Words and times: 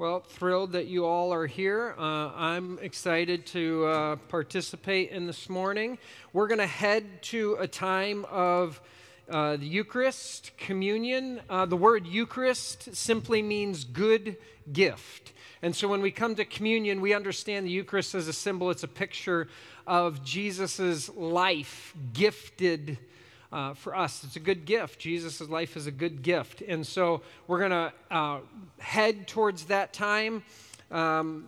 Well, 0.00 0.20
thrilled 0.20 0.72
that 0.72 0.86
you 0.86 1.04
all 1.04 1.30
are 1.30 1.46
here. 1.46 1.94
Uh, 1.98 2.32
I'm 2.34 2.78
excited 2.80 3.44
to 3.48 3.84
uh, 3.84 4.16
participate 4.30 5.10
in 5.10 5.26
this 5.26 5.50
morning. 5.50 5.98
We're 6.32 6.46
going 6.46 6.56
to 6.56 6.66
head 6.66 7.22
to 7.24 7.58
a 7.60 7.68
time 7.68 8.24
of 8.30 8.80
uh, 9.28 9.58
the 9.58 9.66
Eucharist, 9.66 10.52
communion. 10.56 11.42
Uh, 11.50 11.66
the 11.66 11.76
word 11.76 12.06
Eucharist 12.06 12.96
simply 12.96 13.42
means 13.42 13.84
good 13.84 14.38
gift. 14.72 15.34
And 15.60 15.76
so 15.76 15.86
when 15.86 16.00
we 16.00 16.10
come 16.10 16.34
to 16.36 16.46
communion, 16.46 17.02
we 17.02 17.12
understand 17.12 17.66
the 17.66 17.70
Eucharist 17.70 18.14
as 18.14 18.26
a 18.26 18.32
symbol, 18.32 18.70
it's 18.70 18.84
a 18.84 18.88
picture 18.88 19.48
of 19.86 20.24
Jesus' 20.24 21.10
life 21.10 21.92
gifted 22.14 22.96
uh, 23.52 23.74
for 23.74 23.96
us. 23.96 24.24
It's 24.24 24.36
a 24.36 24.40
good 24.40 24.64
gift. 24.64 24.98
Jesus' 24.98 25.40
life 25.40 25.76
is 25.76 25.86
a 25.86 25.90
good 25.90 26.22
gift. 26.22 26.62
And 26.62 26.86
so 26.86 27.22
we're 27.46 27.58
going 27.58 27.70
to 27.70 27.92
uh, 28.10 28.38
head 28.78 29.26
towards 29.26 29.64
that 29.64 29.92
time, 29.92 30.42
um, 30.90 31.46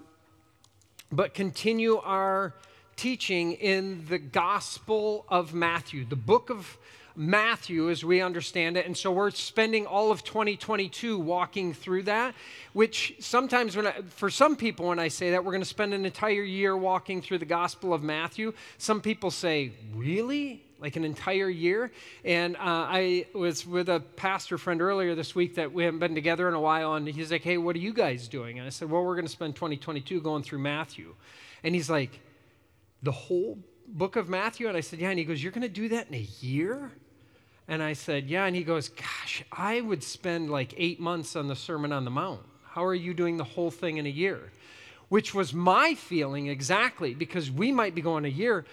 but 1.10 1.34
continue 1.34 1.98
our 1.98 2.54
teaching 2.96 3.52
in 3.52 4.04
the 4.08 4.18
Gospel 4.18 5.24
of 5.28 5.54
Matthew, 5.54 6.04
the 6.04 6.16
book 6.16 6.50
of 6.50 6.78
Matthew 7.14 7.90
as 7.90 8.04
we 8.04 8.20
understand 8.20 8.76
it. 8.76 8.86
And 8.86 8.96
so 8.96 9.12
we're 9.12 9.30
spending 9.30 9.86
all 9.86 10.10
of 10.10 10.24
2022 10.24 11.18
walking 11.18 11.74
through 11.74 12.04
that, 12.04 12.34
which 12.72 13.14
sometimes, 13.20 13.76
when 13.76 13.86
I, 13.86 13.92
for 14.08 14.30
some 14.30 14.56
people, 14.56 14.88
when 14.88 14.98
I 14.98 15.08
say 15.08 15.30
that, 15.32 15.44
we're 15.44 15.52
going 15.52 15.62
to 15.62 15.68
spend 15.68 15.92
an 15.94 16.04
entire 16.06 16.42
year 16.42 16.76
walking 16.76 17.20
through 17.20 17.38
the 17.38 17.44
Gospel 17.44 17.92
of 17.92 18.02
Matthew. 18.02 18.54
Some 18.78 19.00
people 19.00 19.30
say, 19.30 19.72
Really? 19.94 20.62
Like 20.82 20.96
an 20.96 21.04
entire 21.04 21.48
year? 21.48 21.92
And 22.24 22.56
uh, 22.56 22.58
I 22.60 23.26
was 23.32 23.64
with 23.64 23.88
a 23.88 24.00
pastor 24.00 24.58
friend 24.58 24.82
earlier 24.82 25.14
this 25.14 25.32
week 25.32 25.54
that 25.54 25.72
we 25.72 25.84
haven't 25.84 26.00
been 26.00 26.16
together 26.16 26.48
in 26.48 26.54
a 26.54 26.60
while, 26.60 26.94
and 26.94 27.06
he's 27.06 27.30
like, 27.30 27.42
Hey, 27.42 27.56
what 27.56 27.76
are 27.76 27.78
you 27.78 27.94
guys 27.94 28.26
doing? 28.26 28.58
And 28.58 28.66
I 28.66 28.70
said, 28.70 28.90
Well, 28.90 29.04
we're 29.04 29.14
going 29.14 29.26
to 29.26 29.32
spend 29.32 29.54
2022 29.54 30.20
going 30.20 30.42
through 30.42 30.58
Matthew. 30.58 31.14
And 31.62 31.72
he's 31.72 31.88
like, 31.88 32.18
The 33.00 33.12
whole 33.12 33.58
book 33.86 34.16
of 34.16 34.28
Matthew? 34.28 34.66
And 34.66 34.76
I 34.76 34.80
said, 34.80 34.98
Yeah. 34.98 35.10
And 35.10 35.20
he 35.20 35.24
goes, 35.24 35.40
You're 35.40 35.52
going 35.52 35.62
to 35.62 35.68
do 35.68 35.88
that 35.90 36.08
in 36.08 36.14
a 36.14 36.28
year? 36.40 36.90
And 37.68 37.80
I 37.80 37.92
said, 37.92 38.28
Yeah. 38.28 38.44
And 38.44 38.56
he 38.56 38.64
goes, 38.64 38.88
Gosh, 38.88 39.44
I 39.52 39.80
would 39.80 40.02
spend 40.02 40.50
like 40.50 40.74
eight 40.76 40.98
months 40.98 41.36
on 41.36 41.46
the 41.46 41.56
Sermon 41.56 41.92
on 41.92 42.04
the 42.04 42.10
Mount. 42.10 42.42
How 42.64 42.84
are 42.84 42.94
you 42.94 43.14
doing 43.14 43.36
the 43.36 43.44
whole 43.44 43.70
thing 43.70 43.98
in 43.98 44.06
a 44.06 44.10
year? 44.10 44.50
Which 45.10 45.32
was 45.32 45.54
my 45.54 45.94
feeling 45.94 46.48
exactly, 46.48 47.14
because 47.14 47.50
we 47.50 47.70
might 47.70 47.94
be 47.94 48.00
going 48.00 48.24
a 48.24 48.28
year. 48.28 48.64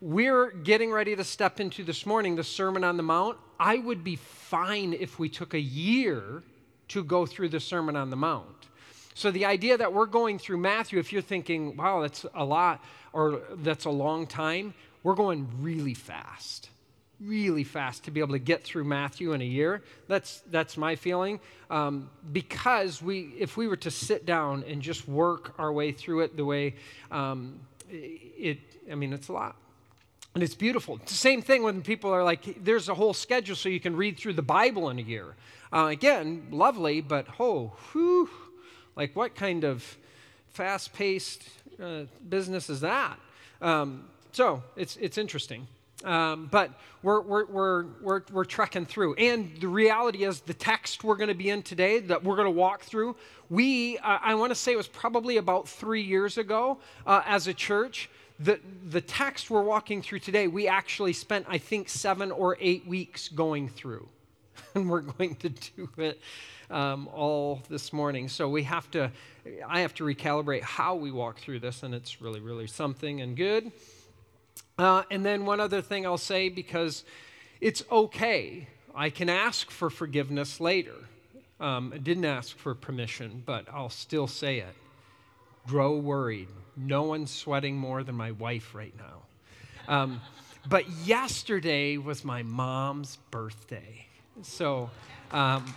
We're 0.00 0.50
getting 0.50 0.90
ready 0.90 1.14
to 1.14 1.24
step 1.24 1.60
into 1.60 1.84
this 1.84 2.04
morning 2.04 2.36
the 2.36 2.44
Sermon 2.44 2.84
on 2.84 2.96
the 2.96 3.02
Mount. 3.02 3.38
I 3.60 3.78
would 3.78 4.02
be 4.02 4.16
fine 4.16 4.92
if 4.92 5.18
we 5.18 5.28
took 5.28 5.54
a 5.54 5.60
year 5.60 6.42
to 6.88 7.04
go 7.04 7.24
through 7.26 7.50
the 7.50 7.60
Sermon 7.60 7.96
on 7.96 8.10
the 8.10 8.16
Mount. 8.16 8.66
So, 9.14 9.30
the 9.30 9.44
idea 9.44 9.78
that 9.78 9.92
we're 9.92 10.06
going 10.06 10.38
through 10.40 10.58
Matthew, 10.58 10.98
if 10.98 11.12
you're 11.12 11.22
thinking, 11.22 11.76
wow, 11.76 12.02
that's 12.02 12.26
a 12.34 12.44
lot 12.44 12.84
or 13.12 13.42
that's 13.58 13.84
a 13.84 13.90
long 13.90 14.26
time, 14.26 14.74
we're 15.04 15.14
going 15.14 15.48
really 15.60 15.94
fast 15.94 16.70
really 17.20 17.64
fast 17.64 18.04
to 18.04 18.10
be 18.10 18.20
able 18.20 18.32
to 18.32 18.38
get 18.38 18.64
through 18.64 18.84
Matthew 18.84 19.32
in 19.32 19.40
a 19.40 19.46
year. 19.46 19.82
That's, 20.08 20.42
that's 20.50 20.76
my 20.76 20.96
feeling. 20.96 21.40
Um, 21.70 22.10
because 22.32 23.00
we, 23.00 23.32
if 23.38 23.56
we 23.56 23.68
were 23.68 23.76
to 23.76 23.90
sit 23.90 24.26
down 24.26 24.64
and 24.64 24.82
just 24.82 25.08
work 25.08 25.54
our 25.56 25.72
way 25.72 25.92
through 25.92 26.20
it 26.20 26.36
the 26.36 26.44
way 26.44 26.74
um, 27.10 27.60
it, 27.88 28.58
I 28.90 28.94
mean, 28.94 29.12
it's 29.12 29.28
a 29.28 29.32
lot. 29.32 29.56
And 30.34 30.42
it's 30.42 30.56
beautiful. 30.56 30.96
It's 30.96 31.12
the 31.12 31.18
same 31.18 31.42
thing 31.42 31.62
when 31.62 31.80
people 31.80 32.12
are 32.12 32.24
like, 32.24 32.64
there's 32.64 32.88
a 32.88 32.94
whole 32.94 33.14
schedule 33.14 33.54
so 33.54 33.68
you 33.68 33.78
can 33.78 33.94
read 33.94 34.18
through 34.18 34.32
the 34.32 34.42
Bible 34.42 34.90
in 34.90 34.98
a 34.98 35.02
year. 35.02 35.36
Uh, 35.72 35.86
again, 35.92 36.48
lovely, 36.50 37.00
but 37.00 37.26
oh, 37.38 37.72
whew, 37.92 38.28
like 38.96 39.14
what 39.14 39.36
kind 39.36 39.62
of 39.62 39.96
fast 40.48 40.92
paced 40.92 41.48
uh, 41.80 42.02
business 42.28 42.68
is 42.68 42.80
that? 42.80 43.16
Um, 43.62 44.08
so 44.32 44.60
it's, 44.74 44.96
it's 44.96 45.18
interesting. 45.18 45.68
Um, 46.02 46.48
but 46.50 46.70
we're, 47.04 47.20
we're, 47.20 47.44
we're, 47.46 47.84
we're, 48.02 48.22
we're 48.32 48.44
trekking 48.44 48.86
through. 48.86 49.14
And 49.14 49.56
the 49.60 49.68
reality 49.68 50.24
is, 50.24 50.40
the 50.40 50.52
text 50.52 51.04
we're 51.04 51.16
going 51.16 51.28
to 51.28 51.34
be 51.34 51.50
in 51.50 51.62
today, 51.62 52.00
that 52.00 52.24
we're 52.24 52.36
going 52.36 52.46
to 52.46 52.50
walk 52.50 52.82
through, 52.82 53.14
we, 53.50 53.98
uh, 53.98 54.18
I 54.20 54.34
want 54.34 54.50
to 54.50 54.56
say 54.56 54.72
it 54.72 54.76
was 54.76 54.88
probably 54.88 55.36
about 55.36 55.68
three 55.68 56.02
years 56.02 56.38
ago 56.38 56.78
uh, 57.06 57.22
as 57.24 57.46
a 57.46 57.54
church. 57.54 58.10
The, 58.44 58.60
the 58.90 59.00
text 59.00 59.48
we're 59.48 59.62
walking 59.62 60.02
through 60.02 60.18
today, 60.18 60.48
we 60.48 60.68
actually 60.68 61.14
spent, 61.14 61.46
I 61.48 61.56
think, 61.56 61.88
seven 61.88 62.30
or 62.30 62.58
eight 62.60 62.86
weeks 62.86 63.28
going 63.28 63.70
through. 63.70 64.08
And 64.74 64.90
we're 64.90 65.00
going 65.00 65.36
to 65.36 65.48
do 65.48 65.88
it 65.98 66.20
um, 66.68 67.08
all 67.14 67.62
this 67.68 67.92
morning. 67.92 68.28
So 68.28 68.48
we 68.48 68.64
have 68.64 68.90
to, 68.90 69.10
I 69.66 69.80
have 69.80 69.94
to 69.94 70.04
recalibrate 70.04 70.62
how 70.62 70.96
we 70.96 71.10
walk 71.12 71.38
through 71.38 71.60
this, 71.60 71.84
and 71.84 71.94
it's 71.94 72.20
really, 72.20 72.40
really 72.40 72.66
something 72.66 73.20
and 73.20 73.36
good. 73.36 73.70
Uh, 74.76 75.04
and 75.10 75.24
then 75.24 75.46
one 75.46 75.60
other 75.60 75.80
thing 75.80 76.04
I'll 76.04 76.18
say 76.18 76.48
because 76.48 77.04
it's 77.60 77.82
okay. 77.90 78.66
I 78.94 79.10
can 79.10 79.28
ask 79.28 79.70
for 79.70 79.90
forgiveness 79.90 80.60
later. 80.60 80.96
Um, 81.60 81.92
I 81.94 81.98
didn't 81.98 82.26
ask 82.26 82.58
for 82.58 82.74
permission, 82.74 83.42
but 83.46 83.66
I'll 83.72 83.90
still 83.90 84.26
say 84.26 84.58
it. 84.58 84.74
Grow 85.66 85.96
worried. 85.96 86.48
No 86.76 87.04
one's 87.04 87.30
sweating 87.30 87.76
more 87.76 88.02
than 88.02 88.14
my 88.14 88.32
wife 88.32 88.74
right 88.74 88.94
now. 88.98 89.22
Um, 89.88 90.20
but 90.68 90.88
yesterday 91.04 91.96
was 91.96 92.24
my 92.24 92.42
mom's 92.42 93.16
birthday. 93.30 94.06
So, 94.42 94.90
um, 95.30 95.74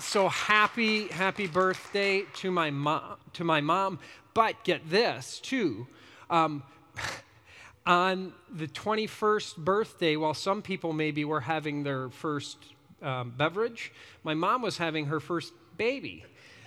so 0.00 0.28
happy, 0.28 1.08
happy 1.08 1.46
birthday 1.46 2.24
to 2.36 2.50
my 2.50 2.70
mom. 2.70 3.16
To 3.34 3.44
my 3.44 3.60
mom. 3.60 3.98
But 4.34 4.64
get 4.64 4.88
this 4.88 5.40
too. 5.40 5.86
Um, 6.30 6.62
on 7.86 8.32
the 8.52 8.66
21st 8.66 9.56
birthday, 9.56 10.16
while 10.16 10.34
some 10.34 10.62
people 10.62 10.92
maybe 10.92 11.24
were 11.24 11.40
having 11.40 11.82
their 11.84 12.10
first 12.10 12.58
um, 13.02 13.32
beverage, 13.36 13.92
my 14.24 14.34
mom 14.34 14.62
was 14.62 14.76
having 14.76 15.06
her 15.06 15.20
first 15.20 15.52
baby. 15.76 16.24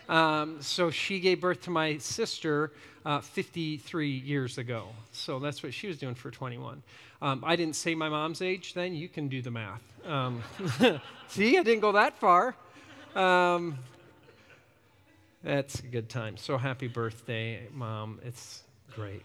Um, 0.09 0.61
so 0.61 0.91
she 0.91 1.19
gave 1.19 1.41
birth 1.41 1.61
to 1.63 1.71
my 1.71 1.97
sister 1.97 2.71
uh, 3.05 3.21
53 3.21 4.09
years 4.09 4.57
ago. 4.57 4.87
So 5.11 5.39
that's 5.39 5.63
what 5.63 5.73
she 5.73 5.87
was 5.87 5.97
doing 5.97 6.15
for 6.15 6.31
21. 6.31 6.81
Um, 7.21 7.43
I 7.45 7.55
didn't 7.55 7.75
say 7.75 7.95
my 7.95 8.09
mom's 8.09 8.41
age 8.41 8.73
then. 8.73 8.95
You 8.95 9.07
can 9.07 9.27
do 9.27 9.41
the 9.41 9.51
math. 9.51 9.81
Um, 10.05 10.43
see, 11.27 11.57
I 11.57 11.63
didn't 11.63 11.81
go 11.81 11.91
that 11.93 12.17
far. 12.17 12.55
Um, 13.15 13.77
that's 15.43 15.79
a 15.79 15.87
good 15.87 16.09
time. 16.09 16.37
So 16.37 16.57
happy 16.57 16.87
birthday, 16.87 17.67
Mom. 17.73 18.19
It's 18.23 18.63
great. 18.95 19.23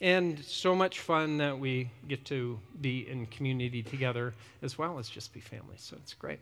And 0.00 0.38
so 0.44 0.74
much 0.74 1.00
fun 1.00 1.38
that 1.38 1.58
we 1.58 1.90
get 2.08 2.24
to 2.26 2.58
be 2.80 3.08
in 3.08 3.26
community 3.26 3.82
together 3.82 4.34
as 4.62 4.76
well 4.76 4.98
as 4.98 5.08
just 5.08 5.32
be 5.32 5.40
family. 5.40 5.76
So 5.76 5.96
it's 6.02 6.14
great. 6.14 6.40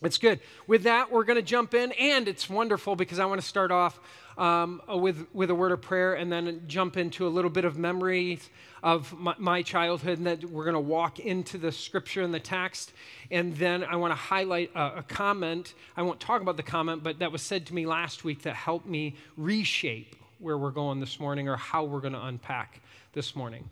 It's 0.00 0.18
good. 0.18 0.38
With 0.68 0.84
that, 0.84 1.10
we're 1.10 1.24
going 1.24 1.38
to 1.38 1.42
jump 1.42 1.74
in, 1.74 1.90
and 1.92 2.28
it's 2.28 2.48
wonderful 2.48 2.94
because 2.94 3.18
I 3.18 3.26
want 3.26 3.40
to 3.40 3.46
start 3.46 3.72
off 3.72 3.98
um, 4.38 4.80
with, 4.88 5.26
with 5.32 5.50
a 5.50 5.54
word 5.56 5.72
of 5.72 5.80
prayer 5.80 6.14
and 6.14 6.30
then 6.30 6.62
jump 6.68 6.96
into 6.96 7.26
a 7.26 7.28
little 7.28 7.50
bit 7.50 7.64
of 7.64 7.76
memories 7.76 8.48
of 8.84 9.12
my, 9.18 9.34
my 9.38 9.60
childhood, 9.60 10.18
and 10.18 10.26
that 10.28 10.44
we're 10.44 10.62
going 10.62 10.74
to 10.74 10.80
walk 10.80 11.18
into 11.18 11.58
the 11.58 11.72
scripture 11.72 12.22
and 12.22 12.32
the 12.32 12.38
text. 12.38 12.92
And 13.32 13.56
then 13.56 13.82
I 13.82 13.96
want 13.96 14.12
to 14.12 14.16
highlight 14.16 14.70
a, 14.76 14.98
a 14.98 15.02
comment. 15.02 15.74
I 15.96 16.02
won't 16.02 16.20
talk 16.20 16.42
about 16.42 16.56
the 16.56 16.62
comment, 16.62 17.02
but 17.02 17.18
that 17.18 17.32
was 17.32 17.42
said 17.42 17.66
to 17.66 17.74
me 17.74 17.84
last 17.84 18.22
week 18.22 18.42
that 18.42 18.54
helped 18.54 18.86
me 18.86 19.16
reshape 19.36 20.14
where 20.38 20.56
we're 20.56 20.70
going 20.70 21.00
this 21.00 21.18
morning 21.18 21.48
or 21.48 21.56
how 21.56 21.82
we're 21.82 22.00
going 22.00 22.12
to 22.12 22.24
unpack 22.24 22.80
this 23.14 23.34
morning. 23.34 23.68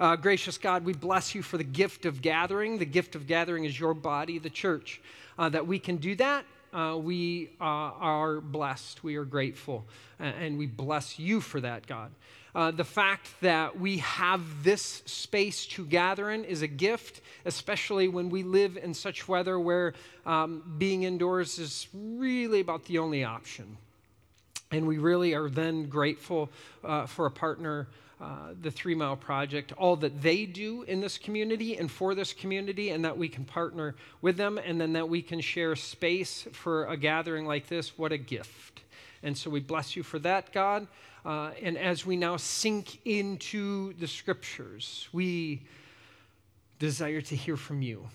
Uh, 0.00 0.16
gracious 0.16 0.58
God, 0.58 0.84
we 0.84 0.94
bless 0.94 1.34
you 1.34 1.42
for 1.42 1.58
the 1.58 1.64
gift 1.64 2.06
of 2.06 2.22
gathering. 2.22 2.78
The 2.78 2.86
gift 2.86 3.14
of 3.14 3.26
gathering 3.26 3.66
is 3.66 3.78
your 3.78 3.94
body, 3.94 4.38
the 4.38 4.50
church. 4.50 5.00
Uh, 5.40 5.48
that 5.48 5.66
we 5.66 5.78
can 5.78 5.96
do 5.96 6.14
that, 6.14 6.44
uh, 6.74 6.94
we 7.02 7.48
uh, 7.58 7.64
are 7.64 8.42
blessed. 8.42 9.02
We 9.02 9.16
are 9.16 9.24
grateful. 9.24 9.86
and 10.18 10.58
we 10.58 10.66
bless 10.66 11.18
you 11.18 11.40
for 11.40 11.62
that, 11.62 11.86
God. 11.86 12.10
Uh, 12.54 12.70
the 12.70 12.84
fact 12.84 13.28
that 13.40 13.80
we 13.80 13.96
have 13.98 14.62
this 14.62 15.02
space 15.06 15.64
to 15.64 15.86
gather 15.86 16.30
in 16.30 16.44
is 16.44 16.60
a 16.60 16.66
gift, 16.66 17.22
especially 17.46 18.06
when 18.06 18.28
we 18.28 18.42
live 18.42 18.76
in 18.76 18.92
such 18.92 19.28
weather 19.28 19.58
where 19.58 19.94
um, 20.26 20.62
being 20.76 21.04
indoors 21.04 21.58
is 21.58 21.88
really 21.94 22.60
about 22.60 22.84
the 22.84 22.98
only 22.98 23.24
option. 23.24 23.78
And 24.70 24.86
we 24.86 24.98
really 24.98 25.32
are 25.32 25.48
then 25.48 25.88
grateful 25.88 26.50
uh, 26.84 27.06
for 27.06 27.24
a 27.24 27.30
partner, 27.30 27.88
uh, 28.20 28.54
the 28.60 28.70
Three 28.70 28.94
Mile 28.94 29.16
Project, 29.16 29.72
all 29.78 29.96
that 29.96 30.20
they 30.20 30.44
do 30.44 30.82
in 30.82 31.00
this 31.00 31.18
community 31.18 31.78
and 31.78 31.90
for 31.90 32.14
this 32.14 32.32
community, 32.34 32.90
and 32.90 33.04
that 33.04 33.16
we 33.16 33.28
can 33.28 33.44
partner 33.44 33.94
with 34.20 34.36
them, 34.36 34.58
and 34.58 34.80
then 34.80 34.92
that 34.92 35.08
we 35.08 35.22
can 35.22 35.40
share 35.40 35.74
space 35.74 36.46
for 36.52 36.84
a 36.86 36.96
gathering 36.96 37.46
like 37.46 37.66
this. 37.68 37.96
What 37.98 38.12
a 38.12 38.18
gift. 38.18 38.82
And 39.22 39.36
so 39.36 39.50
we 39.50 39.60
bless 39.60 39.96
you 39.96 40.02
for 40.02 40.18
that, 40.20 40.52
God. 40.52 40.86
Uh, 41.24 41.50
and 41.62 41.78
as 41.78 42.04
we 42.04 42.16
now 42.16 42.36
sink 42.36 43.00
into 43.04 43.94
the 43.94 44.06
scriptures, 44.06 45.08
we 45.12 45.62
desire 46.78 47.20
to 47.20 47.36
hear 47.36 47.56
from 47.56 47.82
you. 47.82 48.08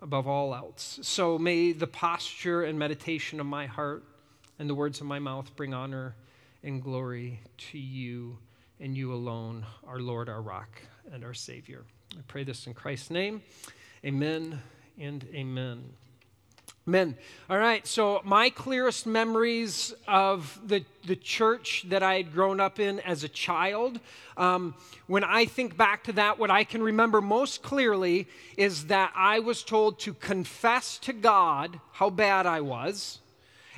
above 0.00 0.26
all 0.26 0.54
else. 0.54 0.98
So 1.02 1.38
may 1.38 1.72
the 1.72 1.86
posture 1.86 2.64
and 2.64 2.78
meditation 2.78 3.40
of 3.40 3.46
my 3.46 3.66
heart 3.66 4.02
and 4.58 4.68
the 4.68 4.74
words 4.74 5.00
of 5.00 5.06
my 5.06 5.18
mouth 5.18 5.54
bring 5.56 5.74
honor 5.74 6.14
and 6.62 6.82
glory 6.82 7.40
to 7.70 7.78
you 7.78 8.38
and 8.80 8.96
you 8.96 9.12
alone, 9.12 9.66
our 9.86 10.00
Lord, 10.00 10.28
our 10.28 10.40
rock, 10.40 10.80
and 11.12 11.22
our 11.24 11.34
Savior. 11.34 11.84
I 12.12 12.22
pray 12.26 12.44
this 12.44 12.66
in 12.66 12.74
Christ's 12.74 13.10
name. 13.10 13.42
Amen 14.04 14.58
and 14.98 15.26
amen. 15.34 15.84
Amen. 16.88 17.14
All 17.50 17.58
right, 17.58 17.86
so 17.86 18.22
my 18.24 18.48
clearest 18.48 19.06
memories 19.06 19.92
of 20.08 20.58
the, 20.66 20.82
the 21.06 21.14
church 21.14 21.84
that 21.88 22.02
I 22.02 22.14
had 22.14 22.32
grown 22.32 22.58
up 22.58 22.80
in 22.80 23.00
as 23.00 23.22
a 23.22 23.28
child, 23.28 24.00
um, 24.36 24.74
when 25.06 25.22
I 25.22 25.44
think 25.44 25.76
back 25.76 26.04
to 26.04 26.12
that, 26.14 26.38
what 26.38 26.50
I 26.50 26.64
can 26.64 26.82
remember 26.82 27.20
most 27.20 27.62
clearly 27.62 28.26
is 28.56 28.86
that 28.86 29.12
I 29.14 29.40
was 29.40 29.62
told 29.62 30.00
to 30.00 30.14
confess 30.14 30.96
to 31.00 31.12
God 31.12 31.78
how 31.92 32.08
bad 32.08 32.46
I 32.46 32.62
was, 32.62 33.20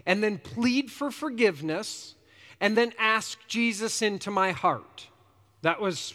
and 0.06 0.22
then 0.22 0.38
plead 0.38 0.90
for 0.90 1.10
forgiveness, 1.10 2.14
and 2.62 2.76
then 2.76 2.93
ask 2.97 3.38
Jesus 3.49 4.03
into 4.03 4.31
my 4.31 4.53
heart. 4.53 5.09
That 5.62 5.81
was 5.81 6.14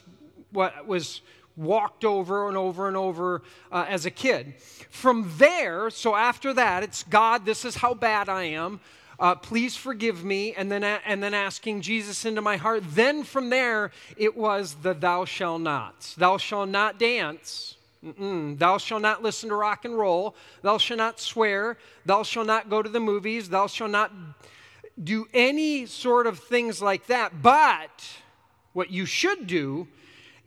what 0.52 0.88
was 0.88 1.22
walked 1.58 2.06
over 2.06 2.48
and 2.48 2.56
over 2.56 2.88
and 2.88 2.96
over 2.96 3.44
uh, 3.70 3.86
as 3.90 4.06
a 4.06 4.12
kid. 4.12 4.54
From 4.90 5.30
there, 5.38 5.90
so 5.90 6.16
after 6.16 6.54
that, 6.54 6.84
it's 6.84 7.04
God, 7.04 7.46
this 7.46 7.66
is 7.66 7.76
how 7.76 7.94
bad 7.94 8.30
I 8.30 8.44
am. 8.44 8.80
Uh, 9.20 9.36
please 9.36 9.76
forgive 9.76 10.24
me, 10.24 10.54
and 10.54 10.72
then, 10.72 10.84
and 10.84 11.22
then 11.22 11.34
asking 11.34 11.82
Jesus 11.82 12.24
into 12.24 12.42
my 12.42 12.56
heart. 12.56 12.84
Then 12.92 13.24
from 13.24 13.50
there, 13.50 13.92
it 14.16 14.38
was 14.38 14.76
the 14.76 14.94
thou 14.94 15.26
shall 15.26 15.60
not. 15.60 16.14
Thou 16.18 16.38
shall 16.38 16.66
not 16.66 16.98
dance. 16.98 17.76
Mm-mm. 18.06 18.58
Thou 18.58 18.78
shall 18.78 19.00
not 19.00 19.24
listen 19.24 19.50
to 19.50 19.56
rock 19.56 19.84
and 19.84 19.98
roll. 19.98 20.36
Thou 20.62 20.78
shall 20.78 20.98
not 20.98 21.20
swear. 21.20 21.78
Thou 22.06 22.24
shall 22.24 22.46
not 22.46 22.70
go 22.70 22.84
to 22.84 22.90
the 22.90 23.00
movies. 23.00 23.50
Thou 23.50 23.68
shall 23.68 23.88
not 23.88 24.14
do 25.02 25.28
any 25.34 25.86
sort 25.86 26.28
of 26.28 26.40
things 26.40 26.82
like 26.82 27.08
that. 27.08 27.42
But 27.42 28.04
what 28.74 28.92
you 28.92 29.06
should 29.06 29.48
do 29.48 29.88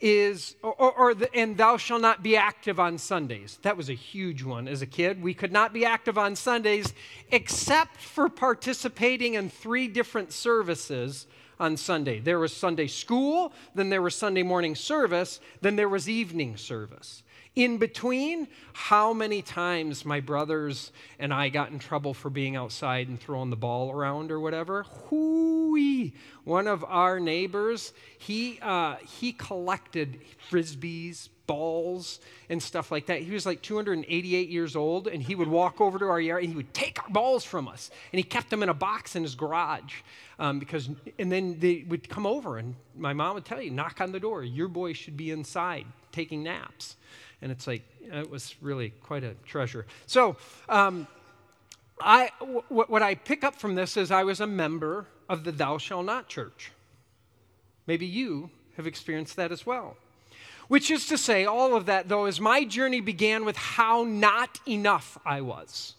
is, 0.00 0.56
or, 0.62 0.93
or 0.93 1.14
the, 1.14 1.32
and 1.35 1.56
thou 1.56 1.76
shalt 1.76 2.00
not 2.00 2.23
be 2.23 2.37
active 2.37 2.81
on 2.81 2.99
Sundays. 2.99 3.58
That 3.62 3.76
was 3.76 3.91
a 3.91 3.94
huge 3.94 4.43
one 4.43 4.67
as 4.67 4.82
a 4.82 4.87
kid. 4.87 5.23
We 5.23 5.35
could 5.35 5.52
not 5.52 5.73
be 5.73 5.85
active 5.85 6.17
on 6.17 6.37
Sundays 6.37 6.94
except 7.31 7.99
for 7.99 8.29
participating 8.29 9.35
in 9.35 9.50
three 9.50 9.88
different 9.88 10.32
services 10.32 11.26
on 11.58 11.76
Sunday. 11.76 12.20
There 12.20 12.38
was 12.38 12.56
Sunday 12.56 12.87
school, 12.87 13.52
then 13.75 13.91
there 13.91 14.00
was 14.00 14.14
Sunday 14.14 14.43
morning 14.43 14.75
service, 14.75 15.41
then 15.61 15.76
there 15.76 15.91
was 15.91 16.08
evening 16.08 16.56
service. 16.56 17.23
In 17.56 17.79
between, 17.79 18.47
how 18.73 19.12
many 19.12 19.43
times 19.43 20.05
my 20.05 20.20
brothers 20.20 20.93
and 21.19 21.35
I 21.35 21.49
got 21.49 21.70
in 21.70 21.81
trouble 21.81 22.14
for 22.14 22.31
being 22.31 22.55
outside 22.55 23.08
and 23.08 23.19
throwing 23.19 23.50
the 23.50 23.56
ball 23.56 23.91
around 23.91 24.31
or 24.31 24.38
whatever. 24.38 24.85
Hooey! 24.85 26.14
One 26.44 26.69
of 26.69 26.85
our 26.85 27.19
neighbors, 27.19 27.93
he, 28.19 28.61
uh, 28.62 28.97
he 29.19 29.32
collected 29.32 30.20
frisbees, 30.49 31.29
balls, 31.49 32.20
and 32.49 32.62
stuff 32.62 32.93
like 32.93 33.06
that. 33.06 33.23
He 33.23 33.32
was 33.32 33.44
like 33.47 33.62
288 33.62 34.49
years 34.49 34.76
old, 34.76 35.08
and 35.08 35.20
he 35.20 35.35
would 35.35 35.49
walk 35.49 35.81
over 35.81 35.99
to 35.99 36.05
our 36.05 36.20
yard 36.20 36.44
and 36.44 36.50
he 36.50 36.56
would 36.56 36.73
take 36.73 37.02
our 37.02 37.11
balls 37.11 37.44
from 37.44 37.67
us. 37.67 37.91
And 38.12 38.19
he 38.19 38.23
kept 38.23 38.50
them 38.50 38.62
in 38.62 38.69
a 38.69 38.75
box 38.75 39.17
in 39.17 39.25
his 39.25 39.35
garage. 39.35 40.02
Um, 40.38 40.61
because, 40.61 40.88
and 41.19 41.32
then 41.32 41.58
they 41.58 41.85
would 41.88 42.08
come 42.08 42.26
over, 42.26 42.58
and 42.58 42.76
my 42.97 43.12
mom 43.12 43.35
would 43.35 43.44
tell 43.44 43.61
you, 43.61 43.73
knock 43.73 44.00
on 44.00 44.12
the 44.12 44.20
door, 44.20 44.44
your 44.44 44.69
boy 44.69 44.93
should 44.93 45.17
be 45.17 45.32
inside 45.32 45.87
taking 46.12 46.43
naps. 46.43 46.97
And 47.42 47.50
it's 47.50 47.66
like, 47.66 47.82
it 48.02 48.31
was 48.31 48.54
really 48.60 48.90
quite 49.02 49.25
a 49.25 49.34
treasure. 49.46 49.87
So, 50.06 50.37
um, 50.69 51.06
I, 52.00 52.31
w- 52.40 52.62
what 52.69 53.02
I 53.02 53.14
pick 53.14 53.44
up 53.44 53.56
from 53.56 53.75
this 53.75 53.96
is 53.96 54.10
I 54.10 54.25
was 54.25 54.40
a 54.40 54.46
member 54.46 55.06
of 55.28 55.44
the 55.44 55.52
Thou 55.52 55.78
Shall 55.78 56.02
Not 56.02 56.28
Church. 56.28 56.72
Maybe 57.87 58.06
you 58.06 58.50
have 58.76 58.87
experienced 58.87 59.37
that 59.37 59.52
as 59.52 59.66
well. 59.66 59.96
Which 60.69 60.90
is 60.90 61.06
to 61.06 61.19
say, 61.19 61.44
all 61.44 61.75
of 61.75 61.87
that, 61.87 62.08
though, 62.08 62.26
is 62.26 62.40
my 62.40 62.64
journey 62.64 63.00
began 63.00 63.44
with 63.44 63.56
how 63.56 64.04
not 64.04 64.60
enough 64.69 65.19
I 65.25 65.40
was. 65.40 65.94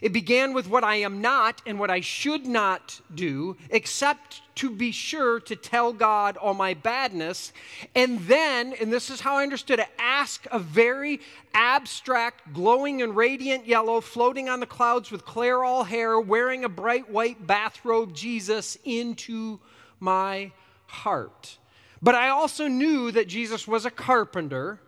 It 0.00 0.12
began 0.12 0.52
with 0.52 0.68
what 0.68 0.84
I 0.84 0.96
am 0.96 1.20
not 1.20 1.60
and 1.66 1.78
what 1.78 1.90
I 1.90 2.00
should 2.00 2.46
not 2.46 3.00
do, 3.14 3.56
except 3.70 4.42
to 4.56 4.70
be 4.70 4.92
sure 4.92 5.40
to 5.40 5.56
tell 5.56 5.92
God 5.92 6.36
all 6.36 6.54
my 6.54 6.74
badness. 6.74 7.52
And 7.94 8.20
then, 8.20 8.74
and 8.80 8.92
this 8.92 9.10
is 9.10 9.20
how 9.20 9.36
I 9.36 9.42
understood 9.42 9.78
it, 9.78 9.88
ask 9.98 10.46
a 10.50 10.58
very 10.58 11.20
abstract, 11.54 12.52
glowing 12.52 13.02
and 13.02 13.16
radiant 13.16 13.66
yellow, 13.66 14.00
floating 14.00 14.48
on 14.48 14.60
the 14.60 14.66
clouds 14.66 15.10
with 15.10 15.24
clear 15.24 15.62
all 15.62 15.84
hair, 15.84 16.20
wearing 16.20 16.64
a 16.64 16.68
bright 16.68 17.10
white 17.10 17.46
bathrobe 17.46 18.14
Jesus 18.14 18.78
into 18.84 19.58
my 20.00 20.52
heart. 20.86 21.58
But 22.00 22.14
I 22.14 22.28
also 22.28 22.68
knew 22.68 23.10
that 23.10 23.28
Jesus 23.28 23.66
was 23.66 23.84
a 23.84 23.90
carpenter 23.90 24.80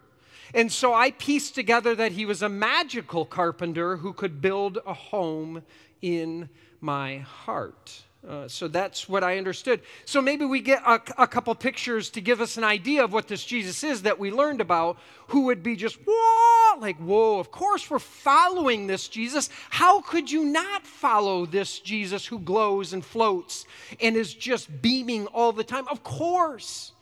and 0.55 0.71
so 0.71 0.95
I 0.95 1.13
pieced 1.13 1.55
together 1.55 1.95
that 1.95 2.13
he 2.13 2.27
was 2.27 2.43
a 2.43 2.49
magical 2.49 3.25
carpenter 3.25 3.97
who 3.97 4.13
could 4.13 4.41
build 4.41 4.79
a 4.87 4.95
home 4.95 5.63
in 6.03 6.49
my 6.81 7.19
heart. 7.19 8.03
Uh, 8.27 8.47
so 8.47 8.69
that's 8.69 9.09
what 9.09 9.25
I 9.25 9.39
understood. 9.39 9.81
So 10.05 10.21
maybe 10.21 10.45
we 10.45 10.61
get 10.61 10.83
a, 10.85 11.01
a, 11.17 11.27
couple 11.27 11.55
pictures 11.55 12.11
to 12.11 12.21
give 12.21 12.43
us 12.43 12.59
an 12.59 12.65
idea 12.65 13.03
of 13.03 13.15
what 13.15 13.29
this 13.29 13.43
Jesus 13.43 13.83
is 13.83 14.03
that 14.03 14.19
we 14.19 14.31
learned 14.31 14.61
about, 14.61 14.99
who 15.29 15.47
would 15.47 15.63
be 15.63 15.75
just, 15.75 15.97
whoa, 16.07 16.79
like, 16.79 16.99
whoa, 16.99 17.39
of 17.39 17.51
course 17.51 17.89
we're 17.89 17.99
following 17.99 18.87
this 18.87 19.09
Jesus. 19.09 19.49
How 19.71 20.03
could 20.03 20.31
you 20.31 20.45
not 20.45 20.87
follow 20.87 21.47
this 21.47 21.79
Jesus 21.79 22.27
who 22.27 22.39
glows 22.39 22.93
and 22.93 23.03
floats 23.03 23.65
and 24.03 24.15
is 24.17 24.35
just 24.35 24.83
beaming 24.83 25.27
all 25.29 25.53
the 25.53 25.65
time? 25.65 25.89
Of 25.89 26.03
course, 26.03 26.93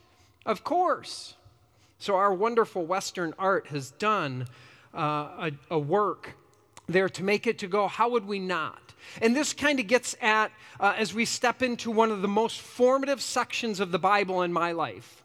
of 0.46 0.62
course. 0.62 1.34
So, 2.00 2.14
our 2.14 2.32
wonderful 2.32 2.86
Western 2.86 3.34
art 3.40 3.66
has 3.68 3.90
done 3.90 4.46
uh, 4.94 5.50
a, 5.50 5.52
a, 5.72 5.78
work 5.78 6.34
there 6.88 7.08
to 7.08 7.24
make 7.24 7.48
it 7.48 7.58
to 7.58 7.66
go, 7.66 7.88
how 7.88 8.08
would 8.10 8.24
we 8.24 8.38
not? 8.38 8.80
And 9.20 9.34
this 9.34 9.52
kind 9.52 9.80
of 9.80 9.88
gets 9.88 10.14
at, 10.20 10.52
uh, 10.78 10.94
as 10.96 11.12
we 11.12 11.24
step 11.24 11.60
into 11.60 11.90
one 11.90 12.12
of 12.12 12.22
the 12.22 12.28
most 12.28 12.60
formative 12.60 13.20
sections 13.20 13.80
of 13.80 13.90
the 13.90 13.98
Bible 13.98 14.42
in 14.42 14.52
my 14.52 14.70
life. 14.70 15.24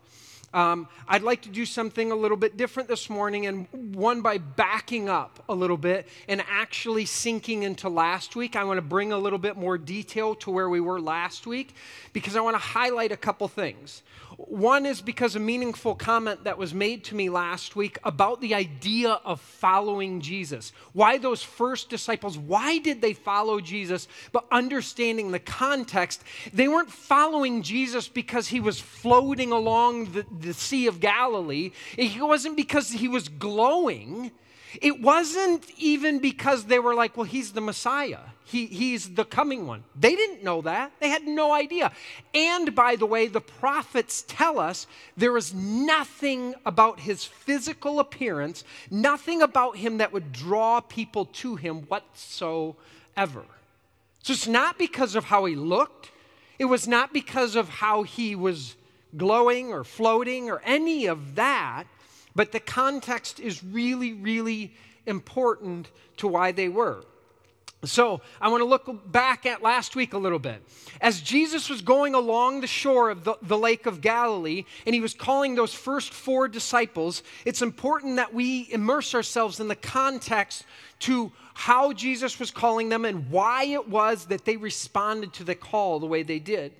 Um, 0.53 0.87
I'd 1.07 1.23
like 1.23 1.41
to 1.43 1.49
do 1.49 1.65
something 1.65 2.11
a 2.11 2.15
little 2.15 2.37
bit 2.37 2.57
different 2.57 2.87
this 2.87 3.09
morning, 3.09 3.47
and 3.47 3.67
one 3.95 4.21
by 4.21 4.37
backing 4.37 5.09
up 5.09 5.43
a 5.49 5.53
little 5.53 5.77
bit 5.77 6.07
and 6.27 6.43
actually 6.47 7.05
sinking 7.05 7.63
into 7.63 7.89
last 7.89 8.35
week. 8.35 8.55
I 8.55 8.63
want 8.63 8.77
to 8.77 8.83
bring 8.83 9.11
a 9.11 9.17
little 9.17 9.39
bit 9.39 9.57
more 9.57 9.79
detail 9.79 10.35
to 10.35 10.51
where 10.51 10.69
we 10.69 10.79
were 10.79 11.01
last 11.01 11.47
week 11.47 11.75
because 12.13 12.35
I 12.35 12.41
want 12.41 12.55
to 12.55 12.61
highlight 12.61 13.11
a 13.11 13.17
couple 13.17 13.47
things. 13.47 14.03
One 14.37 14.85
is 14.85 15.01
because 15.01 15.35
a 15.35 15.39
meaningful 15.39 15.95
comment 15.95 16.45
that 16.45 16.57
was 16.57 16.73
made 16.73 17.03
to 17.05 17.15
me 17.15 17.29
last 17.29 17.75
week 17.75 17.99
about 18.03 18.41
the 18.41 18.55
idea 18.55 19.19
of 19.25 19.39
following 19.39 20.21
Jesus. 20.21 20.73
Why 20.93 21.17
those 21.17 21.43
first 21.43 21.89
disciples, 21.89 22.37
why 22.37 22.79
did 22.79 23.01
they 23.01 23.13
follow 23.13 23.59
Jesus? 23.59 24.07
But 24.31 24.45
understanding 24.51 25.31
the 25.31 25.39
context, 25.39 26.23
they 26.51 26.67
weren't 26.67 26.91
following 26.91 27.61
Jesus 27.61 28.07
because 28.07 28.47
he 28.47 28.59
was 28.59 28.79
floating 28.79 29.51
along 29.51 30.13
the, 30.13 30.25
the 30.39 30.53
Sea 30.53 30.87
of 30.87 30.99
Galilee, 30.99 31.71
it 31.97 32.19
wasn't 32.19 32.57
because 32.57 32.89
he 32.89 33.07
was 33.07 33.29
glowing. 33.29 34.31
It 34.81 35.01
wasn't 35.01 35.69
even 35.77 36.19
because 36.19 36.65
they 36.65 36.79
were 36.79 36.95
like, 36.95 37.15
well, 37.15 37.25
he's 37.25 37.53
the 37.53 37.61
Messiah. 37.61 38.32
He, 38.45 38.65
he's 38.67 39.09
the 39.15 39.25
coming 39.25 39.65
one. 39.65 39.83
They 39.95 40.15
didn't 40.15 40.43
know 40.43 40.61
that. 40.61 40.91
They 40.99 41.09
had 41.09 41.23
no 41.23 41.53
idea. 41.53 41.91
And 42.33 42.75
by 42.75 42.95
the 42.95 43.05
way, 43.05 43.27
the 43.27 43.41
prophets 43.41 44.23
tell 44.27 44.59
us 44.59 44.85
there 45.15 45.37
is 45.37 45.53
nothing 45.53 46.53
about 46.65 46.99
his 46.99 47.23
physical 47.23 47.99
appearance, 47.99 48.63
nothing 48.91 49.41
about 49.41 49.77
him 49.77 49.97
that 49.97 50.11
would 50.11 50.31
draw 50.31 50.81
people 50.81 51.25
to 51.25 51.55
him 51.55 51.83
whatsoever. 51.83 53.43
So 54.23 54.33
it's 54.33 54.47
not 54.47 54.77
because 54.77 55.15
of 55.15 55.25
how 55.25 55.45
he 55.45 55.55
looked, 55.55 56.11
it 56.59 56.65
was 56.65 56.87
not 56.87 57.13
because 57.13 57.55
of 57.55 57.67
how 57.67 58.03
he 58.03 58.35
was 58.35 58.75
glowing 59.15 59.71
or 59.71 59.83
floating 59.83 60.49
or 60.49 60.61
any 60.65 61.07
of 61.07 61.35
that. 61.35 61.85
But 62.35 62.51
the 62.51 62.59
context 62.59 63.39
is 63.39 63.63
really, 63.63 64.13
really 64.13 64.73
important 65.05 65.89
to 66.17 66.27
why 66.27 66.51
they 66.51 66.69
were. 66.69 67.03
So, 67.85 68.21
I 68.39 68.47
want 68.47 68.61
to 68.61 68.65
look 68.65 69.11
back 69.11 69.45
at 69.45 69.61
last 69.61 69.95
week 69.95 70.13
a 70.13 70.17
little 70.17 70.39
bit. 70.39 70.63
As 71.01 71.19
Jesus 71.21 71.69
was 71.69 71.81
going 71.81 72.15
along 72.15 72.61
the 72.61 72.67
shore 72.67 73.09
of 73.09 73.25
the, 73.25 73.35
the, 73.41 73.57
Lake 73.57 73.85
of 73.85 73.99
Galilee 73.99 74.63
and 74.85 74.95
he 74.95 75.01
was 75.01 75.13
calling 75.13 75.55
those 75.55 75.73
first 75.73 76.13
four 76.13 76.47
disciples, 76.47 77.23
it's 77.43 77.61
important 77.61 78.15
that 78.15 78.33
we 78.33 78.69
immerse 78.71 79.13
ourselves 79.13 79.59
in 79.59 79.67
the 79.67 79.75
context 79.75 80.63
to 80.99 81.33
how 81.53 81.91
Jesus 81.91 82.39
was 82.39 82.51
calling 82.51 82.87
them 82.87 83.03
and 83.03 83.29
why 83.29 83.65
it 83.65 83.89
was 83.89 84.27
that 84.27 84.45
they 84.45 84.55
responded 84.55 85.33
to 85.33 85.43
the 85.43 85.55
call 85.55 85.99
the 85.99 86.05
way 86.05 86.23
they 86.23 86.39
did. 86.39 86.71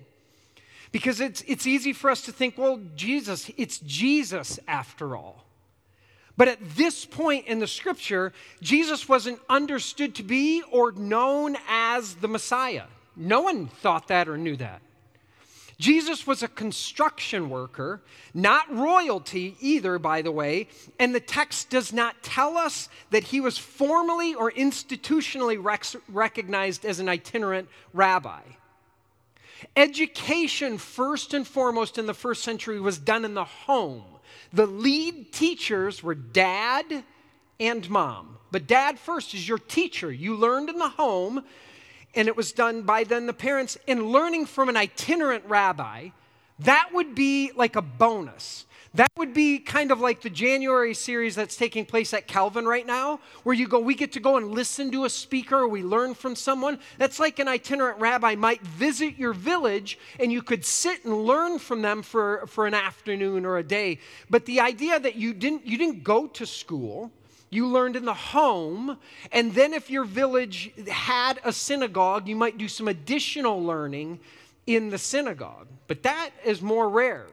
Because 0.90 1.20
it's, 1.20 1.42
it's 1.46 1.66
easy 1.66 1.92
for 1.92 2.08
us 2.08 2.22
to 2.22 2.32
think, 2.32 2.56
well, 2.56 2.80
Jesus, 2.96 3.50
it's 3.58 3.78
Jesus 3.80 4.58
after 4.66 5.16
all. 5.16 5.43
But 6.36 6.48
at 6.48 6.58
this 6.76 7.04
point 7.04 7.46
in 7.46 7.60
the 7.60 7.66
scripture, 7.66 8.32
Jesus 8.60 9.08
wasn't 9.08 9.40
understood 9.48 10.14
to 10.16 10.22
be 10.22 10.62
or 10.70 10.92
known 10.92 11.56
as 11.68 12.16
the 12.16 12.28
Messiah. 12.28 12.84
No 13.16 13.42
one 13.42 13.68
thought 13.68 14.08
that 14.08 14.28
or 14.28 14.36
knew 14.36 14.56
that. 14.56 14.82
Jesus 15.78 16.26
was 16.26 16.42
a 16.42 16.48
construction 16.48 17.50
worker, 17.50 18.00
not 18.32 18.72
royalty 18.74 19.56
either, 19.60 19.98
by 19.98 20.22
the 20.22 20.30
way, 20.30 20.68
and 20.98 21.14
the 21.14 21.20
text 21.20 21.68
does 21.70 21.92
not 21.92 22.22
tell 22.22 22.56
us 22.56 22.88
that 23.10 23.24
he 23.24 23.40
was 23.40 23.58
formally 23.58 24.34
or 24.34 24.52
institutionally 24.52 25.62
rec- 25.62 26.00
recognized 26.08 26.84
as 26.84 27.00
an 27.00 27.08
itinerant 27.08 27.68
rabbi. 27.92 28.40
Education, 29.76 30.78
first 30.78 31.34
and 31.34 31.46
foremost 31.46 31.98
in 31.98 32.06
the 32.06 32.14
first 32.14 32.42
century, 32.42 32.80
was 32.80 32.98
done 32.98 33.24
in 33.24 33.34
the 33.34 33.44
home. 33.44 34.04
The 34.52 34.66
lead 34.66 35.32
teachers 35.32 36.02
were 36.02 36.14
dad 36.14 37.04
and 37.58 37.90
mom. 37.90 38.38
But 38.50 38.66
dad 38.66 38.98
first 38.98 39.34
is 39.34 39.48
your 39.48 39.58
teacher. 39.58 40.12
You 40.12 40.36
learned 40.36 40.68
in 40.68 40.78
the 40.78 40.90
home, 40.90 41.44
and 42.14 42.28
it 42.28 42.36
was 42.36 42.52
done 42.52 42.82
by 42.82 43.04
then 43.04 43.26
the 43.26 43.32
parents. 43.32 43.76
And 43.88 44.06
learning 44.12 44.46
from 44.46 44.68
an 44.68 44.76
itinerant 44.76 45.44
rabbi, 45.46 46.10
that 46.60 46.90
would 46.92 47.14
be 47.14 47.50
like 47.56 47.74
a 47.74 47.82
bonus. 47.82 48.66
That 48.94 49.10
would 49.16 49.34
be 49.34 49.58
kind 49.58 49.90
of 49.90 50.00
like 50.00 50.22
the 50.22 50.30
January 50.30 50.94
series 50.94 51.34
that's 51.34 51.56
taking 51.56 51.84
place 51.84 52.14
at 52.14 52.28
Calvin 52.28 52.64
right 52.64 52.86
now, 52.86 53.18
where 53.42 53.54
you 53.54 53.66
go, 53.66 53.80
we 53.80 53.96
get 53.96 54.12
to 54.12 54.20
go 54.20 54.36
and 54.36 54.52
listen 54.52 54.92
to 54.92 55.04
a 55.04 55.10
speaker, 55.10 55.66
we 55.66 55.82
learn 55.82 56.14
from 56.14 56.36
someone. 56.36 56.78
That's 56.96 57.18
like 57.18 57.40
an 57.40 57.48
itinerant 57.48 57.98
rabbi 57.98 58.36
might 58.36 58.62
visit 58.62 59.16
your 59.16 59.32
village 59.32 59.98
and 60.20 60.30
you 60.30 60.42
could 60.42 60.64
sit 60.64 61.04
and 61.04 61.24
learn 61.24 61.58
from 61.58 61.82
them 61.82 62.02
for, 62.02 62.46
for 62.46 62.68
an 62.68 62.74
afternoon 62.74 63.44
or 63.44 63.58
a 63.58 63.64
day. 63.64 63.98
But 64.30 64.46
the 64.46 64.60
idea 64.60 65.00
that 65.00 65.16
you 65.16 65.34
didn't, 65.34 65.66
you 65.66 65.76
didn't 65.76 66.04
go 66.04 66.28
to 66.28 66.46
school, 66.46 67.10
you 67.50 67.66
learned 67.66 67.96
in 67.96 68.04
the 68.04 68.14
home, 68.14 68.98
and 69.32 69.52
then 69.54 69.74
if 69.74 69.90
your 69.90 70.04
village 70.04 70.70
had 70.88 71.40
a 71.42 71.52
synagogue, 71.52 72.28
you 72.28 72.36
might 72.36 72.58
do 72.58 72.68
some 72.68 72.86
additional 72.86 73.60
learning 73.60 74.20
in 74.68 74.90
the 74.90 74.98
synagogue. 74.98 75.66
But 75.88 76.04
that 76.04 76.30
is 76.44 76.62
more 76.62 76.88
rare. 76.88 77.26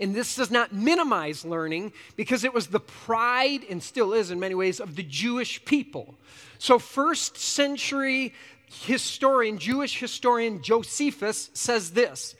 And 0.00 0.14
this 0.14 0.36
does 0.36 0.50
not 0.50 0.72
minimize 0.72 1.44
learning 1.44 1.92
because 2.16 2.42
it 2.42 2.54
was 2.54 2.68
the 2.68 2.80
pride, 2.80 3.60
and 3.68 3.82
still 3.82 4.14
is 4.14 4.30
in 4.30 4.40
many 4.40 4.54
ways, 4.54 4.80
of 4.80 4.96
the 4.96 5.02
Jewish 5.02 5.64
people. 5.64 6.14
So, 6.58 6.78
first 6.78 7.36
century 7.36 8.34
historian, 8.66 9.58
Jewish 9.58 9.98
historian 9.98 10.62
Josephus 10.62 11.50
says 11.52 11.90
this 11.90 12.34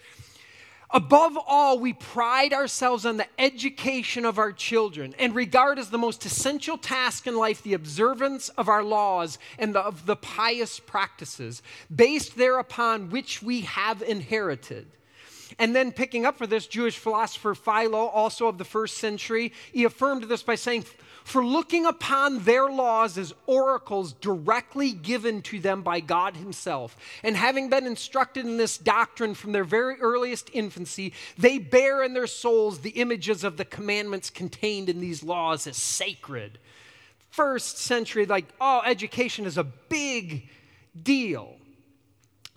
Above 0.92 1.38
all, 1.46 1.78
we 1.78 1.92
pride 1.92 2.52
ourselves 2.52 3.06
on 3.06 3.16
the 3.16 3.26
education 3.38 4.24
of 4.24 4.38
our 4.38 4.50
children 4.50 5.14
and 5.18 5.34
regard 5.34 5.78
as 5.78 5.90
the 5.90 5.98
most 5.98 6.26
essential 6.26 6.76
task 6.76 7.28
in 7.28 7.36
life 7.36 7.62
the 7.62 7.74
observance 7.74 8.48
of 8.50 8.68
our 8.68 8.82
laws 8.82 9.38
and 9.58 9.72
the, 9.74 9.80
of 9.80 10.06
the 10.06 10.16
pious 10.16 10.80
practices, 10.80 11.62
based 11.94 12.36
thereupon 12.36 13.10
which 13.10 13.40
we 13.40 13.60
have 13.62 14.02
inherited. 14.02 14.88
And 15.60 15.76
then 15.76 15.92
picking 15.92 16.24
up 16.24 16.38
for 16.38 16.46
this, 16.46 16.66
Jewish 16.66 16.96
philosopher 16.96 17.54
Philo, 17.54 18.06
also 18.06 18.48
of 18.48 18.56
the 18.56 18.64
first 18.64 18.96
century, 18.96 19.52
he 19.70 19.84
affirmed 19.84 20.24
this 20.24 20.42
by 20.42 20.54
saying, 20.54 20.86
For 21.22 21.44
looking 21.44 21.84
upon 21.84 22.44
their 22.44 22.70
laws 22.70 23.18
as 23.18 23.34
oracles 23.46 24.14
directly 24.14 24.92
given 24.92 25.42
to 25.42 25.60
them 25.60 25.82
by 25.82 26.00
God 26.00 26.38
Himself, 26.38 26.96
and 27.22 27.36
having 27.36 27.68
been 27.68 27.86
instructed 27.86 28.46
in 28.46 28.56
this 28.56 28.78
doctrine 28.78 29.34
from 29.34 29.52
their 29.52 29.62
very 29.62 30.00
earliest 30.00 30.48
infancy, 30.54 31.12
they 31.36 31.58
bear 31.58 32.02
in 32.02 32.14
their 32.14 32.26
souls 32.26 32.78
the 32.78 32.90
images 32.90 33.44
of 33.44 33.58
the 33.58 33.66
commandments 33.66 34.30
contained 34.30 34.88
in 34.88 34.98
these 34.98 35.22
laws 35.22 35.66
as 35.66 35.76
sacred. 35.76 36.58
First 37.28 37.76
century, 37.76 38.24
like, 38.24 38.46
oh, 38.62 38.80
education 38.86 39.44
is 39.44 39.58
a 39.58 39.64
big 39.64 40.48
deal. 41.02 41.59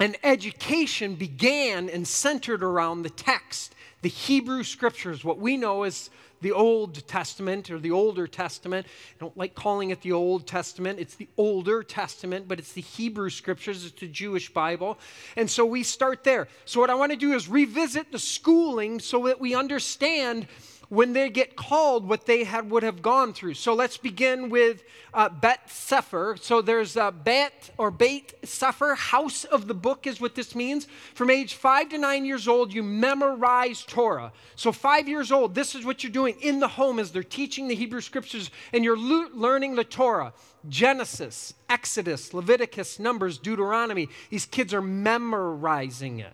And 0.03 0.17
education 0.21 1.15
began 1.15 1.87
and 1.87 2.05
centered 2.05 2.61
around 2.61 3.03
the 3.03 3.09
text, 3.09 3.73
the 4.01 4.09
Hebrew 4.09 4.63
scriptures, 4.63 5.23
what 5.23 5.39
we 5.39 5.55
know 5.55 5.83
as 5.83 6.09
the 6.41 6.51
Old 6.51 7.07
Testament 7.07 7.71
or 7.71 7.79
the 7.79 7.91
Older 7.91 8.27
Testament. 8.27 8.85
I 8.85 9.19
don't 9.21 9.37
like 9.37 9.55
calling 9.55 9.91
it 9.91 10.01
the 10.01 10.11
Old 10.11 10.45
Testament. 10.45 10.99
It's 10.99 11.15
the 11.15 11.29
Older 11.37 11.83
Testament, 11.83 12.49
but 12.49 12.59
it's 12.59 12.73
the 12.73 12.81
Hebrew 12.81 13.29
scriptures. 13.29 13.85
It's 13.85 13.97
the 13.97 14.09
Jewish 14.09 14.53
Bible. 14.53 14.99
And 15.37 15.49
so 15.49 15.65
we 15.65 15.83
start 15.83 16.25
there. 16.25 16.49
So, 16.65 16.81
what 16.81 16.89
I 16.89 16.95
want 16.95 17.13
to 17.13 17.17
do 17.17 17.31
is 17.31 17.47
revisit 17.47 18.11
the 18.11 18.19
schooling 18.19 18.99
so 18.99 19.27
that 19.27 19.39
we 19.39 19.55
understand 19.55 20.47
when 20.93 21.13
they 21.13 21.27
get 21.27 21.55
called 21.55 22.07
what 22.07 22.27
they 22.27 22.43
had, 22.43 22.69
would 22.69 22.83
have 22.83 23.01
gone 23.01 23.33
through. 23.33 23.55
So 23.55 23.73
let's 23.73 23.97
begin 23.97 24.49
with 24.49 24.83
uh, 25.11 25.27
Bet 25.27 25.67
Sefer. 25.67 26.37
So 26.39 26.61
there's 26.61 26.95
uh, 26.95 27.09
Bet 27.09 27.71
or 27.79 27.89
Beit 27.89 28.33
Sefer, 28.43 28.93
house 28.93 29.43
of 29.43 29.67
the 29.67 29.73
book 29.73 30.05
is 30.05 30.21
what 30.21 30.35
this 30.35 30.53
means. 30.53 30.87
From 31.15 31.31
age 31.31 31.55
five 31.55 31.89
to 31.89 31.97
nine 31.97 32.25
years 32.25 32.47
old, 32.47 32.71
you 32.71 32.83
memorize 32.83 33.83
Torah. 33.83 34.31
So 34.55 34.71
five 34.71 35.07
years 35.07 35.31
old, 35.31 35.55
this 35.55 35.73
is 35.73 35.83
what 35.83 36.03
you're 36.03 36.11
doing 36.11 36.35
in 36.41 36.59
the 36.59 36.67
home 36.67 36.99
as 36.99 37.11
they're 37.11 37.23
teaching 37.23 37.67
the 37.67 37.75
Hebrew 37.75 38.01
scriptures 38.01 38.51
and 38.71 38.83
you're 38.83 38.97
lo- 38.97 39.29
learning 39.33 39.75
the 39.75 39.83
Torah. 39.83 40.31
Genesis, 40.69 41.55
Exodus, 41.69 42.35
Leviticus, 42.35 42.99
Numbers, 42.99 43.39
Deuteronomy. 43.39 44.09
These 44.29 44.45
kids 44.45 44.75
are 44.75 44.81
memorizing 44.81 46.19
it 46.19 46.33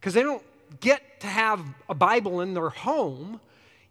because 0.00 0.14
they 0.14 0.22
don't 0.24 0.42
get 0.80 1.20
to 1.20 1.28
have 1.28 1.64
a 1.88 1.94
Bible 1.94 2.40
in 2.40 2.54
their 2.54 2.70
home. 2.70 3.40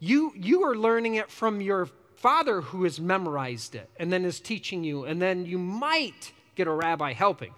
You, 0.03 0.33
you 0.35 0.63
are 0.63 0.75
learning 0.75 1.15
it 1.15 1.31
from 1.31 1.61
your 1.61 1.85
father 2.17 2.59
who 2.59 2.83
has 2.83 2.99
memorized 2.99 3.73
it 3.73 3.89
and 3.95 4.11
then 4.11 4.25
is 4.25 4.41
teaching 4.41 4.83
you, 4.83 5.05
and 5.05 5.21
then 5.21 5.45
you 5.45 5.57
might 5.57 6.33
get 6.55 6.67
a 6.67 6.71
rabbi 6.71 7.13
helping. 7.13 7.53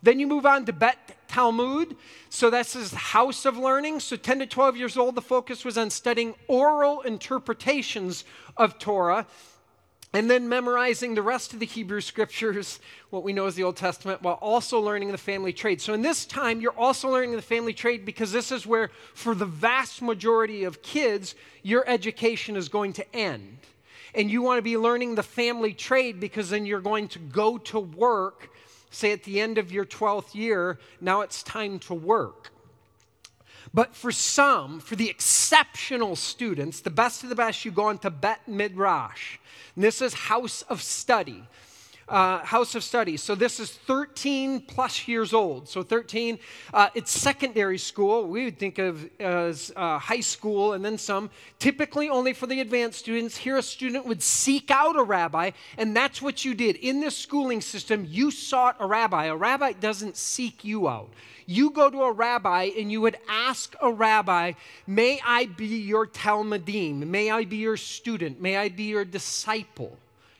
Then 0.00 0.20
you 0.20 0.28
move 0.28 0.46
on 0.46 0.64
to 0.66 0.72
Bet 0.72 1.16
Talmud. 1.26 1.96
So 2.28 2.50
that's 2.50 2.74
his 2.74 2.92
house 2.92 3.44
of 3.44 3.58
learning. 3.58 3.98
So 3.98 4.14
10 4.14 4.38
to 4.38 4.46
12 4.46 4.76
years 4.76 4.96
old, 4.96 5.16
the 5.16 5.22
focus 5.22 5.64
was 5.64 5.76
on 5.76 5.90
studying 5.90 6.36
oral 6.46 7.00
interpretations 7.00 8.24
of 8.56 8.78
Torah 8.78 9.26
and 10.12 10.30
then 10.30 10.48
memorizing 10.48 11.14
the 11.14 11.22
rest 11.22 11.52
of 11.52 11.60
the 11.60 11.66
Hebrew 11.66 12.00
scriptures, 12.00 12.80
what 13.10 13.22
we 13.22 13.32
know 13.32 13.46
as 13.46 13.54
the 13.54 13.62
Old 13.62 13.76
Testament, 13.76 14.22
while 14.22 14.38
also 14.40 14.80
learning 14.80 15.12
the 15.12 15.18
family 15.18 15.52
trade. 15.52 15.80
So, 15.80 15.92
in 15.92 16.00
this 16.00 16.24
time, 16.24 16.60
you're 16.60 16.78
also 16.78 17.10
learning 17.10 17.36
the 17.36 17.42
family 17.42 17.74
trade 17.74 18.06
because 18.06 18.32
this 18.32 18.50
is 18.50 18.66
where, 18.66 18.90
for 19.14 19.34
the 19.34 19.44
vast 19.44 20.00
majority 20.00 20.64
of 20.64 20.82
kids, 20.82 21.34
your 21.62 21.86
education 21.86 22.56
is 22.56 22.68
going 22.68 22.94
to 22.94 23.16
end. 23.16 23.58
And 24.14 24.30
you 24.30 24.40
want 24.40 24.58
to 24.58 24.62
be 24.62 24.78
learning 24.78 25.14
the 25.14 25.22
family 25.22 25.74
trade 25.74 26.18
because 26.18 26.48
then 26.48 26.64
you're 26.64 26.80
going 26.80 27.08
to 27.08 27.18
go 27.18 27.58
to 27.58 27.78
work, 27.78 28.50
say 28.90 29.12
at 29.12 29.24
the 29.24 29.40
end 29.40 29.58
of 29.58 29.70
your 29.70 29.84
12th 29.84 30.34
year, 30.34 30.78
now 31.00 31.20
it's 31.20 31.42
time 31.42 31.78
to 31.80 31.94
work. 31.94 32.50
But 33.74 33.94
for 33.94 34.12
some, 34.12 34.80
for 34.80 34.96
the 34.96 35.08
exceptional 35.10 36.16
students, 36.16 36.80
the 36.80 36.90
best 36.90 37.22
of 37.22 37.28
the 37.28 37.34
best, 37.34 37.64
you 37.64 37.70
go 37.70 37.84
on 37.84 37.98
to 37.98 38.10
Bet 38.10 38.48
Midrash. 38.48 39.38
And 39.74 39.84
this 39.84 40.00
is 40.02 40.14
house 40.14 40.62
of 40.62 40.82
study. 40.82 41.44
Uh, 42.08 42.38
house 42.38 42.74
of 42.74 42.82
study. 42.82 43.18
So 43.18 43.34
this 43.34 43.60
is 43.60 43.70
13 43.70 44.62
plus 44.62 45.06
years 45.06 45.34
old. 45.34 45.68
So 45.68 45.82
13, 45.82 46.38
uh, 46.72 46.88
it's 46.94 47.10
secondary 47.10 47.76
school. 47.76 48.26
We 48.26 48.46
would 48.46 48.58
think 48.58 48.78
of 48.78 49.10
as 49.20 49.70
uh, 49.76 49.98
high 49.98 50.20
school 50.20 50.72
and 50.72 50.82
then 50.82 50.96
some. 50.96 51.28
Typically 51.58 52.08
only 52.08 52.32
for 52.32 52.46
the 52.46 52.60
advanced 52.60 53.00
students. 53.00 53.36
Here, 53.36 53.58
a 53.58 53.62
student 53.62 54.06
would 54.06 54.22
seek 54.22 54.70
out 54.70 54.96
a 54.96 55.02
rabbi, 55.02 55.50
and 55.76 55.94
that's 55.94 56.22
what 56.22 56.46
you 56.46 56.54
did 56.54 56.76
in 56.76 57.00
this 57.00 57.14
schooling 57.14 57.60
system. 57.60 58.06
You 58.08 58.30
sought 58.30 58.76
a 58.80 58.86
rabbi. 58.86 59.26
A 59.26 59.36
rabbi 59.36 59.72
doesn't 59.72 60.16
seek 60.16 60.64
you 60.64 60.88
out 60.88 61.10
you 61.48 61.70
go 61.70 61.88
to 61.88 62.02
a 62.02 62.12
rabbi 62.12 62.64
and 62.78 62.92
you 62.92 63.00
would 63.00 63.16
ask 63.26 63.74
a 63.80 63.90
rabbi, 63.90 64.52
May 64.86 65.18
I 65.26 65.46
be 65.46 65.66
your 65.66 66.06
Talmudim? 66.06 67.06
May 67.06 67.30
I 67.30 67.46
be 67.46 67.56
your 67.56 67.78
student? 67.78 68.38
May 68.38 68.58
I 68.58 68.68
be 68.68 68.84
your 68.84 69.06
disciple? 69.06 69.96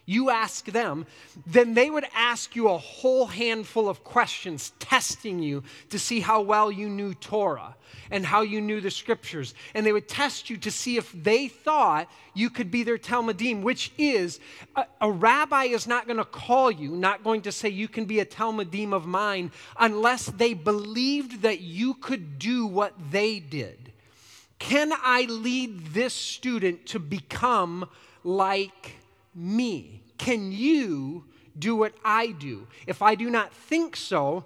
You 0.08 0.30
ask 0.30 0.64
them, 0.64 1.04
then 1.46 1.74
they 1.74 1.90
would 1.90 2.06
ask 2.14 2.56
you 2.56 2.70
a 2.70 2.78
whole 2.78 3.26
handful 3.26 3.90
of 3.90 4.02
questions, 4.04 4.72
testing 4.78 5.38
you 5.38 5.62
to 5.90 5.98
see 5.98 6.20
how 6.20 6.40
well 6.40 6.72
you 6.72 6.88
knew 6.88 7.12
Torah 7.12 7.76
and 8.10 8.24
how 8.24 8.40
you 8.40 8.62
knew 8.62 8.80
the 8.80 8.90
scriptures. 8.90 9.52
And 9.74 9.84
they 9.84 9.92
would 9.92 10.08
test 10.08 10.48
you 10.48 10.56
to 10.56 10.70
see 10.70 10.96
if 10.96 11.12
they 11.12 11.46
thought 11.46 12.10
you 12.32 12.48
could 12.48 12.70
be 12.70 12.84
their 12.84 12.96
Talmudim, 12.96 13.60
which 13.60 13.92
is 13.98 14.40
a, 14.76 14.86
a 15.02 15.12
rabbi 15.12 15.64
is 15.64 15.86
not 15.86 16.06
going 16.06 16.16
to 16.16 16.24
call 16.24 16.70
you, 16.70 16.92
not 16.92 17.22
going 17.22 17.42
to 17.42 17.52
say 17.52 17.68
you 17.68 17.86
can 17.86 18.06
be 18.06 18.20
a 18.20 18.24
Talmudim 18.24 18.94
of 18.94 19.04
mine, 19.04 19.52
unless 19.78 20.24
they 20.24 20.54
believed 20.54 21.42
that 21.42 21.60
you 21.60 21.92
could 21.92 22.38
do 22.38 22.66
what 22.66 22.94
they 23.10 23.40
did. 23.40 23.92
Can 24.58 24.90
I 24.90 25.26
lead 25.28 25.88
this 25.88 26.14
student 26.14 26.86
to 26.86 26.98
become 26.98 27.90
like 28.24 28.97
me? 29.34 30.02
Can 30.18 30.52
you 30.52 31.24
do 31.58 31.76
what 31.76 31.94
I 32.04 32.28
do? 32.32 32.66
If 32.86 33.02
I 33.02 33.14
do 33.14 33.30
not 33.30 33.52
think 33.52 33.96
so, 33.96 34.44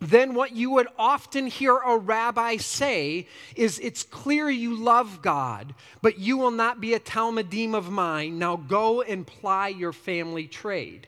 then 0.00 0.34
what 0.34 0.52
you 0.52 0.70
would 0.70 0.88
often 0.98 1.46
hear 1.46 1.76
a 1.76 1.96
rabbi 1.96 2.56
say 2.56 3.26
is, 3.56 3.78
It's 3.78 4.02
clear 4.02 4.50
you 4.50 4.76
love 4.76 5.22
God, 5.22 5.74
but 6.02 6.18
you 6.18 6.36
will 6.36 6.50
not 6.50 6.80
be 6.80 6.94
a 6.94 7.00
Talmudim 7.00 7.74
of 7.74 7.90
mine. 7.90 8.38
Now 8.38 8.56
go 8.56 9.02
and 9.02 9.26
ply 9.26 9.68
your 9.68 9.92
family 9.92 10.46
trade. 10.46 11.06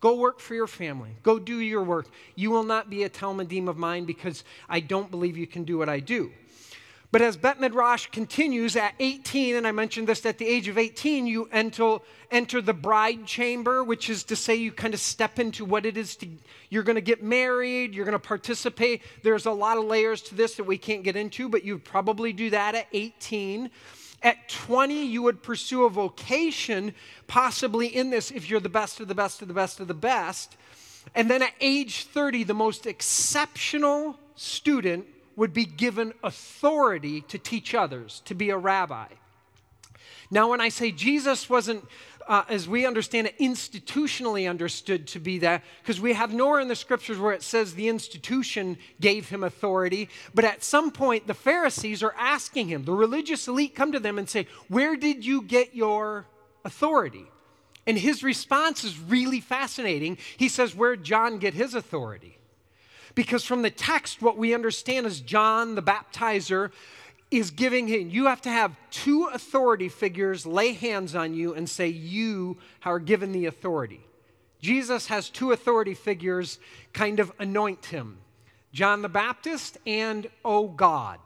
Go 0.00 0.16
work 0.16 0.40
for 0.40 0.54
your 0.54 0.66
family. 0.66 1.10
Go 1.22 1.38
do 1.38 1.58
your 1.58 1.82
work. 1.82 2.08
You 2.34 2.50
will 2.50 2.62
not 2.62 2.88
be 2.88 3.04
a 3.04 3.10
Talmudim 3.10 3.68
of 3.68 3.76
mine 3.76 4.06
because 4.06 4.44
I 4.68 4.80
don't 4.80 5.10
believe 5.10 5.36
you 5.36 5.46
can 5.46 5.64
do 5.64 5.76
what 5.76 5.90
I 5.90 6.00
do. 6.00 6.32
But 7.12 7.22
as 7.22 7.36
Bet 7.36 7.58
Midrash 7.58 8.06
continues 8.06 8.76
at 8.76 8.94
18, 9.00 9.56
and 9.56 9.66
I 9.66 9.72
mentioned 9.72 10.08
this 10.08 10.24
at 10.24 10.38
the 10.38 10.46
age 10.46 10.68
of 10.68 10.78
18, 10.78 11.26
you 11.26 11.48
enter, 11.50 11.98
enter 12.30 12.62
the 12.62 12.72
bride 12.72 13.26
chamber, 13.26 13.82
which 13.82 14.08
is 14.08 14.22
to 14.24 14.36
say 14.36 14.54
you 14.54 14.70
kind 14.70 14.94
of 14.94 15.00
step 15.00 15.40
into 15.40 15.64
what 15.64 15.84
it 15.86 15.96
is 15.96 16.14
to, 16.16 16.28
you're 16.68 16.84
going 16.84 16.94
to 16.94 17.00
get 17.00 17.20
married, 17.20 17.96
you're 17.96 18.04
going 18.04 18.12
to 18.12 18.18
participate. 18.20 19.02
There's 19.24 19.46
a 19.46 19.50
lot 19.50 19.76
of 19.76 19.84
layers 19.84 20.22
to 20.22 20.36
this 20.36 20.54
that 20.54 20.64
we 20.64 20.78
can't 20.78 21.02
get 21.02 21.16
into, 21.16 21.48
but 21.48 21.64
you 21.64 21.78
probably 21.78 22.32
do 22.32 22.48
that 22.50 22.76
at 22.76 22.86
18. 22.92 23.70
At 24.22 24.48
20, 24.48 25.04
you 25.04 25.22
would 25.22 25.42
pursue 25.42 25.86
a 25.86 25.90
vocation, 25.90 26.94
possibly 27.26 27.88
in 27.88 28.10
this, 28.10 28.30
if 28.30 28.48
you're 28.48 28.60
the 28.60 28.68
best 28.68 29.00
of 29.00 29.08
the 29.08 29.16
best 29.16 29.42
of 29.42 29.48
the 29.48 29.54
best 29.54 29.80
of 29.80 29.88
the 29.88 29.94
best. 29.94 30.56
And 31.16 31.28
then 31.28 31.42
at 31.42 31.54
age 31.60 32.04
30, 32.04 32.44
the 32.44 32.54
most 32.54 32.86
exceptional 32.86 34.16
student 34.36 35.06
would 35.36 35.52
be 35.52 35.64
given 35.64 36.12
authority 36.22 37.22
to 37.22 37.38
teach 37.38 37.74
others, 37.74 38.22
to 38.26 38.34
be 38.34 38.50
a 38.50 38.56
rabbi. 38.56 39.06
Now, 40.30 40.50
when 40.50 40.60
I 40.60 40.68
say 40.68 40.92
Jesus 40.92 41.50
wasn't, 41.50 41.84
uh, 42.28 42.44
as 42.48 42.68
we 42.68 42.86
understand 42.86 43.26
it, 43.26 43.38
institutionally 43.38 44.48
understood 44.48 45.08
to 45.08 45.18
be 45.18 45.38
that, 45.38 45.64
because 45.82 46.00
we 46.00 46.12
have 46.12 46.32
nowhere 46.32 46.60
in 46.60 46.68
the 46.68 46.76
scriptures 46.76 47.18
where 47.18 47.32
it 47.32 47.42
says 47.42 47.74
the 47.74 47.88
institution 47.88 48.78
gave 49.00 49.28
him 49.28 49.42
authority, 49.42 50.08
but 50.34 50.44
at 50.44 50.62
some 50.62 50.92
point 50.92 51.26
the 51.26 51.34
Pharisees 51.34 52.02
are 52.02 52.14
asking 52.16 52.68
him, 52.68 52.84
the 52.84 52.92
religious 52.92 53.48
elite 53.48 53.74
come 53.74 53.92
to 53.92 54.00
them 54.00 54.18
and 54.18 54.28
say, 54.28 54.46
Where 54.68 54.94
did 54.96 55.24
you 55.24 55.42
get 55.42 55.74
your 55.74 56.26
authority? 56.64 57.26
And 57.86 57.98
his 57.98 58.22
response 58.22 58.84
is 58.84 58.98
really 59.00 59.40
fascinating. 59.40 60.18
He 60.36 60.48
says, 60.48 60.76
Where'd 60.76 61.02
John 61.02 61.38
get 61.38 61.54
his 61.54 61.74
authority? 61.74 62.39
Because 63.20 63.44
from 63.44 63.60
the 63.60 63.70
text, 63.70 64.22
what 64.22 64.38
we 64.38 64.54
understand 64.54 65.04
is 65.04 65.20
John 65.20 65.74
the 65.74 65.82
baptizer 65.82 66.70
is 67.30 67.50
giving 67.50 67.86
him, 67.86 68.08
you 68.08 68.28
have 68.28 68.40
to 68.40 68.48
have 68.48 68.74
two 68.90 69.24
authority 69.24 69.90
figures 69.90 70.46
lay 70.46 70.72
hands 70.72 71.14
on 71.14 71.34
you 71.34 71.52
and 71.52 71.68
say, 71.68 71.88
You 71.88 72.56
are 72.82 72.98
given 72.98 73.32
the 73.32 73.44
authority. 73.44 74.00
Jesus 74.62 75.08
has 75.08 75.28
two 75.28 75.52
authority 75.52 75.92
figures 75.92 76.58
kind 76.94 77.20
of 77.20 77.30
anoint 77.38 77.84
him 77.84 78.16
John 78.72 79.02
the 79.02 79.10
Baptist 79.10 79.76
and, 79.86 80.26
Oh 80.42 80.68
God 80.68 81.20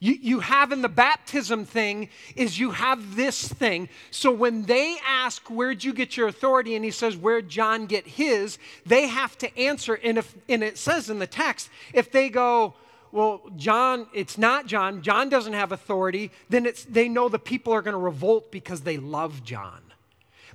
you, 0.00 0.14
you 0.14 0.40
have 0.40 0.72
in 0.72 0.80
the 0.80 0.88
baptism 0.88 1.66
thing 1.66 2.08
is 2.34 2.58
you 2.58 2.70
have 2.70 3.16
this 3.16 3.46
thing. 3.46 3.90
So 4.10 4.32
when 4.32 4.62
they 4.62 4.96
ask, 5.06 5.46
Where'd 5.48 5.84
you 5.84 5.92
get 5.92 6.16
your 6.16 6.26
authority? 6.26 6.74
And 6.74 6.84
he 6.84 6.90
says, 6.90 7.16
Where'd 7.16 7.50
John 7.50 7.84
get 7.84 8.06
his? 8.06 8.58
They 8.86 9.08
have 9.08 9.36
to 9.38 9.58
answer. 9.58 9.94
And, 10.02 10.16
if, 10.16 10.34
and 10.48 10.64
it 10.64 10.78
says 10.78 11.10
in 11.10 11.18
the 11.18 11.26
text, 11.26 11.68
if 11.92 12.10
they 12.10 12.30
go, 12.30 12.74
well, 13.12 13.42
John, 13.56 14.06
it's 14.14 14.38
not 14.38 14.66
John, 14.66 15.02
John 15.02 15.28
doesn't 15.28 15.52
have 15.52 15.72
authority, 15.72 16.30
then 16.48 16.64
it's, 16.64 16.84
they 16.84 17.08
know 17.08 17.28
the 17.28 17.38
people 17.38 17.72
are 17.72 17.82
going 17.82 17.94
to 17.94 17.98
revolt 17.98 18.50
because 18.50 18.82
they 18.82 18.96
love 18.96 19.42
John. 19.44 19.80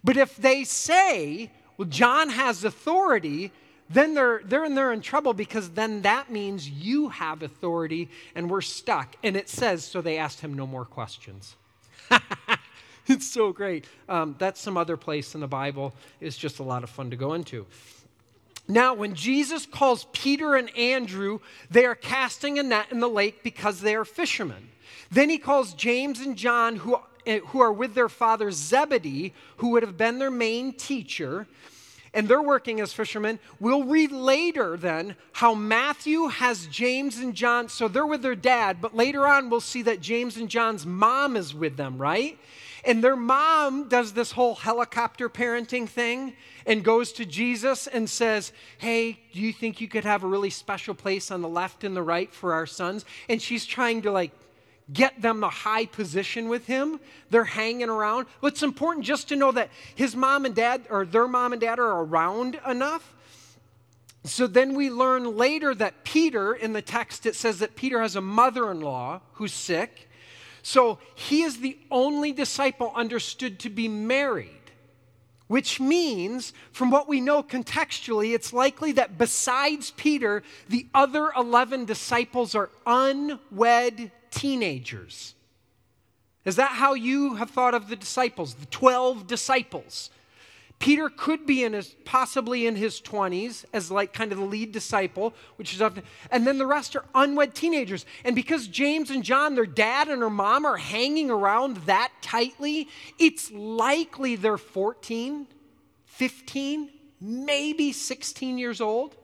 But 0.04 0.18
if 0.18 0.38
they 0.38 0.64
say, 0.64 1.52
well, 1.78 1.88
John 1.88 2.30
has 2.30 2.64
authority, 2.64 3.52
then 3.90 4.14
they're, 4.14 4.42
they're, 4.44 4.68
they're 4.70 4.94
in 4.94 5.02
trouble 5.02 5.34
because 5.34 5.70
then 5.70 6.02
that 6.02 6.32
means 6.32 6.70
you 6.70 7.10
have 7.10 7.44
authority 7.44 8.10
and 8.34 8.50
we're 8.50 8.62
stuck. 8.62 9.16
And 9.24 9.38
it 9.38 9.48
says, 9.48 9.84
so 9.84 10.02
they 10.02 10.18
asked 10.18 10.42
him 10.42 10.54
no 10.54 10.66
more 10.66 10.86
questions. 10.86 11.56
it's 13.08 13.28
so 13.28 13.52
great. 13.52 13.86
Um, 14.10 14.36
that's 14.40 14.60
some 14.60 14.78
other 14.78 14.98
place 14.98 15.36
in 15.36 15.42
the 15.42 15.48
Bible. 15.48 15.94
It's 16.20 16.38
just 16.38 16.60
a 16.60 16.64
lot 16.64 16.84
of 16.84 16.90
fun 16.90 17.12
to 17.12 17.16
go 17.16 17.34
into. 17.34 17.68
Now, 18.68 18.96
when 18.96 19.14
Jesus 19.14 19.68
calls 19.68 20.08
Peter 20.12 20.56
and 20.56 20.76
Andrew, 20.76 21.40
they 21.70 21.86
are 21.86 21.94
casting 21.94 22.58
a 22.58 22.64
net 22.64 22.88
in 22.92 23.00
the 23.00 23.08
lake 23.08 23.44
because 23.44 23.82
they 23.82 23.94
are 23.94 24.06
fishermen. 24.06 24.70
Then 25.12 25.30
he 25.30 25.38
calls 25.38 25.76
James 25.76 26.20
and 26.20 26.36
John, 26.36 26.78
who, 26.78 26.98
eh, 27.28 27.42
who 27.48 27.60
are 27.60 27.72
with 27.72 27.94
their 27.94 28.10
father 28.10 28.50
Zebedee, 28.50 29.34
who 29.58 29.70
would 29.70 29.84
have 29.84 29.98
been 29.98 30.18
their 30.18 30.32
main 30.32 30.74
teacher 30.74 31.46
and 32.16 32.28
they're 32.28 32.42
working 32.42 32.80
as 32.80 32.94
fishermen. 32.94 33.38
We'll 33.60 33.84
read 33.84 34.12
later 34.12 34.78
then 34.78 35.16
how 35.34 35.54
Matthew 35.54 36.28
has 36.28 36.66
James 36.68 37.20
and 37.20 37.36
John, 37.36 37.70
so 37.70 37.88
they're 37.88 38.08
with 38.08 38.24
their 38.24 38.36
dad, 38.36 38.78
but 38.82 38.96
later 38.96 39.28
on 39.28 39.50
we'll 39.50 39.62
see 39.62 39.84
that 39.84 40.02
James 40.02 40.38
and 40.38 40.50
John's 40.50 40.86
mom 40.86 41.36
is 41.36 41.54
with 41.54 41.76
them, 41.76 41.98
right? 41.98 42.40
And 42.86 43.04
their 43.04 43.16
mom 43.16 43.90
does 43.90 44.14
this 44.14 44.32
whole 44.32 44.56
helicopter 44.56 45.28
parenting 45.28 45.90
thing 45.90 46.34
and 46.66 46.84
goes 46.84 47.12
to 47.14 47.26
Jesus 47.26 47.88
and 47.88 48.10
says, 48.10 48.54
Hey, 48.78 49.20
do 49.34 49.42
you 49.42 49.52
think 49.52 49.82
you 49.82 49.88
could 49.88 50.06
have 50.06 50.24
a 50.24 50.28
really 50.28 50.52
special 50.52 50.94
place 50.94 51.32
on 51.32 51.42
the 51.42 51.50
left 51.50 51.84
and 51.84 51.96
the 51.96 52.04
right 52.04 52.32
for 52.32 52.54
our 52.54 52.68
sons? 52.68 53.04
And 53.28 53.42
she's 53.42 53.66
trying 53.66 54.04
to 54.04 54.12
like 54.12 54.32
get 54.94 55.22
them 55.22 55.40
the 55.40 55.50
high 55.50 55.86
position 55.86 56.48
with 56.48 56.68
him. 56.68 57.00
They're 57.30 57.44
hanging 57.44 57.90
around. 57.90 58.28
What's 58.40 58.64
important 58.64 59.06
just 59.06 59.30
to 59.30 59.36
know 59.36 59.52
that 59.52 59.70
his 59.96 60.16
mom 60.16 60.46
and 60.46 60.56
dad, 60.56 60.86
or 60.90 61.06
their 61.06 61.28
mom 61.28 61.54
and 61.54 61.62
dad, 61.62 61.80
are 61.80 62.04
around 62.04 62.60
enough. 62.68 63.14
So 64.24 64.48
then 64.48 64.74
we 64.74 64.90
learn 64.90 65.38
later 65.38 65.76
that 65.76 66.04
Peter, 66.04 66.54
in 66.54 66.74
the 66.74 66.82
text, 66.82 67.26
it 67.26 67.36
says 67.36 67.60
that 67.60 67.76
Peter 67.76 68.02
has 68.02 68.16
a 68.16 68.22
mother 68.22 68.72
in 68.72 68.82
law 68.82 69.22
who's 69.34 69.54
sick. 69.54 70.10
So 70.64 70.98
he 71.14 71.44
is 71.44 71.60
the 71.60 71.78
only 71.92 72.32
disciple 72.32 72.92
understood 72.96 73.60
to 73.60 73.70
be 73.70 73.88
married. 73.88 74.50
Which 75.48 75.80
means, 75.80 76.54
from 76.72 76.90
what 76.90 77.08
we 77.08 77.22
know 77.22 77.44
contextually, 77.44 78.34
it's 78.34 78.52
likely 78.52 78.94
that 78.94 79.20
besides 79.20 79.92
Peter, 79.92 80.42
the 80.70 80.88
other 80.92 81.32
11 81.38 81.86
disciples 81.86 82.56
are 82.56 82.72
unwed 82.88 84.12
teenagers. 84.36 85.34
Is 86.44 86.58
that 86.58 86.74
how 86.74 86.94
you 86.94 87.36
have 87.36 87.50
thought 87.50 87.74
of 87.74 87.90
the 87.90 87.96
disciples, 87.96 88.54
the 88.54 88.68
12 88.68 89.26
disciples? 89.26 90.12
Peter 90.78 91.10
could 91.10 91.46
be 91.46 91.64
in 91.64 91.74
his 91.74 91.96
possibly 92.04 92.68
in 92.68 92.76
his 92.76 93.00
20s 93.00 93.64
as 93.74 93.90
like 93.90 94.14
kind 94.14 94.32
of 94.32 94.38
the 94.38 94.46
lead 94.46 94.72
disciple, 94.72 95.34
which 95.56 95.74
is 95.74 95.82
often, 95.82 96.04
and 96.30 96.46
then 96.46 96.58
the 96.58 96.66
rest 96.66 96.96
are 96.96 97.06
unwed 97.16 97.56
teenagers. 97.56 98.06
And 98.26 98.36
because 98.36 98.68
James 98.68 99.10
and 99.10 99.24
John, 99.24 99.56
their 99.56 99.66
dad 99.66 100.10
and 100.10 100.22
their 100.22 100.30
mom 100.30 100.66
are 100.66 100.78
hanging 100.78 101.32
around 101.32 101.78
that 101.86 102.12
tightly, 102.22 102.90
it's 103.18 103.50
likely 103.52 104.36
they're 104.36 104.58
14, 104.58 105.48
15, 106.06 106.90
maybe 107.22 107.92
16 107.94 108.58
years 108.58 108.82
old. 108.82 109.16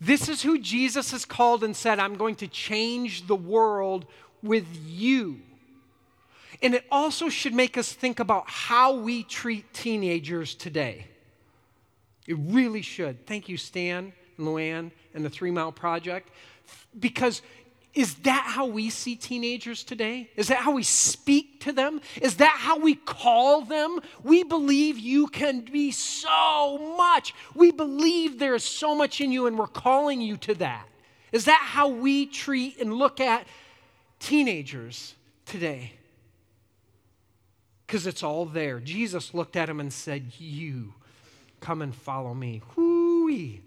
This 0.00 0.28
is 0.28 0.42
who 0.42 0.58
Jesus 0.58 1.12
has 1.12 1.24
called 1.24 1.64
and 1.64 1.74
said, 1.74 1.98
I'm 1.98 2.16
going 2.16 2.36
to 2.36 2.48
change 2.48 3.26
the 3.26 3.36
world 3.36 4.06
with 4.42 4.66
you. 4.86 5.40
And 6.62 6.74
it 6.74 6.84
also 6.90 7.28
should 7.28 7.54
make 7.54 7.76
us 7.76 7.92
think 7.92 8.20
about 8.20 8.44
how 8.46 8.96
we 8.96 9.22
treat 9.22 9.72
teenagers 9.72 10.54
today. 10.54 11.06
It 12.26 12.36
really 12.38 12.82
should. 12.82 13.26
Thank 13.26 13.48
you, 13.48 13.56
Stan 13.56 14.12
and 14.38 14.46
Luann 14.46 14.90
and 15.14 15.24
the 15.24 15.30
Three 15.30 15.50
Mile 15.50 15.72
Project. 15.72 16.30
Because 16.98 17.42
is 17.94 18.14
that 18.16 18.44
how 18.48 18.66
we 18.66 18.90
see 18.90 19.14
teenagers 19.14 19.84
today? 19.84 20.28
Is 20.36 20.48
that 20.48 20.58
how 20.58 20.72
we 20.72 20.82
speak 20.82 21.60
to 21.60 21.72
them? 21.72 22.00
Is 22.20 22.36
that 22.36 22.56
how 22.58 22.78
we 22.78 22.96
call 22.96 23.62
them? 23.62 24.00
We 24.24 24.42
believe 24.42 24.98
you 24.98 25.28
can 25.28 25.60
be 25.60 25.92
so 25.92 26.96
much. 26.96 27.34
We 27.54 27.70
believe 27.70 28.40
there 28.40 28.56
is 28.56 28.64
so 28.64 28.96
much 28.96 29.20
in 29.20 29.30
you, 29.30 29.46
and 29.46 29.56
we're 29.56 29.68
calling 29.68 30.20
you 30.20 30.36
to 30.38 30.54
that. 30.54 30.88
Is 31.30 31.44
that 31.44 31.62
how 31.62 31.88
we 31.88 32.26
treat 32.26 32.80
and 32.80 32.94
look 32.94 33.20
at 33.20 33.46
teenagers 34.18 35.14
today? 35.46 35.92
Because 37.86 38.08
it's 38.08 38.24
all 38.24 38.44
there. 38.44 38.80
Jesus 38.80 39.34
looked 39.34 39.54
at 39.54 39.68
him 39.68 39.78
and 39.78 39.92
said, 39.92 40.32
You 40.38 40.94
come 41.60 41.80
and 41.80 41.94
follow 41.94 42.34
me. 42.34 42.60
Whoo-wee. 42.74 43.62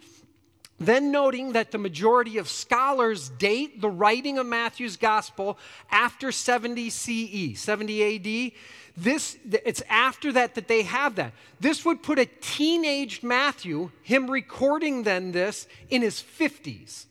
Then, 0.80 1.12
noting 1.12 1.54
that 1.54 1.72
the 1.72 1.80
majority 1.80 2.38
of 2.38 2.48
scholars 2.48 3.30
date 3.30 3.82
the 3.82 3.90
writing 3.90 4.38
of 4.38 4.46
Matthew's 4.46 4.96
gospel 4.96 5.58
after 5.90 6.32
70 6.32 6.92
CE, 6.92 7.60
70 7.60 8.16
AD, 8.16 8.52
this, 8.96 9.38
it's 9.46 9.82
after 9.90 10.32
that 10.34 10.56
that 10.56 10.68
they 10.68 10.84
have 10.84 11.16
that. 11.16 11.34
This 11.60 11.84
would 11.84 12.04
put 12.04 12.20
a 12.20 12.26
teenaged 12.26 13.24
Matthew, 13.24 13.92
him 14.04 14.30
recording 14.30 15.04
then 15.04 15.32
this, 15.32 15.68
in 15.90 16.04
his 16.04 16.22
50s. 16.22 17.06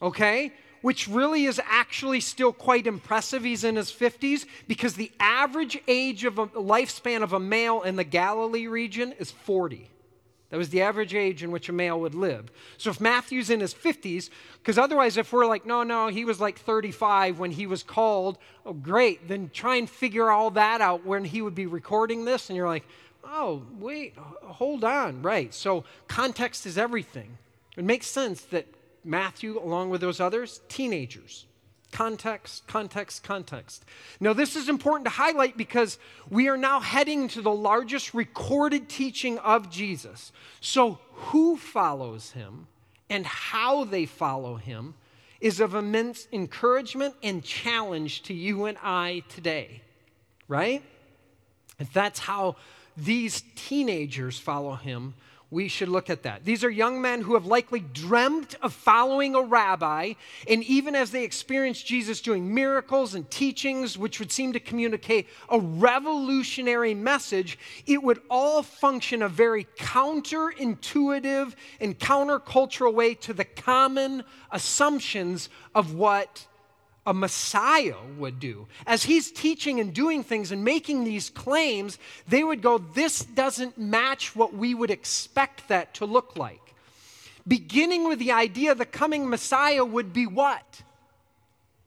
Okay? 0.00 0.52
Which 0.82 1.08
really 1.08 1.44
is 1.44 1.60
actually 1.64 2.20
still 2.20 2.52
quite 2.52 2.86
impressive. 2.86 3.44
He's 3.44 3.64
in 3.64 3.76
his 3.76 3.90
50s 3.90 4.46
because 4.66 4.94
the 4.94 5.12
average 5.20 5.78
age 5.88 6.24
of 6.24 6.38
a 6.38 6.46
lifespan 6.48 7.22
of 7.22 7.32
a 7.32 7.40
male 7.40 7.82
in 7.82 7.96
the 7.96 8.04
Galilee 8.04 8.66
region 8.66 9.12
is 9.18 9.30
40. 9.30 9.90
That 10.50 10.56
was 10.56 10.70
the 10.70 10.80
average 10.80 11.14
age 11.14 11.42
in 11.42 11.50
which 11.50 11.68
a 11.68 11.72
male 11.72 12.00
would 12.00 12.14
live. 12.14 12.50
So 12.78 12.88
if 12.90 13.00
Matthew's 13.00 13.50
in 13.50 13.60
his 13.60 13.74
50s, 13.74 14.30
because 14.54 14.78
otherwise, 14.78 15.18
if 15.18 15.30
we're 15.30 15.46
like, 15.46 15.66
no, 15.66 15.82
no, 15.82 16.08
he 16.08 16.24
was 16.24 16.40
like 16.40 16.58
35 16.58 17.38
when 17.38 17.50
he 17.50 17.66
was 17.66 17.82
called, 17.82 18.38
oh, 18.64 18.72
great, 18.72 19.28
then 19.28 19.50
try 19.52 19.76
and 19.76 19.90
figure 19.90 20.30
all 20.30 20.50
that 20.52 20.80
out 20.80 21.04
when 21.04 21.24
he 21.24 21.42
would 21.42 21.54
be 21.54 21.66
recording 21.66 22.24
this. 22.24 22.48
And 22.48 22.56
you're 22.56 22.66
like, 22.66 22.86
oh, 23.24 23.62
wait, 23.78 24.16
hold 24.16 24.84
on. 24.84 25.20
Right. 25.20 25.52
So 25.52 25.84
context 26.06 26.64
is 26.64 26.78
everything. 26.78 27.36
It 27.76 27.84
makes 27.84 28.06
sense 28.06 28.40
that 28.44 28.66
Matthew, 29.04 29.58
along 29.58 29.90
with 29.90 30.00
those 30.00 30.18
others, 30.18 30.62
teenagers. 30.68 31.44
Context, 31.90 32.66
context, 32.66 33.22
context. 33.22 33.84
Now, 34.20 34.34
this 34.34 34.56
is 34.56 34.68
important 34.68 35.06
to 35.06 35.10
highlight 35.10 35.56
because 35.56 35.98
we 36.28 36.48
are 36.48 36.56
now 36.56 36.80
heading 36.80 37.28
to 37.28 37.42
the 37.42 37.50
largest 37.50 38.12
recorded 38.12 38.88
teaching 38.88 39.38
of 39.38 39.70
Jesus. 39.70 40.32
So, 40.60 40.98
who 41.12 41.56
follows 41.56 42.32
him 42.32 42.66
and 43.08 43.24
how 43.24 43.84
they 43.84 44.04
follow 44.04 44.56
him 44.56 44.94
is 45.40 45.60
of 45.60 45.74
immense 45.74 46.28
encouragement 46.32 47.14
and 47.22 47.42
challenge 47.42 48.22
to 48.24 48.34
you 48.34 48.66
and 48.66 48.76
I 48.82 49.22
today, 49.28 49.82
right? 50.46 50.82
If 51.78 51.92
that's 51.92 52.18
how 52.18 52.56
these 52.96 53.42
teenagers 53.54 54.38
follow 54.38 54.74
him, 54.74 55.14
we 55.50 55.68
should 55.68 55.88
look 55.88 56.10
at 56.10 56.24
that. 56.24 56.44
These 56.44 56.62
are 56.62 56.70
young 56.70 57.00
men 57.00 57.22
who 57.22 57.32
have 57.34 57.46
likely 57.46 57.80
dreamt 57.80 58.54
of 58.60 58.74
following 58.74 59.34
a 59.34 59.40
rabbi, 59.40 60.12
and 60.46 60.62
even 60.64 60.94
as 60.94 61.10
they 61.10 61.24
experience 61.24 61.82
Jesus 61.82 62.20
doing 62.20 62.52
miracles 62.52 63.14
and 63.14 63.30
teachings, 63.30 63.96
which 63.96 64.18
would 64.18 64.30
seem 64.30 64.52
to 64.52 64.60
communicate 64.60 65.26
a 65.48 65.58
revolutionary 65.58 66.92
message, 66.92 67.58
it 67.86 68.02
would 68.02 68.20
all 68.28 68.62
function 68.62 69.22
a 69.22 69.28
very 69.28 69.64
counterintuitive 69.78 71.54
and 71.80 71.98
countercultural 71.98 72.92
way 72.92 73.14
to 73.14 73.32
the 73.32 73.44
common 73.44 74.24
assumptions 74.50 75.48
of 75.74 75.94
what 75.94 76.47
a 77.08 77.14
Messiah 77.14 77.96
would 78.18 78.38
do. 78.38 78.66
As 78.86 79.02
he's 79.02 79.32
teaching 79.32 79.80
and 79.80 79.94
doing 79.94 80.22
things 80.22 80.52
and 80.52 80.62
making 80.62 81.04
these 81.04 81.30
claims, 81.30 81.98
they 82.28 82.44
would 82.44 82.60
go, 82.60 82.76
This 82.76 83.24
doesn't 83.24 83.78
match 83.78 84.36
what 84.36 84.52
we 84.52 84.74
would 84.74 84.90
expect 84.90 85.68
that 85.68 85.94
to 85.94 86.04
look 86.04 86.36
like. 86.36 86.60
Beginning 87.46 88.06
with 88.06 88.18
the 88.18 88.32
idea 88.32 88.74
the 88.74 88.84
coming 88.84 89.26
Messiah 89.26 89.86
would 89.86 90.12
be 90.12 90.26
what? 90.26 90.82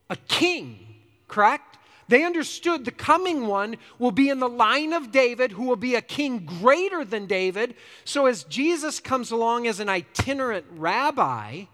A 0.09 0.15
king, 0.15 0.87
correct? 1.27 1.77
They 2.07 2.23
understood 2.23 2.83
the 2.83 2.91
coming 2.91 3.45
one 3.45 3.77
will 3.99 4.11
be 4.11 4.27
in 4.27 4.39
the 4.39 4.49
line 4.49 4.91
of 4.91 5.11
David, 5.11 5.51
who 5.51 5.65
will 5.65 5.75
be 5.75 5.93
a 5.93 6.01
king 6.01 6.39
greater 6.39 7.05
than 7.05 7.27
David. 7.27 7.75
So 8.05 8.25
as 8.25 8.43
Jesus 8.45 8.99
comes 8.99 9.29
along 9.29 9.67
as 9.67 9.79
an 9.79 9.87
itinerant 9.87 10.65
rabbi, 10.71 11.65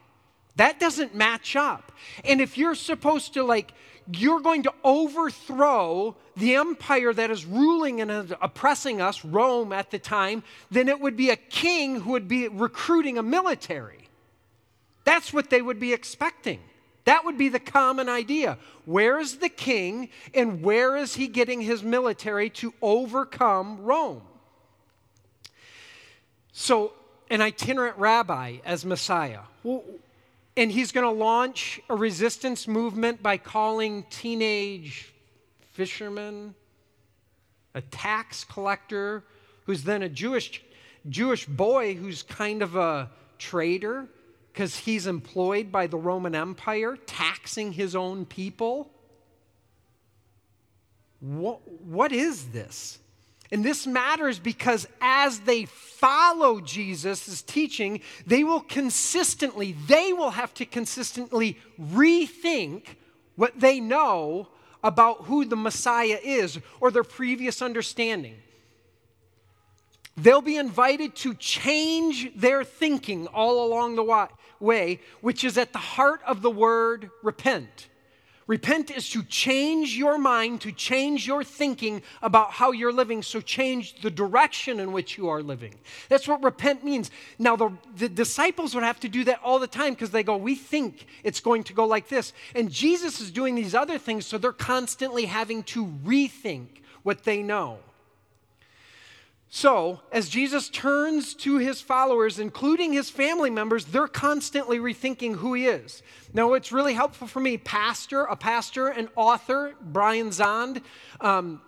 that 0.57 0.79
doesn't 0.79 1.15
match 1.15 1.55
up. 1.55 1.91
And 2.25 2.41
if 2.41 2.57
you're 2.57 2.75
supposed 2.75 3.33
to, 3.35 3.43
like, 3.43 3.73
you're 4.11 4.39
going 4.39 4.63
to 4.63 4.73
overthrow 4.83 6.15
the 6.35 6.55
empire 6.55 7.13
that 7.13 7.31
is 7.31 7.45
ruling 7.45 8.01
and 8.01 8.35
oppressing 8.41 9.01
us, 9.01 9.23
Rome 9.25 9.73
at 9.73 9.91
the 9.91 9.99
time, 9.99 10.43
then 10.71 10.87
it 10.87 10.99
would 10.99 11.17
be 11.17 11.29
a 11.29 11.35
king 11.35 12.01
who 12.01 12.11
would 12.11 12.27
be 12.27 12.47
recruiting 12.47 13.17
a 13.17 13.23
military. 13.23 14.07
That's 15.03 15.33
what 15.33 15.49
they 15.49 15.61
would 15.61 15.79
be 15.79 15.93
expecting. 15.93 16.59
That 17.05 17.23
would 17.23 17.37
be 17.37 17.49
the 17.49 17.59
common 17.59 18.09
idea. 18.09 18.57
Where 18.85 19.19
is 19.19 19.37
the 19.37 19.49
king 19.49 20.09
and 20.33 20.61
where 20.61 20.97
is 20.97 21.15
he 21.15 21.27
getting 21.27 21.61
his 21.61 21.81
military 21.81 22.49
to 22.51 22.73
overcome 22.81 23.83
Rome? 23.83 24.21
So, 26.51 26.93
an 27.29 27.41
itinerant 27.41 27.97
rabbi 27.97 28.57
as 28.65 28.85
Messiah. 28.85 29.41
Well, 29.63 29.83
and 30.57 30.71
he's 30.71 30.91
going 30.91 31.05
to 31.05 31.23
launch 31.23 31.79
a 31.87 31.95
resistance 31.95 32.67
movement 32.67 33.21
by 33.21 33.37
calling 33.37 34.03
teenage 34.09 35.13
fishermen 35.71 36.55
a 37.75 37.81
tax 37.81 38.43
collector 38.43 39.23
who's 39.65 39.83
then 39.83 40.01
a 40.01 40.09
Jewish, 40.09 40.63
Jewish 41.07 41.45
boy 41.45 41.93
who's 41.93 42.23
kind 42.23 42.63
of 42.63 42.75
a 42.75 43.11
traitor 43.37 44.07
because 44.51 44.75
he's 44.75 45.05
employed 45.05 45.71
by 45.71 45.85
the 45.85 45.97
Roman 45.97 46.33
Empire, 46.33 46.97
taxing 47.05 47.71
his 47.71 47.95
own 47.95 48.25
people. 48.25 48.89
What, 51.19 51.59
what 51.83 52.11
is 52.11 52.47
this? 52.47 52.97
And 53.51 53.63
this 53.63 53.87
matters 53.87 54.39
because 54.39 54.87
as 55.01 55.39
they 55.39 55.65
follow 55.65 56.59
Jesus' 56.59 57.41
teaching, 57.41 58.01
they 58.25 58.43
will 58.43 58.59
consistently, 58.59 59.75
they 59.87 60.13
will 60.13 60.31
have 60.31 60.53
to 60.55 60.65
consistently 60.65 61.57
rethink 61.79 62.83
what 63.35 63.59
they 63.59 63.79
know 63.79 64.49
about 64.83 65.25
who 65.25 65.45
the 65.45 65.55
Messiah 65.55 66.19
is 66.23 66.59
or 66.79 66.91
their 66.91 67.03
previous 67.03 67.61
understanding. 67.61 68.35
They'll 70.17 70.41
be 70.41 70.57
invited 70.57 71.15
to 71.17 71.35
change 71.35 72.31
their 72.35 72.63
thinking 72.63 73.27
all 73.27 73.65
along 73.65 73.95
the 73.95 74.27
way, 74.59 74.99
which 75.21 75.43
is 75.43 75.57
at 75.57 75.73
the 75.73 75.79
heart 75.79 76.21
of 76.25 76.41
the 76.41 76.49
word 76.49 77.11
repent. 77.21 77.87
Repent 78.47 78.91
is 78.91 79.09
to 79.09 79.23
change 79.23 79.95
your 79.95 80.17
mind, 80.17 80.61
to 80.61 80.71
change 80.71 81.27
your 81.27 81.43
thinking 81.43 82.01
about 82.21 82.51
how 82.51 82.71
you're 82.71 82.93
living, 82.93 83.21
so 83.21 83.41
change 83.41 84.01
the 84.01 84.09
direction 84.09 84.79
in 84.79 84.93
which 84.93 85.17
you 85.17 85.27
are 85.27 85.43
living. 85.43 85.75
That's 86.07 86.29
what 86.29 86.41
repent 86.41 86.83
means. 86.83 87.11
Now, 87.37 87.57
the, 87.57 87.73
the 87.97 88.07
disciples 88.07 88.73
would 88.73 88.85
have 88.85 89.01
to 89.01 89.09
do 89.09 89.25
that 89.25 89.41
all 89.43 89.59
the 89.59 89.67
time 89.67 89.93
because 89.93 90.11
they 90.11 90.23
go, 90.23 90.37
We 90.37 90.55
think 90.55 91.07
it's 91.23 91.41
going 91.41 91.65
to 91.65 91.73
go 91.73 91.85
like 91.85 92.07
this. 92.07 92.31
And 92.55 92.71
Jesus 92.71 93.19
is 93.19 93.31
doing 93.31 93.53
these 93.55 93.75
other 93.75 93.97
things, 93.97 94.25
so 94.25 94.37
they're 94.37 94.53
constantly 94.53 95.25
having 95.25 95.63
to 95.63 95.85
rethink 95.85 96.67
what 97.03 97.25
they 97.25 97.43
know. 97.43 97.79
So, 99.49 100.01
as 100.11 100.27
Jesus 100.27 100.67
turns 100.67 101.33
to 101.35 101.57
his 101.57 101.79
followers, 101.79 102.37
including 102.37 102.91
his 102.91 103.09
family 103.09 103.49
members, 103.49 103.85
they're 103.85 104.07
constantly 104.07 104.77
rethinking 104.77 105.35
who 105.35 105.53
he 105.53 105.67
is. 105.67 106.03
Now, 106.33 106.53
it's 106.53 106.73
really 106.73 106.93
helpful 106.93 107.27
for 107.27 107.39
me, 107.39 107.57
pastor, 107.57 108.23
a 108.23 108.35
pastor, 108.35 108.89
an 108.89 109.07
author, 109.15 109.73
Brian 109.81 110.31
Zahnd. 110.31 110.81
Um, 111.21 111.61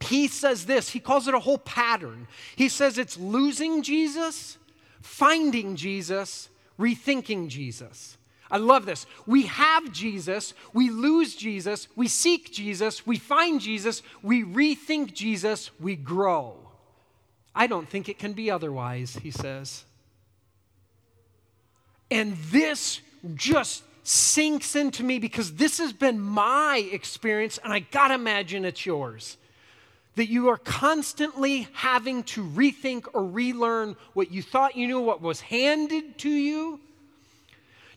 he 0.00 0.28
says 0.28 0.66
this, 0.66 0.90
he 0.90 1.00
calls 1.00 1.26
it 1.28 1.34
a 1.34 1.40
whole 1.40 1.58
pattern. 1.58 2.28
He 2.54 2.68
says 2.68 2.98
it's 2.98 3.16
losing 3.16 3.82
Jesus, 3.82 4.58
finding 5.00 5.76
Jesus, 5.76 6.50
rethinking 6.78 7.48
Jesus. 7.48 8.18
I 8.50 8.58
love 8.58 8.84
this. 8.86 9.06
We 9.26 9.46
have 9.46 9.92
Jesus, 9.92 10.52
we 10.74 10.90
lose 10.90 11.34
Jesus, 11.34 11.88
we 11.96 12.06
seek 12.06 12.52
Jesus, 12.52 13.06
we 13.06 13.18
find 13.18 13.60
Jesus, 13.60 14.02
we 14.22 14.44
rethink 14.44 15.14
Jesus, 15.14 15.70
we 15.80 15.96
grow. 15.96 16.67
I 17.58 17.66
don't 17.66 17.88
think 17.88 18.08
it 18.08 18.20
can 18.20 18.34
be 18.34 18.52
otherwise, 18.52 19.18
he 19.20 19.32
says. 19.32 19.84
And 22.08 22.36
this 22.52 23.00
just 23.34 23.82
sinks 24.04 24.76
into 24.76 25.02
me 25.02 25.18
because 25.18 25.54
this 25.54 25.78
has 25.78 25.92
been 25.92 26.20
my 26.20 26.88
experience, 26.92 27.58
and 27.58 27.72
I 27.72 27.80
gotta 27.80 28.14
imagine 28.14 28.64
it's 28.64 28.86
yours. 28.86 29.36
That 30.14 30.28
you 30.28 30.48
are 30.50 30.56
constantly 30.56 31.66
having 31.72 32.22
to 32.24 32.44
rethink 32.44 33.06
or 33.12 33.24
relearn 33.24 33.96
what 34.12 34.30
you 34.30 34.40
thought 34.40 34.76
you 34.76 34.86
knew, 34.86 35.00
what 35.00 35.20
was 35.20 35.40
handed 35.40 36.16
to 36.18 36.30
you, 36.30 36.78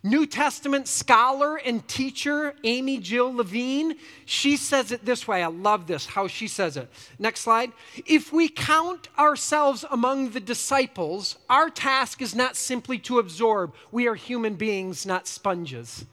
New 0.04 0.26
Testament 0.26 0.88
scholar 0.88 1.58
and 1.58 1.88
teacher 1.88 2.56
Amy 2.64 2.98
Jill 2.98 3.34
Levine, 3.34 3.96
she 4.26 4.58
says 4.58 4.92
it 4.92 5.06
this 5.06 5.28
way. 5.28 5.44
I 5.44 5.48
love 5.48 5.86
this, 5.86 6.08
how 6.08 6.28
she 6.28 6.48
says 6.48 6.76
it. 6.76 6.90
Next 7.20 7.42
slide. 7.42 7.72
If 8.08 8.34
we 8.34 8.50
count 8.50 9.10
ourselves 9.18 9.86
among 9.92 10.32
the 10.32 10.40
disciples, 10.40 11.38
our 11.50 11.70
task 11.70 12.22
is 12.22 12.34
not 12.34 12.56
simply 12.56 12.98
to 13.00 13.20
absorb. 13.20 13.76
We 13.92 14.08
are 14.08 14.16
human 14.16 14.56
beings, 14.56 15.06
not 15.06 15.28
sponges. 15.28 16.06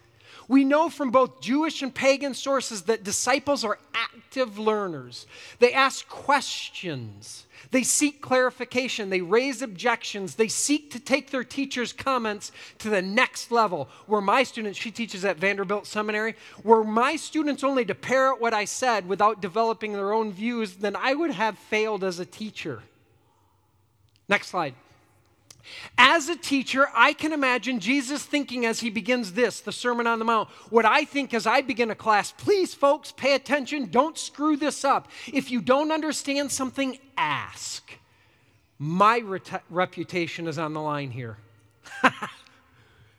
We 0.48 0.64
know 0.64 0.88
from 0.88 1.10
both 1.10 1.42
Jewish 1.42 1.82
and 1.82 1.94
pagan 1.94 2.32
sources 2.32 2.82
that 2.82 3.04
disciples 3.04 3.64
are 3.64 3.78
active 3.92 4.58
learners. 4.58 5.26
They 5.58 5.74
ask 5.74 6.08
questions, 6.08 7.44
they 7.70 7.82
seek 7.82 8.22
clarification, 8.22 9.10
they 9.10 9.20
raise 9.20 9.60
objections, 9.60 10.36
they 10.36 10.48
seek 10.48 10.90
to 10.92 11.00
take 11.00 11.30
their 11.30 11.44
teacher's 11.44 11.92
comments 11.92 12.50
to 12.78 12.88
the 12.88 13.02
next 13.02 13.52
level. 13.52 13.90
Where 14.06 14.22
my 14.22 14.42
students, 14.42 14.78
she 14.78 14.90
teaches 14.90 15.22
at 15.22 15.36
Vanderbilt 15.36 15.86
Seminary, 15.86 16.34
were 16.64 16.82
my 16.82 17.16
students 17.16 17.62
only 17.62 17.84
to 17.84 17.94
parrot 17.94 18.40
what 18.40 18.54
I 18.54 18.64
said 18.64 19.06
without 19.06 19.42
developing 19.42 19.92
their 19.92 20.14
own 20.14 20.32
views, 20.32 20.76
then 20.76 20.96
I 20.96 21.12
would 21.12 21.30
have 21.30 21.58
failed 21.58 22.02
as 22.02 22.18
a 22.18 22.26
teacher. 22.26 22.82
Next 24.28 24.48
slide. 24.48 24.74
As 25.96 26.28
a 26.28 26.36
teacher, 26.36 26.88
I 26.94 27.12
can 27.12 27.32
imagine 27.32 27.80
Jesus 27.80 28.24
thinking 28.24 28.64
as 28.64 28.80
he 28.80 28.90
begins 28.90 29.32
this, 29.32 29.60
the 29.60 29.72
Sermon 29.72 30.06
on 30.06 30.18
the 30.18 30.24
Mount. 30.24 30.48
What 30.70 30.84
I 30.84 31.04
think 31.04 31.34
as 31.34 31.46
I 31.46 31.60
begin 31.60 31.90
a 31.90 31.94
class, 31.94 32.32
please, 32.32 32.74
folks, 32.74 33.12
pay 33.12 33.34
attention. 33.34 33.90
Don't 33.90 34.16
screw 34.16 34.56
this 34.56 34.84
up. 34.84 35.08
If 35.32 35.50
you 35.50 35.60
don't 35.60 35.92
understand 35.92 36.52
something, 36.52 36.98
ask. 37.16 37.92
My 38.78 39.22
reputation 39.70 40.46
is 40.46 40.58
on 40.58 40.72
the 40.72 40.80
line 40.80 41.10
here. 41.10 41.38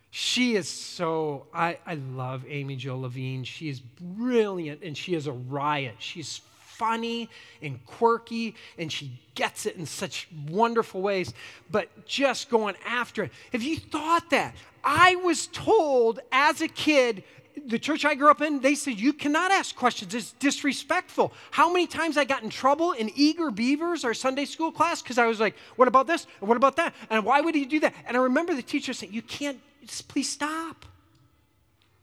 she 0.09 0.55
is 0.55 0.69
so, 0.69 1.47
I, 1.53 1.77
I 1.85 1.95
love 1.95 2.45
Amy 2.47 2.77
Jill 2.77 3.01
Levine. 3.01 3.43
She 3.43 3.69
is 3.69 3.79
brilliant 3.79 4.81
and 4.83 4.97
she 4.97 5.15
is 5.15 5.27
a 5.27 5.33
riot. 5.33 5.95
She's 5.99 6.41
funny 6.79 7.29
and 7.61 7.85
quirky 7.85 8.55
and 8.79 8.91
she 8.91 9.11
gets 9.35 9.65
it 9.67 9.75
in 9.75 9.85
such 9.85 10.27
wonderful 10.49 11.01
ways, 11.01 11.33
but 11.69 12.05
just 12.07 12.49
going 12.49 12.75
after 12.85 13.23
it. 13.23 13.31
Have 13.51 13.61
you 13.61 13.77
thought 13.77 14.31
that? 14.31 14.55
I 14.83 15.15
was 15.17 15.47
told 15.47 16.21
as 16.31 16.61
a 16.61 16.67
kid, 16.67 17.23
the 17.67 17.77
church 17.77 18.05
I 18.05 18.15
grew 18.15 18.31
up 18.31 18.41
in, 18.41 18.61
they 18.61 18.75
said, 18.75 18.99
You 18.99 19.11
cannot 19.11 19.51
ask 19.51 19.75
questions. 19.75 20.13
It's 20.13 20.31
disrespectful. 20.33 21.33
How 21.51 21.71
many 21.71 21.87
times 21.87 22.17
I 22.17 22.23
got 22.23 22.41
in 22.43 22.49
trouble 22.49 22.93
in 22.93 23.11
Eager 23.15 23.51
Beavers, 23.51 24.05
our 24.05 24.13
Sunday 24.13 24.45
school 24.45 24.71
class, 24.71 25.01
because 25.01 25.17
I 25.17 25.25
was 25.25 25.41
like, 25.41 25.55
What 25.75 25.89
about 25.89 26.07
this? 26.07 26.25
What 26.39 26.55
about 26.55 26.77
that? 26.77 26.95
And 27.09 27.25
why 27.25 27.41
would 27.41 27.55
he 27.55 27.65
do 27.65 27.81
that? 27.81 27.93
And 28.05 28.15
I 28.15 28.21
remember 28.21 28.53
the 28.53 28.63
teacher 28.63 28.93
saying, 28.93 29.11
You 29.11 29.21
can't, 29.21 29.59
please 30.07 30.29
stop. 30.29 30.85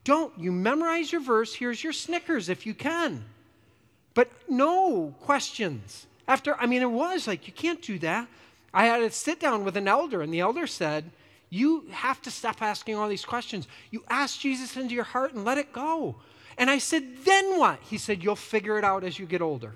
Don't. 0.04 0.38
You 0.38 0.52
memorize 0.52 1.10
your 1.10 1.20
verse. 1.20 1.54
Here's 1.54 1.82
your 1.82 1.92
Snickers 1.92 2.48
if 2.48 2.66
you 2.66 2.74
can. 2.74 3.24
But 4.16 4.32
no 4.48 5.14
questions. 5.20 6.08
After, 6.26 6.56
I 6.56 6.66
mean, 6.66 6.82
it 6.82 6.90
was 6.90 7.28
like, 7.28 7.46
You 7.46 7.52
can't 7.52 7.80
do 7.80 8.00
that. 8.00 8.26
I 8.74 8.86
had 8.86 8.98
to 8.98 9.10
sit 9.12 9.38
down 9.38 9.64
with 9.64 9.76
an 9.76 9.86
elder, 9.86 10.20
and 10.22 10.34
the 10.34 10.40
elder 10.40 10.66
said, 10.66 11.12
you 11.48 11.84
have 11.90 12.20
to 12.22 12.30
stop 12.30 12.60
asking 12.60 12.96
all 12.96 13.08
these 13.08 13.24
questions. 13.24 13.68
You 13.90 14.02
ask 14.08 14.40
Jesus 14.40 14.76
into 14.76 14.94
your 14.94 15.04
heart 15.04 15.32
and 15.34 15.44
let 15.44 15.58
it 15.58 15.72
go. 15.72 16.16
And 16.58 16.68
I 16.70 16.78
said, 16.78 17.24
Then 17.24 17.58
what? 17.58 17.78
He 17.82 17.98
said, 17.98 18.22
You'll 18.22 18.36
figure 18.36 18.78
it 18.78 18.84
out 18.84 19.04
as 19.04 19.18
you 19.18 19.26
get 19.26 19.42
older. 19.42 19.72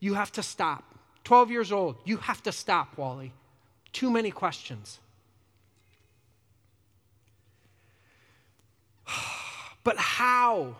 You 0.00 0.14
have 0.14 0.32
to 0.32 0.42
stop. 0.42 0.84
12 1.24 1.50
years 1.50 1.72
old, 1.72 1.96
you 2.04 2.16
have 2.18 2.42
to 2.44 2.52
stop, 2.52 2.96
Wally. 2.96 3.32
Too 3.92 4.10
many 4.10 4.30
questions. 4.30 4.98
but 9.84 9.98
how? 9.98 10.76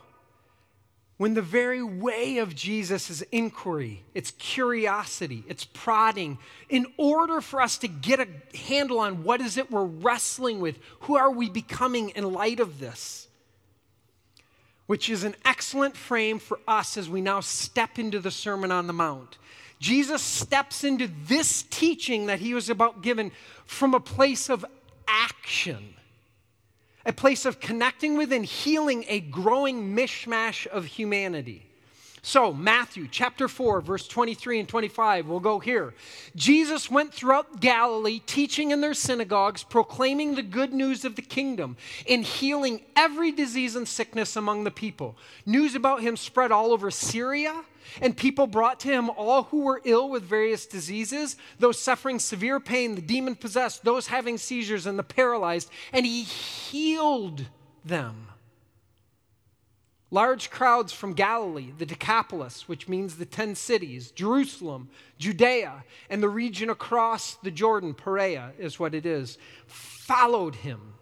When 1.19 1.35
the 1.35 1.43
very 1.43 1.83
way 1.83 2.39
of 2.39 2.55
Jesus 2.55 3.11
is 3.11 3.23
inquiry, 3.33 4.05
it's 4.15 4.31
curiosity, 4.31 5.43
it's 5.49 5.65
prodding, 5.65 6.39
in 6.69 6.87
order 6.97 7.41
for 7.41 7.61
us 7.61 7.77
to 7.79 7.89
get 7.89 8.21
a 8.21 8.57
handle 8.57 9.01
on 9.01 9.25
what 9.25 9.41
is 9.41 9.59
it 9.59 9.71
we're 9.71 9.85
wrestling 9.85 10.61
with, 10.61 10.79
who 11.01 11.17
are 11.17 11.31
we 11.31 11.51
becoming 11.51 12.11
in 12.11 12.33
light 12.33 12.61
of 12.61 12.79
this? 12.79 13.27
Which 14.87 15.11
is 15.11 15.25
an 15.25 15.35
excellent 15.45 15.97
frame 15.97 16.39
for 16.39 16.61
us 16.69 16.97
as 16.97 17.11
we 17.11 17.21
now 17.21 17.41
step 17.41 17.99
into 17.99 18.21
the 18.21 18.31
Sermon 18.31 18.71
on 18.71 18.87
the 18.87 18.93
Mount. 18.93 19.39
Jesus 19.81 20.23
steps 20.23 20.85
into 20.85 21.11
this 21.27 21.65
teaching 21.65 22.27
that 22.27 22.39
he 22.39 22.55
was 22.55 22.71
about 22.71 23.03
given 23.03 23.33
from 23.67 23.93
a 23.93 24.01
place 24.01 24.49
of 24.49 24.65
action 25.09 25.95
a 27.07 27.13
place 27.13 27.45
of 27.45 27.61
connecting 27.61 28.17
with 28.17 28.33
and 28.33 28.45
healing 28.45 29.05
a 29.09 29.21
growing 29.21 29.97
mishmash 29.97 30.67
of 30.67 30.85
humanity. 30.85 31.65
So, 32.23 32.53
Matthew 32.53 33.09
chapter 33.11 33.49
4, 33.49 33.81
verse 33.81 34.07
23 34.07 34.61
and 34.61 34.69
25, 34.69 35.29
we'll 35.29 35.41
go 35.41 35.61
here. 35.61 35.95
Jesus 36.37 36.91
went 36.91 37.15
throughout 37.15 37.61
Galilee, 37.61 38.21
teaching 38.27 38.71
in 38.71 38.81
their 38.81 38.93
synagogues, 38.93 39.63
proclaiming 39.63 40.35
the 40.35 40.43
good 40.43 40.73
news 40.73 41.05
of 41.05 41.17
the 41.17 41.23
kingdom, 41.23 41.77
and 42.09 42.25
healing 42.25 42.83
every 42.97 43.31
disease 43.31 43.77
and 43.77 43.87
sickness 43.87 44.37
among 44.37 44.65
the 44.65 44.71
people. 44.71 45.17
News 45.47 45.75
about 45.75 46.03
him 46.03 46.17
spread 46.17 46.53
all 46.53 46.73
over 46.73 46.91
Syria 46.91 47.65
and 48.01 48.16
people 48.16 48.46
brought 48.46 48.81
to 48.81 48.88
him 48.88 49.11
all 49.11 49.44
who 49.44 49.61
were 49.61 49.81
ill 49.85 50.09
with 50.09 50.22
various 50.22 50.66
diseases, 50.66 51.37
those 51.59 51.79
suffering 51.79 52.18
severe 52.18 52.61
pain, 52.61 52.94
the 52.94 53.03
demon 53.03 53.35
possessed, 53.35 53.85
those 53.85 54.07
having 54.07 54.38
seizures, 54.38 54.87
and 54.87 54.98
the 54.98 55.03
paralyzed, 55.03 55.70
and 55.92 56.07
he 56.07 56.22
healed 56.22 57.46
them. 57.85 58.29
Large 60.11 60.48
crowds 60.48 60.90
from 60.92 61.12
Galilee, 61.12 61.72
the 61.77 61.85
Decapolis, 61.85 62.66
which 62.66 62.88
means 62.88 63.16
the 63.16 63.27
ten 63.27 63.55
cities, 63.55 64.11
Jerusalem, 64.11 64.88
Judea, 65.18 65.85
and 66.09 66.22
the 66.22 66.31
region 66.31 66.70
across 66.70 67.35
the 67.42 67.51
Jordan, 67.51 67.92
Perea 67.92 68.53
is 68.59 68.81
what 68.81 68.94
it 68.94 69.05
is, 69.05 69.37
followed 69.66 70.55
him. 70.55 70.94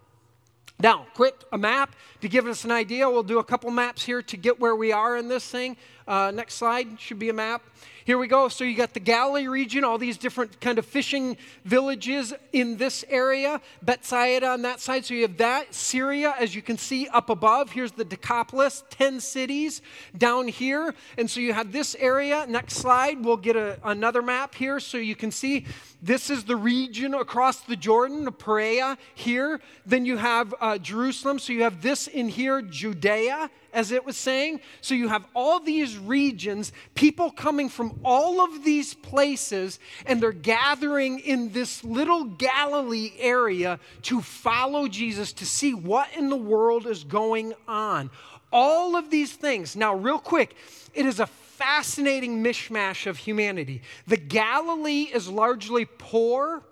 Now, 0.79 1.07
quick, 1.15 1.35
a 1.51 1.57
map 1.57 1.95
to 2.21 2.27
give 2.27 2.45
us 2.45 2.63
an 2.63 2.71
idea. 2.71 3.09
We'll 3.09 3.23
do 3.23 3.39
a 3.39 3.43
couple 3.43 3.71
maps 3.71 4.03
here 4.03 4.21
to 4.21 4.37
get 4.37 4.59
where 4.59 4.75
we 4.75 4.91
are 4.91 5.17
in 5.17 5.27
this 5.27 5.49
thing. 5.49 5.77
Uh, 6.07 6.31
next 6.31 6.55
slide 6.55 6.99
should 6.99 7.19
be 7.19 7.29
a 7.29 7.33
map. 7.33 7.61
Here 8.07 8.17
we 8.17 8.27
go. 8.27 8.47
So 8.47 8.63
you 8.63 8.77
got 8.77 8.93
the 8.93 9.01
Galilee 9.01 9.47
region, 9.47 9.83
all 9.83 9.97
these 9.97 10.17
different 10.17 10.61
kind 10.61 10.79
of 10.79 10.85
fishing 10.85 11.35
villages 11.65 12.33
in 12.53 12.77
this 12.77 13.03
area. 13.09 13.59
Bethsaida 13.81 14.47
on 14.47 14.61
that 14.61 14.79
side. 14.79 15.03
So 15.03 15.13
you 15.13 15.23
have 15.23 15.35
that. 15.39 15.75
Syria, 15.75 16.33
as 16.39 16.55
you 16.55 16.61
can 16.61 16.77
see 16.77 17.09
up 17.09 17.29
above. 17.29 17.73
Here's 17.73 17.91
the 17.91 18.05
Decapolis, 18.05 18.85
10 18.91 19.19
cities 19.19 19.81
down 20.17 20.47
here. 20.47 20.95
And 21.17 21.29
so 21.29 21.41
you 21.41 21.51
have 21.51 21.73
this 21.73 21.95
area. 21.99 22.45
Next 22.47 22.75
slide, 22.75 23.25
we'll 23.25 23.35
get 23.35 23.57
a, 23.57 23.77
another 23.83 24.21
map 24.21 24.55
here 24.55 24.79
so 24.79 24.97
you 24.97 25.17
can 25.17 25.29
see 25.29 25.65
this 26.01 26.29
is 26.29 26.45
the 26.45 26.55
region 26.55 27.13
across 27.13 27.59
the 27.59 27.75
Jordan, 27.75 28.31
Perea 28.31 28.97
here. 29.15 29.59
Then 29.85 30.05
you 30.05 30.15
have 30.15 30.55
uh, 30.61 30.77
Jerusalem. 30.77 31.39
So 31.39 31.51
you 31.51 31.63
have 31.63 31.81
this 31.81 32.07
in 32.07 32.29
here, 32.29 32.61
Judea 32.61 33.49
as 33.73 33.91
it 33.91 34.05
was 34.05 34.17
saying. 34.17 34.61
So 34.81 34.95
you 34.95 35.07
have 35.07 35.25
all 35.33 35.59
these 35.59 35.97
regions, 35.97 36.71
people 36.95 37.31
coming 37.31 37.69
from 37.69 37.99
all 38.03 38.41
of 38.41 38.63
these 38.63 38.93
places, 38.93 39.79
and 40.05 40.21
they're 40.21 40.31
gathering 40.31 41.19
in 41.19 41.51
this 41.51 41.83
little 41.83 42.25
Galilee 42.25 43.13
area 43.19 43.79
to 44.03 44.21
follow 44.21 44.87
Jesus 44.87 45.33
to 45.33 45.45
see 45.45 45.73
what 45.73 46.09
in 46.15 46.29
the 46.29 46.35
world 46.35 46.87
is 46.87 47.03
going 47.03 47.53
on. 47.67 48.09
All 48.51 48.95
of 48.95 49.09
these 49.09 49.33
things. 49.33 49.75
Now, 49.75 49.93
real 49.93 50.19
quick, 50.19 50.55
it 50.93 51.05
is 51.05 51.19
a 51.19 51.27
fascinating 51.27 52.43
mishmash 52.43 53.07
of 53.07 53.17
humanity. 53.17 53.81
The 54.05 54.17
Galilee 54.17 55.09
is 55.13 55.27
largely 55.27 55.85
poor, 55.85 56.63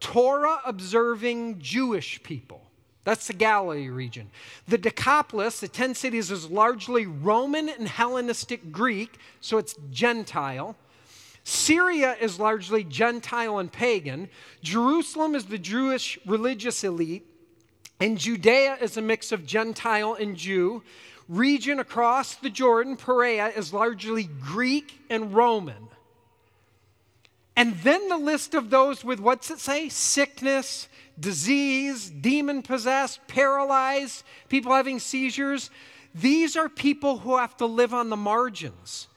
Torah 0.00 0.60
observing 0.64 1.60
Jewish 1.60 2.22
people. 2.22 2.69
That's 3.04 3.26
the 3.26 3.32
Galilee 3.32 3.88
region. 3.88 4.30
The 4.68 4.78
Decapolis, 4.78 5.60
the 5.60 5.68
10 5.68 5.94
cities, 5.94 6.30
is 6.30 6.50
largely 6.50 7.06
Roman 7.06 7.68
and 7.68 7.88
Hellenistic 7.88 8.70
Greek, 8.70 9.18
so 9.40 9.58
it's 9.58 9.74
Gentile. 9.90 10.76
Syria 11.44 12.16
is 12.20 12.38
largely 12.38 12.84
Gentile 12.84 13.58
and 13.58 13.72
pagan. 13.72 14.28
Jerusalem 14.62 15.34
is 15.34 15.46
the 15.46 15.58
Jewish 15.58 16.18
religious 16.26 16.84
elite. 16.84 17.26
And 17.98 18.18
Judea 18.18 18.78
is 18.80 18.96
a 18.96 19.02
mix 19.02 19.32
of 19.32 19.46
Gentile 19.46 20.14
and 20.14 20.36
Jew. 20.36 20.82
Region 21.28 21.78
across 21.78 22.34
the 22.34 22.50
Jordan, 22.50 22.96
Perea, 22.96 23.48
is 23.48 23.72
largely 23.72 24.24
Greek 24.24 25.00
and 25.08 25.34
Roman. 25.34 25.88
And 27.56 27.76
then 27.78 28.08
the 28.08 28.16
list 28.16 28.54
of 28.54 28.70
those 28.70 29.04
with 29.04 29.20
what's 29.20 29.50
it 29.50 29.60
say? 29.60 29.88
Sickness, 29.88 30.88
disease, 31.20 32.10
demon 32.10 32.62
possessed, 32.62 33.20
paralyzed, 33.28 34.24
people 34.48 34.72
having 34.72 34.98
seizures. 34.98 35.70
These 36.14 36.56
are 36.56 36.68
people 36.68 37.18
who 37.18 37.36
have 37.36 37.56
to 37.58 37.66
live 37.66 37.94
on 37.94 38.10
the 38.10 38.16
margins. 38.16 39.08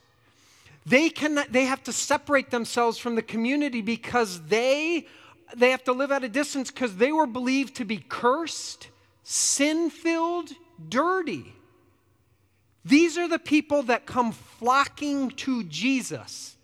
They, 0.85 1.09
can, 1.09 1.43
they 1.49 1.65
have 1.65 1.81
to 1.83 1.93
separate 1.93 2.51
themselves 2.51 2.97
from 2.97 3.15
the 3.15 3.21
community 3.21 3.81
because 3.81 4.41
they, 4.43 5.07
they 5.55 5.71
have 5.71 5.83
to 5.85 5.93
live 5.93 6.11
at 6.11 6.23
a 6.23 6.29
distance 6.29 6.71
because 6.71 6.97
they 6.97 7.11
were 7.11 7.27
believed 7.27 7.75
to 7.75 7.85
be 7.85 7.97
cursed, 7.97 8.89
sin 9.23 9.89
filled, 9.89 10.49
dirty. 10.89 11.53
These 12.83 13.17
are 13.17 13.29
the 13.29 13.39
people 13.39 13.83
that 13.83 14.05
come 14.05 14.33
flocking 14.33 15.31
to 15.31 15.63
Jesus. 15.63 16.57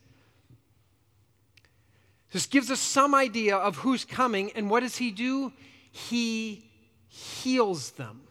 This 2.31 2.45
gives 2.45 2.69
us 2.69 2.79
some 2.79 3.15
idea 3.15 3.55
of 3.57 3.77
who's 3.77 4.05
coming, 4.05 4.51
and 4.55 4.69
what 4.69 4.81
does 4.81 4.97
he 4.97 5.11
do? 5.11 5.51
He 5.91 6.69
heals 7.07 7.91
them. 7.91 8.21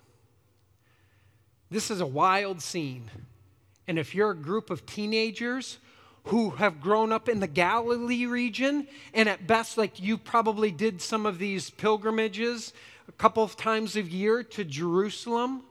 This 1.70 1.90
is 1.90 2.00
a 2.00 2.06
wild 2.06 2.62
scene. 2.62 3.10
And 3.86 3.98
if 3.98 4.14
you're 4.14 4.30
a 4.30 4.36
group 4.36 4.70
of 4.70 4.86
teenagers 4.86 5.78
who 6.24 6.50
have 6.50 6.80
grown 6.80 7.10
up 7.10 7.28
in 7.28 7.40
the 7.40 7.46
Galilee 7.46 8.26
region, 8.26 8.86
and 9.14 9.28
at 9.28 9.46
best, 9.46 9.78
like 9.78 10.00
you 10.00 10.18
probably 10.18 10.70
did 10.70 11.00
some 11.00 11.26
of 11.26 11.38
these 11.38 11.70
pilgrimages 11.70 12.72
a 13.08 13.12
couple 13.12 13.42
of 13.42 13.56
times 13.56 13.96
a 13.96 14.02
year 14.02 14.42
to 14.42 14.64
Jerusalem, 14.64 15.62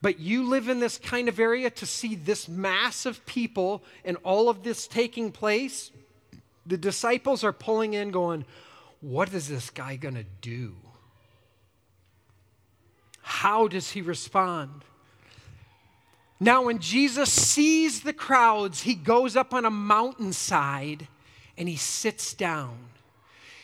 but 0.00 0.20
you 0.20 0.48
live 0.48 0.68
in 0.68 0.80
this 0.80 0.98
kind 0.98 1.28
of 1.28 1.40
area 1.40 1.70
to 1.70 1.86
see 1.86 2.14
this 2.14 2.48
mass 2.48 3.04
of 3.04 3.24
people 3.26 3.82
and 4.04 4.16
all 4.22 4.48
of 4.48 4.62
this 4.62 4.86
taking 4.86 5.32
place, 5.32 5.90
the 6.66 6.76
disciples 6.76 7.44
are 7.44 7.52
pulling 7.52 7.94
in, 7.94 8.10
going, 8.10 8.44
What 9.00 9.32
is 9.32 9.48
this 9.48 9.70
guy 9.70 9.96
going 9.96 10.14
to 10.14 10.24
do? 10.40 10.74
How 13.20 13.68
does 13.68 13.90
he 13.90 14.02
respond? 14.02 14.84
Now, 16.40 16.64
when 16.64 16.78
Jesus 16.78 17.32
sees 17.32 18.02
the 18.02 18.12
crowds, 18.12 18.82
he 18.82 18.94
goes 18.94 19.36
up 19.36 19.54
on 19.54 19.64
a 19.64 19.70
mountainside 19.70 21.08
and 21.56 21.68
he 21.68 21.76
sits 21.76 22.34
down. 22.34 22.76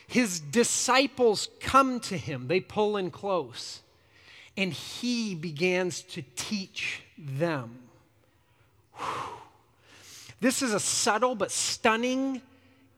his 0.06 0.40
disciples 0.40 1.48
come 1.60 2.00
to 2.00 2.16
him, 2.16 2.48
they 2.48 2.58
pull 2.60 2.96
in 2.96 3.10
close, 3.10 3.80
and 4.56 4.72
he 4.72 5.34
begins 5.34 6.02
to 6.02 6.22
teach 6.34 7.02
them. 7.16 7.78
Whew. 8.94 9.40
This 10.40 10.62
is 10.62 10.72
a 10.72 10.80
subtle 10.80 11.34
but 11.34 11.52
stunning 11.52 12.40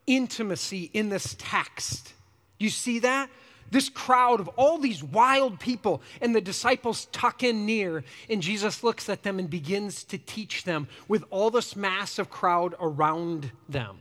intimacy 0.07 0.91
in 0.93 1.09
this 1.09 1.37
text. 1.39 2.13
You 2.59 2.71
see 2.71 3.01
that? 3.01 3.31
This 3.71 3.89
crowd 3.89 4.39
of 4.39 4.49
all 4.49 4.77
these 4.77 5.03
wild 5.03 5.59
people, 5.59 6.03
and 6.21 6.35
the 6.35 6.43
disciples 6.43 7.07
tuck 7.07 7.43
in 7.43 7.65
near, 7.65 8.05
and 8.29 8.43
Jesus 8.43 8.85
looks 8.85 9.09
at 9.09 9.23
them 9.23 9.39
and 9.39 9.49
begins 9.49 10.05
to 10.05 10.19
teach 10.19 10.65
them 10.65 10.89
with 11.09 11.25
all 11.31 11.51
this 11.51 11.75
massive 11.75 12.29
crowd 12.29 12.75
around 12.79 13.51
them. 13.71 13.99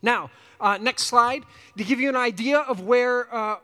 Now, 0.00 0.30
uh, 0.58 0.78
next 0.80 1.04
slide. 1.04 1.44
To 1.76 1.84
give 1.84 2.00
you 2.00 2.08
an 2.08 2.16
idea 2.16 2.58
of 2.58 2.80
where 2.82 3.32
uh, 3.34 3.56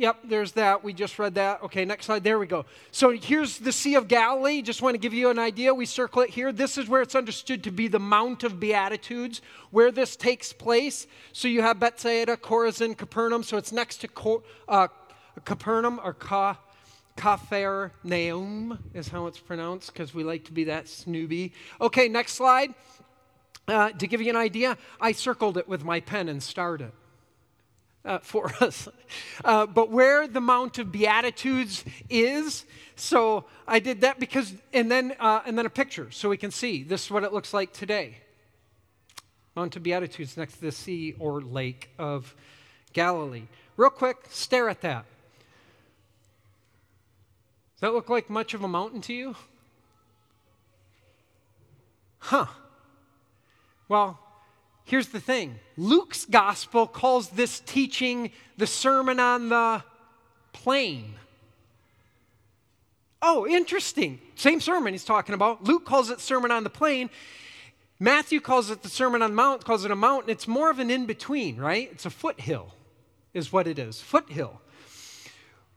Yep, 0.00 0.20
there's 0.24 0.52
that. 0.52 0.82
We 0.82 0.94
just 0.94 1.18
read 1.18 1.34
that. 1.34 1.62
Okay, 1.62 1.84
next 1.84 2.06
slide. 2.06 2.24
There 2.24 2.38
we 2.38 2.46
go. 2.46 2.64
So 2.90 3.10
here's 3.10 3.58
the 3.58 3.70
Sea 3.70 3.96
of 3.96 4.08
Galilee. 4.08 4.62
Just 4.62 4.80
want 4.80 4.94
to 4.94 4.98
give 4.98 5.12
you 5.12 5.28
an 5.28 5.38
idea. 5.38 5.74
We 5.74 5.84
circle 5.84 6.22
it 6.22 6.30
here. 6.30 6.52
This 6.52 6.78
is 6.78 6.88
where 6.88 7.02
it's 7.02 7.14
understood 7.14 7.62
to 7.64 7.70
be 7.70 7.86
the 7.86 7.98
Mount 7.98 8.42
of 8.42 8.58
Beatitudes, 8.58 9.42
where 9.70 9.92
this 9.92 10.16
takes 10.16 10.54
place. 10.54 11.06
So 11.34 11.48
you 11.48 11.60
have 11.60 11.78
Bethsaida, 11.78 12.38
Chorazin, 12.38 12.96
Capernaum. 12.96 13.42
So 13.42 13.58
it's 13.58 13.72
next 13.72 13.98
to 13.98 14.42
uh, 14.68 14.88
Capernaum 15.44 16.00
or 16.02 16.14
Ka. 16.14 16.58
Naum 17.18 18.78
is 18.94 19.08
how 19.08 19.26
it's 19.26 19.38
pronounced 19.38 19.92
because 19.92 20.14
we 20.14 20.24
like 20.24 20.46
to 20.46 20.52
be 20.52 20.64
that 20.64 20.86
snooby. 20.86 21.52
Okay, 21.78 22.08
next 22.08 22.32
slide. 22.32 22.72
Uh, 23.68 23.90
to 23.90 24.06
give 24.06 24.22
you 24.22 24.30
an 24.30 24.36
idea, 24.36 24.78
I 24.98 25.12
circled 25.12 25.58
it 25.58 25.68
with 25.68 25.84
my 25.84 26.00
pen 26.00 26.30
and 26.30 26.42
starred 26.42 26.80
it 26.80 26.94
uh, 28.04 28.18
for 28.18 28.52
us. 28.60 28.88
Uh, 29.44 29.66
but 29.66 29.90
where 29.90 30.26
the 30.26 30.40
Mount 30.40 30.78
of 30.78 30.92
Beatitudes 30.92 31.84
is, 32.08 32.64
so 32.96 33.44
I 33.66 33.78
did 33.78 34.02
that 34.02 34.18
because, 34.18 34.54
and 34.72 34.90
then, 34.90 35.14
uh, 35.20 35.42
and 35.46 35.56
then 35.56 35.66
a 35.66 35.70
picture 35.70 36.10
so 36.10 36.28
we 36.28 36.36
can 36.36 36.50
see 36.50 36.82
this 36.82 37.06
is 37.06 37.10
what 37.10 37.24
it 37.24 37.32
looks 37.32 37.52
like 37.54 37.72
today. 37.72 38.18
Mount 39.56 39.76
of 39.76 39.82
Beatitudes 39.82 40.36
next 40.36 40.54
to 40.54 40.60
the 40.62 40.72
sea 40.72 41.14
or 41.18 41.40
lake 41.40 41.90
of 41.98 42.34
Galilee. 42.92 43.44
Real 43.76 43.90
quick, 43.90 44.16
stare 44.30 44.68
at 44.68 44.80
that. 44.82 45.04
Does 47.74 47.80
that 47.80 47.94
look 47.94 48.08
like 48.08 48.28
much 48.28 48.54
of 48.54 48.62
a 48.62 48.68
mountain 48.68 49.00
to 49.02 49.12
you? 49.12 49.34
Huh. 52.18 52.46
Well, 53.88 54.20
Here's 54.90 55.06
the 55.06 55.20
thing 55.20 55.60
Luke's 55.76 56.24
gospel 56.24 56.88
calls 56.88 57.28
this 57.28 57.60
teaching 57.60 58.32
the 58.56 58.66
Sermon 58.66 59.20
on 59.20 59.48
the 59.48 59.84
Plain. 60.52 61.14
Oh, 63.22 63.46
interesting. 63.46 64.18
Same 64.34 64.60
sermon 64.60 64.92
he's 64.92 65.04
talking 65.04 65.36
about. 65.36 65.62
Luke 65.62 65.84
calls 65.84 66.10
it 66.10 66.18
Sermon 66.18 66.50
on 66.50 66.64
the 66.64 66.70
Plain. 66.70 67.08
Matthew 68.00 68.40
calls 68.40 68.68
it 68.68 68.82
the 68.82 68.88
Sermon 68.88 69.22
on 69.22 69.30
the 69.30 69.36
Mount, 69.36 69.64
calls 69.64 69.84
it 69.84 69.92
a 69.92 69.96
mountain. 69.96 70.28
It's 70.28 70.48
more 70.48 70.72
of 70.72 70.80
an 70.80 70.90
in 70.90 71.06
between, 71.06 71.56
right? 71.58 71.88
It's 71.92 72.06
a 72.06 72.10
foothill, 72.10 72.74
is 73.32 73.52
what 73.52 73.68
it 73.68 73.78
is. 73.78 74.00
Foothill. 74.00 74.60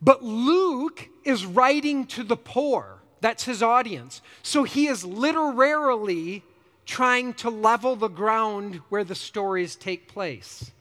But 0.01 0.23
Luke 0.23 1.07
is 1.23 1.45
writing 1.45 2.07
to 2.07 2.23
the 2.23 2.37
poor. 2.37 3.03
That's 3.21 3.43
his 3.43 3.61
audience. 3.61 4.23
So 4.41 4.63
he 4.63 4.87
is 4.87 5.05
literally 5.05 6.43
trying 6.85 7.33
to 7.35 7.49
level 7.49 7.95
the 7.95 8.07
ground 8.07 8.75
where 8.89 9.03
the 9.03 9.15
stories 9.15 9.75
take 9.75 10.07
place. 10.07 10.71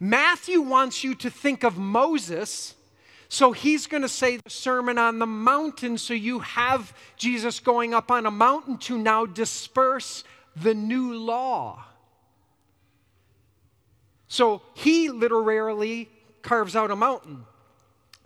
Matthew 0.00 0.60
wants 0.60 1.02
you 1.02 1.14
to 1.16 1.30
think 1.30 1.64
of 1.64 1.76
Moses, 1.76 2.74
so 3.28 3.52
he's 3.52 3.86
going 3.86 4.02
to 4.02 4.08
say 4.08 4.36
the 4.36 4.50
Sermon 4.50 4.96
on 4.96 5.18
the 5.18 5.26
Mountain, 5.26 5.98
so 5.98 6.14
you 6.14 6.38
have 6.38 6.92
Jesus 7.16 7.58
going 7.60 7.94
up 7.94 8.10
on 8.10 8.24
a 8.24 8.30
mountain 8.30 8.78
to 8.78 8.96
now 8.96 9.26
disperse 9.26 10.22
the 10.54 10.74
new 10.74 11.14
law. 11.14 11.84
So 14.28 14.62
he 14.74 15.08
literally 15.08 16.08
carves 16.42 16.76
out 16.76 16.90
a 16.90 16.96
mountain. 16.96 17.44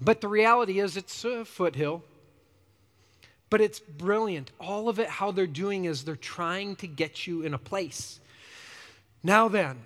But 0.00 0.20
the 0.20 0.28
reality 0.28 0.80
is, 0.80 0.96
it's 0.96 1.24
a 1.24 1.44
foothill. 1.44 2.02
But 3.52 3.60
it's 3.60 3.80
brilliant. 3.80 4.50
All 4.58 4.88
of 4.88 4.98
it, 4.98 5.10
how 5.10 5.30
they're 5.30 5.46
doing 5.46 5.84
is 5.84 6.04
they're 6.04 6.16
trying 6.16 6.74
to 6.76 6.86
get 6.86 7.26
you 7.26 7.42
in 7.42 7.52
a 7.52 7.58
place. 7.58 8.18
Now 9.22 9.48
then, 9.48 9.76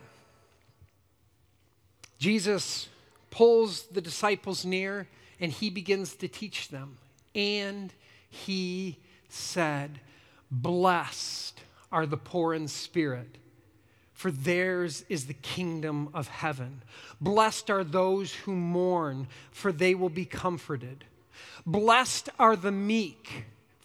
Jesus 2.20 2.88
pulls 3.30 3.82
the 3.86 4.00
disciples 4.00 4.64
near 4.64 5.08
and 5.40 5.50
he 5.50 5.68
begins 5.68 6.14
to 6.14 6.28
teach 6.28 6.68
them. 6.68 6.98
And 7.34 7.92
he 8.30 8.98
said, 9.28 9.98
Blessed 10.48 11.58
are 11.90 12.06
the 12.06 12.16
poor 12.16 12.54
in 12.54 12.68
spirit, 12.68 13.36
for 14.12 14.30
theirs 14.30 15.04
is 15.08 15.26
the 15.26 15.34
kingdom 15.34 16.10
of 16.14 16.28
heaven. 16.28 16.82
Blessed 17.20 17.68
are 17.70 17.82
those 17.82 18.32
who 18.32 18.54
mourn, 18.54 19.26
for 19.50 19.72
they 19.72 19.96
will 19.96 20.08
be 20.08 20.24
comforted. 20.24 21.04
Blessed 21.66 22.28
are 22.38 22.54
the 22.54 22.70
meek 22.70 23.46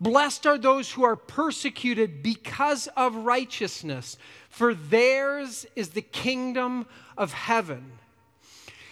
Blessed 0.00 0.46
are 0.46 0.56
those 0.56 0.90
who 0.90 1.04
are 1.04 1.16
persecuted 1.16 2.22
because 2.22 2.88
of 2.96 3.14
righteousness, 3.16 4.16
for 4.48 4.74
theirs 4.74 5.66
is 5.76 5.90
the 5.90 6.00
kingdom 6.00 6.86
of 7.18 7.34
heaven. 7.34 7.92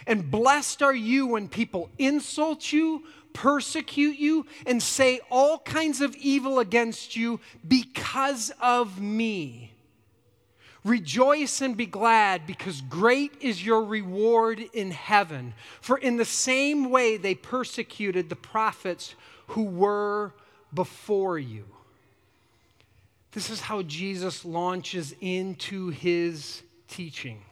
And 0.07 0.31
blessed 0.31 0.83
are 0.83 0.95
you 0.95 1.27
when 1.29 1.49
people 1.49 1.91
insult 1.99 2.73
you, 2.73 3.05
persecute 3.33 4.19
you, 4.19 4.47
and 4.67 4.83
say 4.83 5.21
all 5.31 5.59
kinds 5.59 6.01
of 6.01 6.15
evil 6.17 6.59
against 6.59 7.17
you 7.17 7.41
because 7.67 8.53
of 8.61 9.01
me. 9.01 9.73
Rejoice 10.85 11.61
and 11.61 11.77
be 11.77 11.87
glad, 11.87 12.47
because 12.47 12.81
great 12.83 13.33
is 13.41 13.65
your 13.65 13.83
reward 13.83 14.65
in 14.73 14.91
heaven. 14.91 15.55
For 15.81 15.99
in 15.99 16.17
the 16.17 16.25
same 16.25 16.91
way 16.91 17.17
they 17.17 17.35
persecuted 17.35 18.29
the 18.29 18.37
prophets 18.37 19.15
who 19.49 19.65
were 19.65 20.33
before 20.73 21.39
you. 21.39 21.65
This 23.33 23.51
is 23.51 23.61
how 23.61 23.83
Jesus 23.83 24.45
launches 24.45 25.15
into 25.21 25.91
his 25.91 26.63
teaching. 26.89 27.43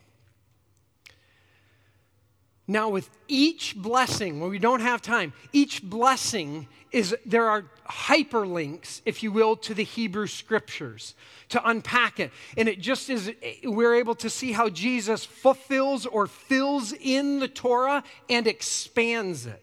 Now, 2.69 2.89
with 2.89 3.09
each 3.29 3.77
blessing, 3.77 4.41
when 4.41 4.51
we 4.51 4.59
don't 4.59 4.81
have 4.81 5.01
time, 5.01 5.33
each 5.53 5.83
blessing 5.83 6.67
is 6.91 7.15
there 7.25 7.49
are 7.49 7.67
hyperlinks, 7.89 9.03
if 9.05 9.23
you 9.23 9.31
will, 9.31 9.55
to 9.57 9.75
the 9.75 9.85
Hebrew 9.85 10.27
scriptures 10.27 11.15
to 11.51 11.69
unpack 11.69 12.19
it. 12.19 12.33
And 12.57 12.69
it 12.69 12.81
just 12.81 13.09
is, 13.09 13.31
we're 13.63 13.95
able 13.95 14.17
to 14.17 14.29
see 14.29 14.51
how 14.51 14.69
Jesus 14.69 15.25
fulfills 15.25 16.07
or 16.07 16.27
fills 16.27 16.93
in 16.93 17.39
the 17.39 17.47
Torah 17.47 18.03
and 18.29 18.49
expands 18.49 19.47
it 19.47 19.63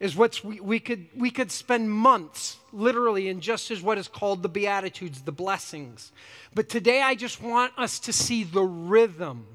is 0.00 0.16
what 0.16 0.42
we, 0.42 0.58
we, 0.60 0.80
could, 0.80 1.06
we 1.14 1.30
could 1.30 1.52
spend 1.52 1.90
months 1.90 2.56
literally 2.72 3.28
in 3.28 3.40
just 3.40 3.70
as 3.70 3.82
what 3.82 3.98
is 3.98 4.08
called 4.08 4.42
the 4.42 4.48
Beatitudes, 4.48 5.20
the 5.22 5.32
blessings. 5.32 6.10
But 6.54 6.70
today 6.70 7.02
I 7.02 7.14
just 7.14 7.42
want 7.42 7.78
us 7.78 7.98
to 8.00 8.12
see 8.12 8.42
the 8.42 8.62
rhythm. 8.62 9.46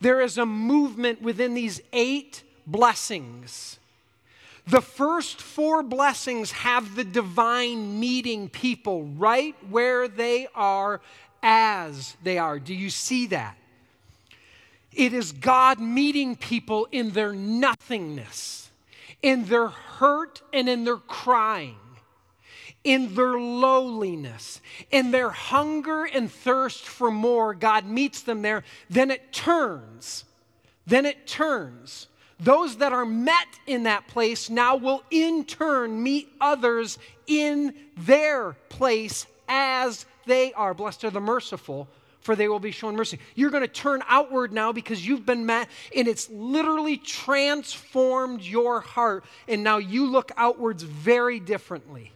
There 0.00 0.20
is 0.20 0.36
a 0.36 0.44
movement 0.46 1.22
within 1.22 1.54
these 1.54 1.80
eight 1.94 2.42
blessings. 2.66 3.78
The 4.66 4.82
first 4.82 5.40
four 5.40 5.82
blessings 5.82 6.52
have 6.52 6.94
the 6.94 7.04
divine 7.04 7.98
meeting 7.98 8.50
people 8.50 9.04
right 9.04 9.56
where 9.70 10.06
they 10.06 10.46
are 10.54 11.00
as 11.42 12.14
they 12.22 12.36
are. 12.36 12.58
Do 12.58 12.74
you 12.74 12.90
see 12.90 13.28
that? 13.28 13.56
It 14.92 15.14
is 15.14 15.32
God 15.32 15.80
meeting 15.80 16.36
people 16.36 16.86
in 16.92 17.12
their 17.12 17.32
nothingness 17.32 18.67
in 19.22 19.44
their 19.46 19.68
hurt 19.68 20.42
and 20.52 20.68
in 20.68 20.84
their 20.84 20.96
crying, 20.96 21.76
in 22.84 23.14
their 23.14 23.38
lowliness, 23.38 24.60
in 24.90 25.10
their 25.10 25.30
hunger 25.30 26.04
and 26.04 26.30
thirst 26.30 26.84
for 26.86 27.10
more, 27.10 27.54
God 27.54 27.84
meets 27.86 28.22
them 28.22 28.42
there. 28.42 28.62
Then 28.88 29.10
it 29.10 29.32
turns. 29.32 30.24
Then 30.86 31.04
it 31.04 31.26
turns. 31.26 32.08
those 32.40 32.76
that 32.76 32.92
are 32.92 33.04
met 33.04 33.48
in 33.66 33.84
that 33.84 34.06
place 34.06 34.48
now 34.48 34.76
will 34.76 35.02
in 35.10 35.44
turn 35.44 36.02
meet 36.02 36.28
others 36.40 36.98
in 37.26 37.74
their 37.96 38.52
place 38.68 39.26
as 39.48 40.06
they 40.26 40.52
are. 40.52 40.74
Blessed 40.74 41.04
are 41.04 41.10
the 41.10 41.20
merciful, 41.20 41.88
for 42.28 42.36
they 42.36 42.46
will 42.46 42.60
be 42.60 42.72
shown 42.72 42.94
mercy. 42.94 43.18
You're 43.36 43.48
going 43.48 43.62
to 43.62 43.66
turn 43.66 44.02
outward 44.06 44.52
now 44.52 44.70
because 44.70 45.06
you've 45.06 45.24
been 45.24 45.46
met, 45.46 45.66
and 45.96 46.06
it's 46.06 46.28
literally 46.28 46.98
transformed 46.98 48.42
your 48.42 48.82
heart. 48.82 49.24
And 49.48 49.64
now 49.64 49.78
you 49.78 50.04
look 50.04 50.30
outwards 50.36 50.82
very 50.82 51.40
differently. 51.40 52.12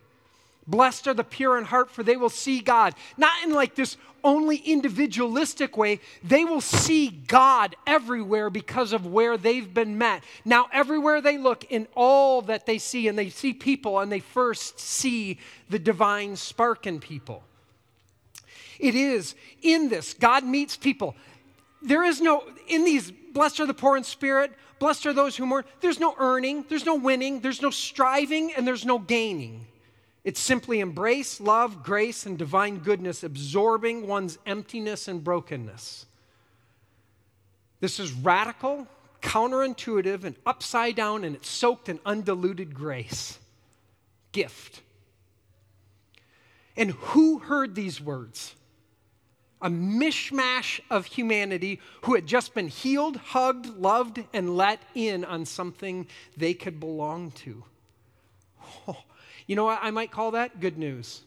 Blessed 0.67 1.09
are 1.09 1.15
the 1.15 1.25
pure 1.25 1.57
in 1.57 1.65
heart, 1.65 1.91
for 1.91 2.03
they 2.03 2.19
will 2.19 2.29
see 2.29 2.61
God. 2.61 2.95
Not 3.17 3.33
in 3.43 3.55
like 3.55 3.75
this 3.75 3.97
only 4.23 4.57
individualistic 4.59 5.79
way, 5.79 5.99
they 6.23 6.45
will 6.45 6.61
see 6.61 7.09
God 7.09 7.75
everywhere 7.87 8.51
because 8.51 8.93
of 8.93 9.07
where 9.07 9.39
they've 9.39 9.73
been 9.73 9.97
met. 9.97 10.25
Now, 10.45 10.67
everywhere 10.75 11.23
they 11.23 11.39
look, 11.39 11.65
in 11.71 11.89
all 11.95 12.43
that 12.43 12.67
they 12.67 12.77
see, 12.77 13.09
and 13.09 13.19
they 13.19 13.31
see 13.31 13.55
people, 13.55 13.99
and 13.99 14.13
they 14.13 14.21
first 14.21 14.79
see 14.79 15.39
the 15.71 15.79
divine 15.79 16.37
spark 16.37 16.87
in 16.87 17.01
people. 17.01 17.45
It 18.83 18.97
is 18.97 19.37
in 19.63 19.89
this, 19.89 20.13
God 20.13 20.45
meets 20.45 20.77
people. 20.77 21.15
There 21.81 22.03
is 22.03 22.21
no, 22.21 22.45
in 22.67 22.85
these, 22.85 23.11
blessed 23.11 23.61
are 23.61 23.67
the 23.67 23.75
poor 23.75 23.97
in 23.97 24.03
spirit, 24.03 24.53
blessed 24.81 25.07
are 25.07 25.13
those 25.13 25.37
who 25.37 25.47
mourn, 25.47 25.65
there's 25.81 26.01
no 26.01 26.17
earning, 26.19 26.65
there's 26.69 26.85
no 26.85 26.97
winning, 26.97 27.41
there's 27.41 27.63
no 27.63 27.71
striving, 27.71 28.53
and 28.53 28.67
there's 28.67 28.85
no 28.85 28.99
gaining. 28.99 29.67
It's 30.25 30.41
simply 30.41 30.81
embrace, 30.81 31.41
love, 31.41 31.85
grace, 31.85 32.27
and 32.27 32.37
divine 32.37 32.79
goodness, 32.79 33.23
absorbing 33.23 34.09
one's 34.09 34.37
emptiness 34.47 35.07
and 35.07 35.23
brokenness. 35.23 36.07
This 37.79 38.01
is 38.01 38.13
radical, 38.13 38.89
counterintuitive, 39.21 40.25
and 40.25 40.35
upside 40.45 40.97
down, 40.97 41.23
and 41.23 41.37
it's 41.37 41.49
soaked 41.49 41.89
in 41.89 42.01
undiluted 42.05 42.75
grace. 42.75 43.39
Gift. 44.33 44.83
And 46.77 46.91
who 46.93 47.39
heard 47.39 47.77
these 47.77 48.01
words? 48.01 48.57
A 49.63 49.71
mishmash 49.71 50.81
of 50.91 51.07
humanity 51.07 51.81
who 52.03 52.15
had 52.15 52.27
just 52.27 52.53
been 52.53 52.69
healed, 52.69 53.17
hugged, 53.17 53.67
loved, 53.79 54.23
and 54.35 54.57
let 54.57 54.81
in 54.95 55.25
on 55.25 55.47
something 55.47 56.07
they 56.37 56.53
could 56.53 56.81
belong 56.81 57.31
to. 57.31 57.65
Oh, 58.89 58.99
you 59.47 59.57
know 59.57 59.65
what 59.65 59.79
I 59.81 59.91
might 59.91 60.11
call 60.11 60.33
that? 60.33 60.61
Good 60.61 60.77
news. 60.77 61.23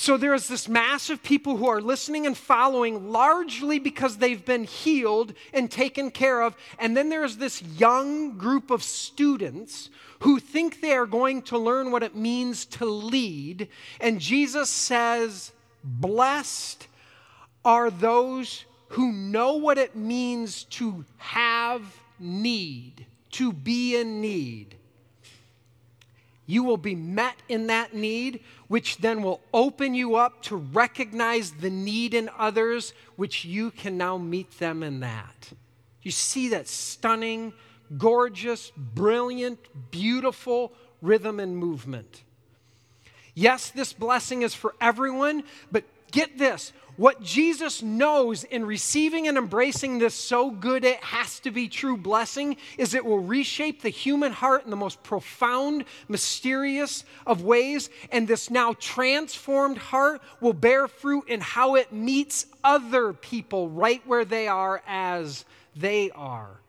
So 0.00 0.16
there 0.16 0.32
is 0.32 0.48
this 0.48 0.66
mass 0.66 1.10
of 1.10 1.22
people 1.22 1.58
who 1.58 1.68
are 1.68 1.80
listening 1.80 2.24
and 2.24 2.34
following 2.34 3.12
largely 3.12 3.78
because 3.78 4.16
they've 4.16 4.42
been 4.42 4.64
healed 4.64 5.34
and 5.52 5.70
taken 5.70 6.10
care 6.10 6.40
of. 6.40 6.56
And 6.78 6.96
then 6.96 7.10
there's 7.10 7.36
this 7.36 7.60
young 7.62 8.38
group 8.38 8.70
of 8.70 8.82
students 8.82 9.90
who 10.20 10.38
think 10.38 10.80
they 10.80 10.94
are 10.94 11.04
going 11.04 11.42
to 11.42 11.58
learn 11.58 11.90
what 11.90 12.02
it 12.02 12.16
means 12.16 12.64
to 12.66 12.86
lead. 12.86 13.68
And 14.00 14.20
Jesus 14.20 14.70
says, 14.70 15.52
Blessed 15.82 16.86
are 17.64 17.90
those 17.90 18.64
who 18.88 19.12
know 19.12 19.54
what 19.54 19.78
it 19.78 19.94
means 19.94 20.64
to 20.64 21.04
have 21.18 21.82
need, 22.18 23.06
to 23.30 23.52
be 23.52 23.96
in 23.96 24.20
need 24.20 24.76
you 26.50 26.64
will 26.64 26.76
be 26.76 26.96
met 26.96 27.36
in 27.48 27.68
that 27.68 27.94
need, 27.94 28.40
which 28.66 28.96
then 28.96 29.22
will 29.22 29.40
open 29.54 29.94
you 29.94 30.16
up 30.16 30.42
to 30.42 30.56
recognize 30.56 31.52
the 31.52 31.70
need 31.70 32.12
in 32.12 32.28
others, 32.36 32.92
which 33.14 33.44
you 33.44 33.70
can 33.70 33.96
now 33.96 34.18
meet 34.18 34.58
them 34.58 34.82
in 34.82 34.98
that. 34.98 35.52
You 36.02 36.10
see 36.10 36.48
that 36.48 36.66
stunning, 36.66 37.52
gorgeous, 37.96 38.72
brilliant, 38.76 39.60
beautiful 39.92 40.72
rhythm 41.00 41.38
and 41.38 41.56
movement. 41.56 42.24
Yes, 43.34 43.70
this 43.70 43.92
blessing 43.92 44.42
is 44.42 44.54
for 44.54 44.74
everyone, 44.80 45.44
but 45.70 45.84
get 46.10 46.38
this 46.38 46.72
what 47.00 47.22
Jesus 47.22 47.82
knows 47.82 48.44
in 48.44 48.66
receiving 48.66 49.26
and 49.26 49.38
embracing 49.38 49.98
this 49.98 50.14
so 50.14 50.50
good 50.50 50.84
it 50.84 51.02
has 51.02 51.40
to 51.40 51.50
be 51.50 51.66
true 51.66 51.96
blessing 51.96 52.58
is 52.76 52.92
it 52.92 53.06
will 53.06 53.20
reshape 53.20 53.80
the 53.80 53.88
human 53.88 54.32
heart 54.32 54.66
in 54.66 54.70
the 54.70 54.76
most 54.76 55.02
profound, 55.02 55.86
mysterious 56.08 57.04
of 57.26 57.42
ways. 57.42 57.88
And 58.12 58.28
this 58.28 58.50
now 58.50 58.74
transformed 58.78 59.78
heart 59.78 60.20
will 60.42 60.52
bear 60.52 60.88
fruit 60.88 61.24
in 61.28 61.40
how 61.40 61.76
it 61.76 61.90
meets 61.90 62.44
other 62.62 63.14
people 63.14 63.70
right 63.70 64.02
where 64.06 64.26
they 64.26 64.46
are 64.46 64.82
as 64.86 65.46
they 65.74 66.10
are. 66.10 66.60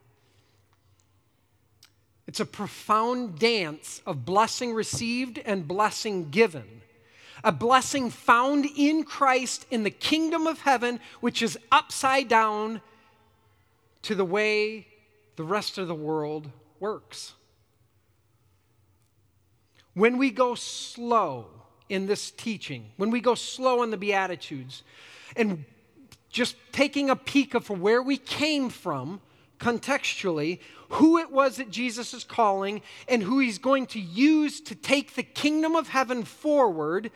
It's 2.32 2.40
a 2.40 2.46
profound 2.46 3.40
dance 3.40 4.02
of 4.06 4.24
blessing 4.24 4.72
received 4.72 5.38
and 5.38 5.68
blessing 5.68 6.30
given 6.30 6.64
a 7.44 7.52
blessing 7.52 8.10
found 8.10 8.66
in 8.78 9.04
Christ 9.04 9.66
in 9.70 9.84
the 9.84 9.92
kingdom 9.92 10.48
of 10.48 10.62
heaven, 10.62 11.02
which 11.20 11.42
is 11.42 11.60
upside 11.74 12.30
down 12.30 12.80
to 14.04 14.16
the 14.16 14.24
way 14.24 14.88
the 15.36 15.44
rest 15.44 15.78
of 15.78 15.90
the 15.90 15.94
world 15.94 16.50
works. 16.80 17.34
When 19.94 20.18
we 20.18 20.32
go 20.32 20.56
slow 20.56 21.48
in 21.90 22.06
this 22.06 22.32
teaching, 22.32 22.92
when 22.96 23.12
we 23.12 23.20
go 23.20 23.36
slow 23.36 23.84
in 23.84 23.92
the 23.92 23.98
Beatitudes, 23.98 24.84
and 25.36 25.66
just 26.30 26.56
taking 26.72 27.10
a 27.10 27.16
peek 27.18 27.56
of 27.56 27.70
where 27.70 28.02
we 28.02 28.16
came 28.16 28.70
from 28.70 29.20
contextually, 29.62 30.60
who 30.90 31.18
it 31.18 31.32
was 31.32 31.56
that 31.56 31.70
Jesus 31.70 32.14
is 32.14 32.26
calling, 32.26 32.82
and 33.08 33.24
who 33.24 33.40
he's 33.40 33.60
going 33.60 33.86
to 33.88 34.00
use 34.00 34.60
to 34.62 34.76
take 34.76 35.14
the 35.14 35.24
kingdom 35.24 35.76
of 35.76 35.88
heaven 35.88 36.24
forward, 36.24 37.12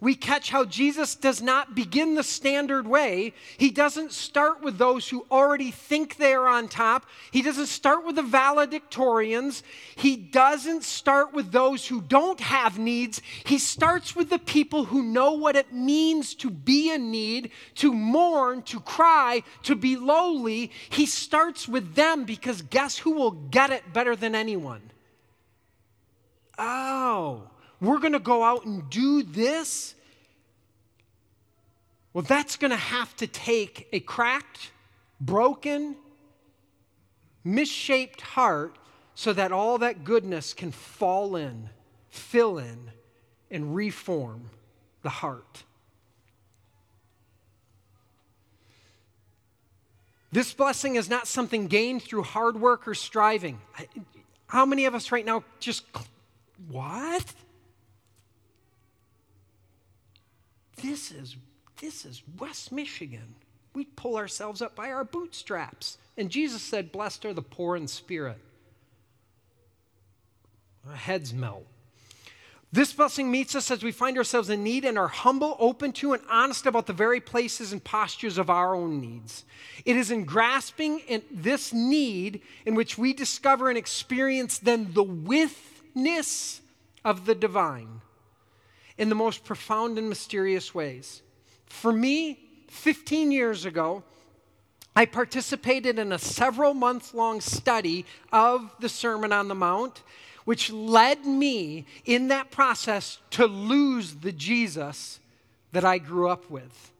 we 0.00 0.14
catch 0.14 0.48
how 0.50 0.64
Jesus 0.64 1.14
does 1.14 1.42
not 1.42 1.74
begin 1.74 2.14
the 2.14 2.22
standard 2.22 2.86
way. 2.86 3.34
He 3.58 3.70
doesn't 3.70 4.12
start 4.12 4.62
with 4.62 4.78
those 4.78 5.08
who 5.08 5.26
already 5.30 5.70
think 5.70 6.16
they 6.16 6.32
are 6.32 6.48
on 6.48 6.68
top. 6.68 7.04
He 7.30 7.42
doesn't 7.42 7.66
start 7.66 8.06
with 8.06 8.16
the 8.16 8.22
valedictorians. 8.22 9.62
He 9.94 10.16
doesn't 10.16 10.84
start 10.84 11.34
with 11.34 11.52
those 11.52 11.86
who 11.86 12.00
don't 12.00 12.40
have 12.40 12.78
needs. 12.78 13.20
He 13.44 13.58
starts 13.58 14.16
with 14.16 14.30
the 14.30 14.38
people 14.38 14.84
who 14.84 15.02
know 15.02 15.32
what 15.32 15.54
it 15.54 15.72
means 15.72 16.34
to 16.36 16.50
be 16.50 16.90
in 16.90 17.10
need, 17.10 17.50
to 17.76 17.92
mourn, 17.92 18.62
to 18.62 18.80
cry, 18.80 19.42
to 19.64 19.76
be 19.76 19.96
lowly. 19.96 20.70
He 20.88 21.04
starts 21.04 21.68
with 21.68 21.94
them 21.94 22.24
because 22.24 22.62
guess 22.62 22.96
who 22.96 23.10
will 23.10 23.32
get 23.32 23.70
it 23.70 23.92
better 23.92 24.16
than 24.16 24.34
anyone? 24.34 24.80
Oh 26.58 27.50
we're 27.80 27.98
going 27.98 28.12
to 28.12 28.18
go 28.18 28.42
out 28.42 28.64
and 28.64 28.88
do 28.90 29.22
this? 29.22 29.94
Well, 32.12 32.22
that's 32.22 32.56
going 32.56 32.72
to 32.72 32.76
have 32.76 33.14
to 33.16 33.26
take 33.26 33.88
a 33.92 34.00
cracked, 34.00 34.70
broken, 35.20 35.96
misshaped 37.44 38.20
heart 38.20 38.76
so 39.14 39.32
that 39.32 39.52
all 39.52 39.78
that 39.78 40.04
goodness 40.04 40.54
can 40.54 40.72
fall 40.72 41.36
in, 41.36 41.68
fill 42.08 42.58
in, 42.58 42.90
and 43.50 43.74
reform 43.74 44.50
the 45.02 45.10
heart. 45.10 45.64
This 50.32 50.52
blessing 50.54 50.94
is 50.96 51.10
not 51.10 51.26
something 51.26 51.66
gained 51.66 52.02
through 52.02 52.22
hard 52.22 52.60
work 52.60 52.86
or 52.86 52.94
striving. 52.94 53.60
How 54.46 54.64
many 54.64 54.84
of 54.84 54.94
us 54.94 55.10
right 55.10 55.24
now 55.24 55.42
just, 55.58 55.84
what? 56.68 57.24
This 60.82 61.10
is, 61.10 61.36
this 61.80 62.04
is 62.04 62.22
West 62.38 62.72
Michigan. 62.72 63.34
We 63.74 63.84
pull 63.84 64.16
ourselves 64.16 64.62
up 64.62 64.74
by 64.74 64.90
our 64.90 65.04
bootstraps. 65.04 65.98
And 66.16 66.30
Jesus 66.30 66.62
said, 66.62 66.92
Blessed 66.92 67.24
are 67.24 67.34
the 67.34 67.42
poor 67.42 67.76
in 67.76 67.86
spirit. 67.86 68.38
Our 70.88 70.96
heads 70.96 71.32
melt. 71.32 71.66
This 72.72 72.92
blessing 72.92 73.30
meets 73.30 73.56
us 73.56 73.70
as 73.70 73.82
we 73.82 73.90
find 73.90 74.16
ourselves 74.16 74.48
in 74.48 74.62
need 74.62 74.84
and 74.84 74.96
are 74.96 75.08
humble, 75.08 75.56
open 75.58 75.92
to, 75.94 76.12
and 76.12 76.22
honest 76.30 76.66
about 76.66 76.86
the 76.86 76.92
very 76.92 77.20
places 77.20 77.72
and 77.72 77.82
postures 77.82 78.38
of 78.38 78.48
our 78.48 78.76
own 78.76 79.00
needs. 79.00 79.44
It 79.84 79.96
is 79.96 80.12
in 80.12 80.24
grasping 80.24 81.00
in 81.00 81.22
this 81.32 81.72
need 81.72 82.42
in 82.64 82.76
which 82.76 82.96
we 82.96 83.12
discover 83.12 83.68
and 83.68 83.76
experience 83.76 84.58
then 84.58 84.92
the 84.92 85.02
withness 85.02 86.60
of 87.04 87.26
the 87.26 87.34
divine 87.34 88.02
in 89.00 89.08
the 89.08 89.14
most 89.14 89.44
profound 89.44 89.96
and 89.96 90.10
mysterious 90.10 90.74
ways. 90.74 91.22
For 91.64 91.90
me, 91.90 92.38
15 92.68 93.32
years 93.32 93.64
ago, 93.64 94.04
I 94.94 95.06
participated 95.06 95.98
in 95.98 96.12
a 96.12 96.18
several 96.18 96.74
month 96.74 97.14
long 97.14 97.40
study 97.40 98.04
of 98.30 98.70
the 98.78 98.90
Sermon 98.90 99.32
on 99.32 99.48
the 99.48 99.54
Mount, 99.54 100.02
which 100.44 100.70
led 100.70 101.24
me 101.24 101.86
in 102.04 102.28
that 102.28 102.50
process 102.50 103.18
to 103.30 103.46
lose 103.46 104.16
the 104.16 104.32
Jesus 104.32 105.18
that 105.72 105.84
I 105.84 105.96
grew 105.96 106.28
up 106.28 106.50
with. 106.50 106.92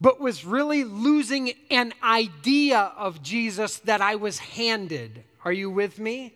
but 0.00 0.20
was 0.20 0.44
really 0.44 0.84
losing 0.84 1.52
an 1.70 1.94
idea 2.02 2.92
of 2.96 3.22
Jesus 3.22 3.78
that 3.78 4.00
I 4.00 4.16
was 4.16 4.38
handed. 4.38 5.24
Are 5.44 5.52
you 5.52 5.70
with 5.70 5.98
me? 5.98 6.34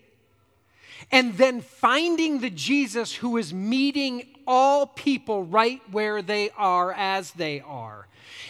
And 1.11 1.36
then 1.36 1.61
finding 1.61 2.40
the 2.40 2.51
Jesus 2.51 3.14
who 3.14 3.36
is 3.36 3.53
meeting 3.53 4.26
all 4.46 4.86
people 4.86 5.44
right 5.44 5.80
where 5.90 6.22
they 6.22 6.51
are 6.57 6.92
as 6.92 7.32
they 7.32 7.61
are. 7.61 8.07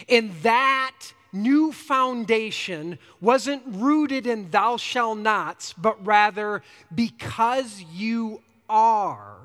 And 0.09 0.33
that 0.43 0.95
new 1.33 1.71
foundation 1.71 2.99
wasn't 3.19 3.63
rooted 3.67 4.27
in 4.27 4.49
thou 4.51 4.77
shall 4.77 5.15
nots, 5.15 5.73
but 5.73 6.05
rather 6.05 6.61
because 6.93 7.81
you 7.93 8.41
are 8.69 9.37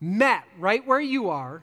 met 0.00 0.44
right 0.58 0.86
where 0.86 1.00
you 1.00 1.28
are, 1.30 1.62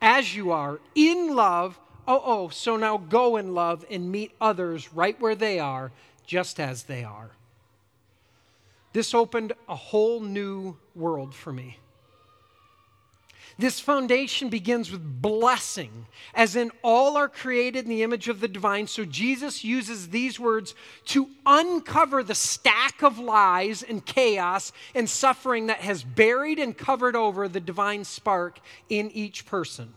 as 0.00 0.34
you 0.34 0.50
are, 0.50 0.80
in 0.94 1.34
love. 1.34 1.78
Oh, 2.06 2.22
oh, 2.24 2.48
so 2.48 2.76
now 2.76 2.96
go 2.96 3.36
in 3.36 3.54
love 3.54 3.84
and 3.90 4.10
meet 4.10 4.32
others 4.40 4.92
right 4.92 5.20
where 5.20 5.34
they 5.34 5.58
are, 5.58 5.92
just 6.26 6.58
as 6.58 6.84
they 6.84 7.04
are. 7.04 7.30
This 8.92 9.14
opened 9.14 9.52
a 9.68 9.76
whole 9.76 10.20
new 10.20 10.76
world 10.94 11.34
for 11.34 11.52
me. 11.52 11.78
This 13.58 13.80
foundation 13.80 14.50
begins 14.50 14.92
with 14.92 15.20
blessing, 15.20 16.06
as 16.32 16.54
in 16.54 16.70
all 16.82 17.16
are 17.16 17.28
created 17.28 17.84
in 17.84 17.90
the 17.90 18.04
image 18.04 18.28
of 18.28 18.38
the 18.38 18.46
divine. 18.46 18.86
So 18.86 19.04
Jesus 19.04 19.64
uses 19.64 20.10
these 20.10 20.38
words 20.38 20.76
to 21.06 21.28
uncover 21.44 22.22
the 22.22 22.36
stack 22.36 23.02
of 23.02 23.18
lies 23.18 23.82
and 23.82 24.06
chaos 24.06 24.72
and 24.94 25.10
suffering 25.10 25.66
that 25.66 25.80
has 25.80 26.04
buried 26.04 26.60
and 26.60 26.76
covered 26.78 27.16
over 27.16 27.48
the 27.48 27.58
divine 27.58 28.04
spark 28.04 28.60
in 28.88 29.10
each 29.10 29.44
person. 29.44 29.92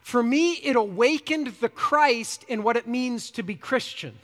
For 0.00 0.22
me, 0.22 0.52
it 0.52 0.76
awakened 0.76 1.48
the 1.60 1.68
Christ 1.68 2.44
in 2.46 2.62
what 2.62 2.76
it 2.76 2.86
means 2.86 3.32
to 3.32 3.42
be 3.42 3.56
Christian. 3.56 4.16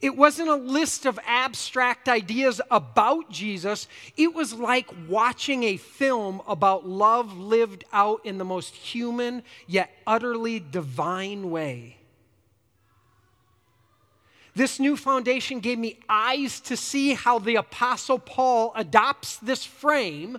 It 0.00 0.16
wasn't 0.16 0.48
a 0.48 0.54
list 0.54 1.04
of 1.04 1.18
abstract 1.26 2.08
ideas 2.08 2.60
about 2.70 3.30
Jesus. 3.30 3.86
It 4.16 4.34
was 4.34 4.54
like 4.54 4.88
watching 5.08 5.62
a 5.64 5.76
film 5.76 6.40
about 6.48 6.88
love 6.88 7.36
lived 7.36 7.84
out 7.92 8.24
in 8.24 8.38
the 8.38 8.44
most 8.44 8.74
human 8.74 9.42
yet 9.66 9.90
utterly 10.06 10.58
divine 10.58 11.50
way. 11.50 11.98
This 14.54 14.80
new 14.80 14.96
foundation 14.96 15.60
gave 15.60 15.78
me 15.78 15.98
eyes 16.08 16.60
to 16.60 16.76
see 16.76 17.14
how 17.14 17.38
the 17.38 17.56
Apostle 17.56 18.18
Paul 18.18 18.72
adopts 18.74 19.36
this 19.36 19.64
frame 19.64 20.38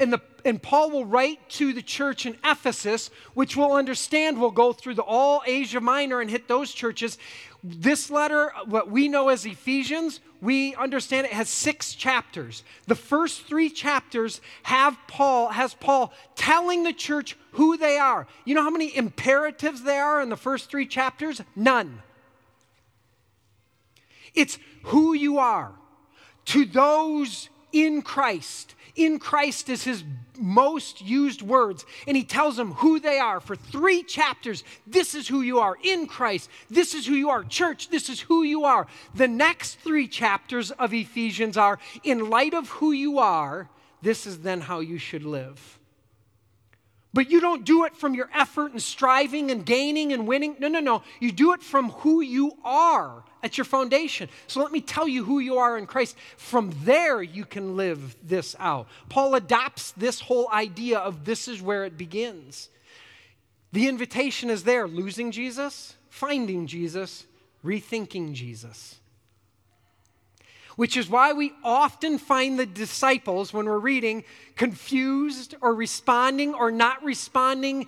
and, 0.00 0.12
the, 0.12 0.20
and 0.46 0.60
Paul 0.60 0.90
will 0.90 1.04
write 1.04 1.46
to 1.50 1.74
the 1.74 1.82
church 1.82 2.24
in 2.24 2.36
Ephesus, 2.42 3.10
which 3.34 3.54
we'll 3.56 3.74
understand 3.74 4.40
will 4.40 4.50
go 4.50 4.72
through 4.72 4.94
the, 4.94 5.02
all 5.02 5.42
Asia 5.46 5.80
Minor 5.80 6.20
and 6.20 6.30
hit 6.30 6.48
those 6.48 6.72
churches. 6.72 7.18
This 7.62 8.10
letter, 8.10 8.52
what 8.66 8.90
we 8.90 9.08
know 9.08 9.28
as 9.28 9.44
Ephesians, 9.44 10.20
we 10.40 10.74
understand 10.76 11.26
it 11.26 11.32
has 11.32 11.50
six 11.50 11.94
chapters. 11.94 12.64
The 12.86 12.94
first 12.94 13.42
three 13.42 13.68
chapters 13.68 14.40
have 14.62 14.96
Paul, 15.06 15.48
has 15.48 15.74
Paul 15.74 16.12
telling 16.36 16.84
the 16.84 16.94
church 16.94 17.36
who 17.52 17.76
they 17.76 17.98
are. 17.98 18.26
You 18.46 18.54
know 18.54 18.62
how 18.62 18.70
many 18.70 18.96
imperatives 18.96 19.82
there 19.82 20.04
are 20.04 20.22
in 20.22 20.30
the 20.30 20.36
first 20.36 20.70
three 20.70 20.86
chapters? 20.86 21.42
None. 21.54 22.02
It's 24.34 24.58
who 24.84 25.12
you 25.12 25.38
are 25.38 25.72
to 26.46 26.64
those 26.64 27.50
in 27.72 28.02
Christ 28.02 28.74
in 28.96 29.18
Christ 29.18 29.68
is 29.68 29.82
his 29.82 30.04
most 30.38 31.00
used 31.00 31.42
words. 31.42 31.84
And 32.06 32.16
he 32.16 32.24
tells 32.24 32.56
them 32.56 32.72
who 32.72 33.00
they 33.00 33.18
are 33.18 33.40
for 33.40 33.56
three 33.56 34.02
chapters. 34.02 34.64
This 34.86 35.14
is 35.14 35.28
who 35.28 35.42
you 35.42 35.58
are 35.60 35.76
in 35.82 36.06
Christ. 36.06 36.50
This 36.68 36.94
is 36.94 37.06
who 37.06 37.14
you 37.14 37.30
are. 37.30 37.44
Church, 37.44 37.88
this 37.88 38.08
is 38.08 38.20
who 38.20 38.42
you 38.42 38.64
are. 38.64 38.86
The 39.14 39.28
next 39.28 39.80
three 39.80 40.08
chapters 40.08 40.70
of 40.72 40.92
Ephesians 40.92 41.56
are 41.56 41.78
in 42.04 42.30
light 42.30 42.54
of 42.54 42.68
who 42.68 42.92
you 42.92 43.18
are, 43.18 43.68
this 44.02 44.26
is 44.26 44.40
then 44.40 44.62
how 44.62 44.80
you 44.80 44.98
should 44.98 45.24
live. 45.24 45.79
But 47.12 47.30
you 47.30 47.40
don't 47.40 47.64
do 47.64 47.84
it 47.86 47.96
from 47.96 48.14
your 48.14 48.30
effort 48.32 48.70
and 48.70 48.80
striving 48.80 49.50
and 49.50 49.66
gaining 49.66 50.12
and 50.12 50.28
winning. 50.28 50.54
No, 50.60 50.68
no, 50.68 50.78
no. 50.78 51.02
You 51.18 51.32
do 51.32 51.52
it 51.52 51.62
from 51.62 51.90
who 51.90 52.20
you 52.20 52.52
are 52.64 53.24
at 53.42 53.58
your 53.58 53.64
foundation. 53.64 54.28
So 54.46 54.62
let 54.62 54.70
me 54.70 54.80
tell 54.80 55.08
you 55.08 55.24
who 55.24 55.40
you 55.40 55.58
are 55.58 55.76
in 55.76 55.86
Christ. 55.86 56.16
From 56.36 56.72
there, 56.84 57.20
you 57.20 57.44
can 57.44 57.76
live 57.76 58.16
this 58.22 58.54
out. 58.60 58.86
Paul 59.08 59.34
adopts 59.34 59.90
this 59.92 60.20
whole 60.20 60.48
idea 60.52 60.98
of 60.98 61.24
this 61.24 61.48
is 61.48 61.60
where 61.60 61.84
it 61.84 61.98
begins. 61.98 62.68
The 63.72 63.88
invitation 63.88 64.48
is 64.48 64.62
there 64.62 64.86
losing 64.86 65.32
Jesus, 65.32 65.96
finding 66.10 66.68
Jesus, 66.68 67.26
rethinking 67.64 68.34
Jesus 68.34 68.99
which 70.80 70.96
is 70.96 71.10
why 71.10 71.34
we 71.34 71.52
often 71.62 72.16
find 72.16 72.58
the 72.58 72.64
disciples, 72.64 73.52
when 73.52 73.66
we're 73.66 73.78
reading, 73.78 74.24
confused 74.56 75.54
or 75.60 75.74
responding 75.74 76.54
or 76.54 76.70
not 76.70 77.04
responding. 77.04 77.86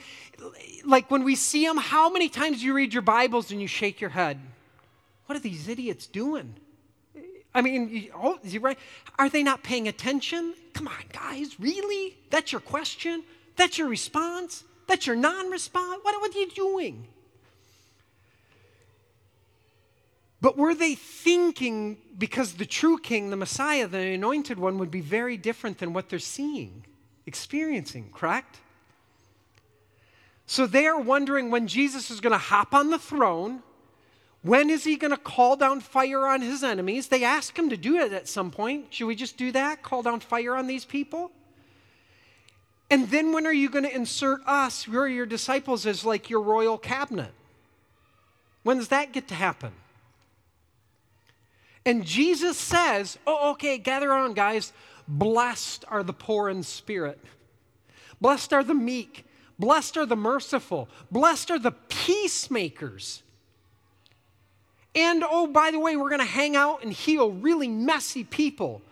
Like 0.85 1.11
when 1.11 1.25
we 1.25 1.35
see 1.35 1.65
them, 1.65 1.79
how 1.79 2.11
many 2.11 2.29
times 2.29 2.63
you 2.63 2.75
read 2.75 2.93
your 2.93 3.01
Bibles 3.01 3.51
and 3.51 3.63
you 3.63 3.67
shake 3.67 4.03
your 4.03 4.11
head? 4.11 4.39
What 5.25 5.37
are 5.37 5.41
these 5.41 5.69
idiots 5.69 6.07
doing? 6.07 6.55
I 7.55 7.63
mean, 7.63 8.11
oh, 8.15 8.39
right? 8.61 8.79
Are 9.19 9.31
they 9.31 9.43
not 9.43 9.63
paying 9.63 9.89
attention? 9.89 10.53
Come 10.75 10.87
on, 10.87 11.05
guys, 11.15 11.59
really? 11.59 12.19
That's 12.29 12.53
your 12.53 12.61
question? 12.61 13.23
That's 13.57 13.79
your 13.79 13.89
response? 13.89 14.65
That's 14.87 15.07
your 15.07 15.17
non 15.17 15.49
response? 15.49 16.01
What, 16.03 16.21
what 16.21 16.37
are 16.37 16.39
you 16.39 16.51
doing? 16.51 17.09
But 20.43 20.59
were 20.59 20.75
they 20.75 20.97
thinking 20.97 21.99
because 22.19 22.55
the 22.55 22.67
true 22.67 22.99
king, 22.99 23.31
the 23.31 23.37
Messiah, 23.37 23.87
the 23.87 23.99
anointed 23.99 24.59
one, 24.59 24.77
would 24.79 24.91
be 24.91 25.01
very 25.01 25.37
different 25.37 25.79
than 25.79 25.93
what 25.93 26.09
they're 26.09 26.19
seeing, 26.19 26.85
experiencing, 27.27 28.11
correct? 28.13 28.59
So 30.47 30.67
they 30.67 30.87
are 30.87 31.01
wondering 31.01 31.53
when 31.53 31.69
Jesus 31.69 32.11
is 32.11 32.21
going 32.21 32.33
to 32.33 32.39
hop 32.39 32.75
on 32.75 32.91
the 32.91 32.99
throne. 32.99 33.63
When 34.43 34.69
is 34.69 34.83
he 34.83 34.97
going 34.97 35.13
to 35.13 35.17
call 35.17 35.55
down 35.55 35.79
fire 35.79 36.27
on 36.27 36.43
his 36.43 36.65
enemies? 36.65 37.07
They 37.07 37.23
ask 37.23 37.57
him 37.57 37.71
to 37.71 37.77
do 37.77 37.99
it 37.99 38.13
at 38.13 38.27
some 38.27 38.51
point. 38.51 38.87
Should 38.93 39.07
we 39.07 39.15
just 39.15 39.37
do 39.37 39.53
that? 39.53 39.85
Call 39.85 40.03
down 40.03 40.19
fire 40.19 40.57
on 40.57 40.67
these 40.67 40.85
people? 40.85 41.31
And 42.91 43.09
then 43.11 43.33
when 43.33 43.47
are 43.47 43.53
you 43.53 43.71
going 43.71 43.85
to 43.85 43.95
insert 43.95 44.41
us, 44.45 44.89
we're 44.89 45.07
your 45.07 45.25
disciples, 45.25 45.87
as 45.87 46.05
like 46.05 46.29
your 46.29 46.43
royal 46.43 46.79
cabinet? 46.79 47.31
When 48.65 48.79
does 48.79 48.89
that 48.89 49.13
get 49.13 49.29
to 49.29 49.35
happen? 49.35 49.73
And 51.85 52.05
Jesus 52.05 52.57
says, 52.57 53.19
Oh, 53.27 53.53
okay, 53.53 53.79
gather 53.79 54.11
around, 54.11 54.37
guys. 54.37 54.73
Blessed 55.09 55.85
are 55.89 56.03
the 56.03 56.13
poor 56.13 56.49
in 56.49 56.63
spirit, 56.63 57.19
blessed 58.21 58.53
are 58.53 58.65
the 58.65 58.75
meek, 58.75 59.27
blessed 59.59 59.97
are 59.97 60.07
the 60.07 60.17
merciful, 60.17 60.89
blessed 61.11 61.51
are 61.51 61.59
the 61.59 61.73
peacemakers. 61.73 63.23
And 64.95 65.25
oh, 65.29 65.47
by 65.47 65.71
the 65.71 65.81
way, 65.81 65.97
we're 65.97 66.11
going 66.11 66.21
to 66.21 66.27
hang 66.27 66.55
out 66.55 66.83
and 66.83 66.93
heal 66.93 67.31
really 67.31 67.69
messy 67.69 68.25
people. 68.25 68.83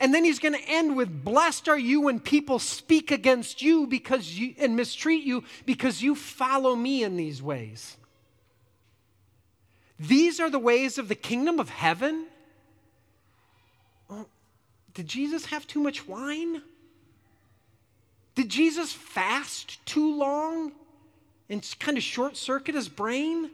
And 0.00 0.14
then 0.14 0.22
he's 0.22 0.38
going 0.38 0.54
to 0.54 0.68
end 0.68 0.96
with 0.96 1.24
Blessed 1.24 1.68
are 1.68 1.78
you 1.78 2.02
when 2.02 2.20
people 2.20 2.58
speak 2.58 3.10
against 3.10 3.60
you 3.62 3.86
because 3.86 4.38
you 4.38 4.54
and 4.58 4.76
mistreat 4.76 5.24
you 5.24 5.42
because 5.66 6.02
you 6.02 6.14
follow 6.14 6.76
me 6.76 7.02
in 7.02 7.16
these 7.16 7.42
ways. 7.42 7.96
These 9.98 10.38
are 10.38 10.50
the 10.50 10.60
ways 10.60 10.98
of 10.98 11.08
the 11.08 11.16
kingdom 11.16 11.58
of 11.58 11.70
heaven. 11.70 12.26
Did 14.94 15.06
Jesus 15.06 15.46
have 15.46 15.66
too 15.66 15.80
much 15.80 16.06
wine? 16.08 16.62
Did 18.34 18.48
Jesus 18.48 18.92
fast 18.92 19.84
too 19.86 20.16
long 20.16 20.72
and 21.48 21.66
kind 21.80 21.96
of 21.96 22.02
short 22.02 22.36
circuit 22.36 22.74
his 22.74 22.88
brain? 22.88 23.50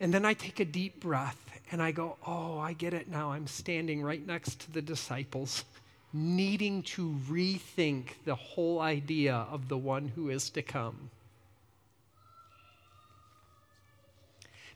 And 0.00 0.12
then 0.12 0.24
I 0.24 0.34
take 0.34 0.60
a 0.60 0.64
deep 0.64 1.00
breath 1.00 1.38
and 1.70 1.82
I 1.82 1.92
go, 1.92 2.16
Oh, 2.26 2.58
I 2.58 2.72
get 2.72 2.94
it 2.94 3.08
now. 3.08 3.32
I'm 3.32 3.46
standing 3.46 4.02
right 4.02 4.26
next 4.26 4.60
to 4.60 4.72
the 4.72 4.82
disciples, 4.82 5.64
needing 6.12 6.82
to 6.82 7.14
rethink 7.28 8.14
the 8.24 8.34
whole 8.34 8.80
idea 8.80 9.46
of 9.50 9.68
the 9.68 9.78
one 9.78 10.08
who 10.08 10.30
is 10.30 10.50
to 10.50 10.62
come. 10.62 11.10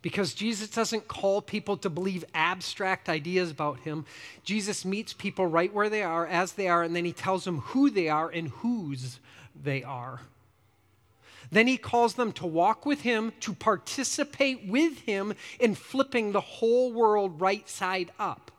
Because 0.05 0.35
Jesus 0.35 0.69
doesn't 0.69 1.09
call 1.09 1.41
people 1.41 1.79
to 1.79 1.89
believe 1.89 2.27
abstract 2.35 3.09
ideas 3.09 3.51
about 3.51 3.81
him. 3.81 4.05
Jesus 4.45 4.85
meets 4.85 5.15
people 5.15 5.47
right 5.47 5.73
where 5.73 5.89
they 5.89 6.03
are, 6.03 6.27
as 6.27 6.53
they 6.53 6.69
are, 6.69 6.83
and 6.83 6.95
then 6.95 7.07
he 7.07 7.13
tells 7.15 7.45
them 7.45 7.61
who 7.61 7.89
they 7.89 8.11
are 8.11 8.29
and 8.29 8.49
whose 8.49 9.19
they 9.57 9.83
are. 9.83 10.21
Then 11.51 11.67
he 11.67 11.79
calls 11.79 12.17
them 12.17 12.33
to 12.33 12.47
walk 12.47 12.85
with 12.85 13.01
him, 13.01 13.33
to 13.41 13.55
participate 13.55 14.67
with 14.67 14.99
him 15.01 15.33
in 15.59 15.75
flipping 15.75 16.33
the 16.33 16.41
whole 16.43 16.93
world 16.93 17.41
right 17.41 17.67
side 17.67 18.11
up. 18.19 18.51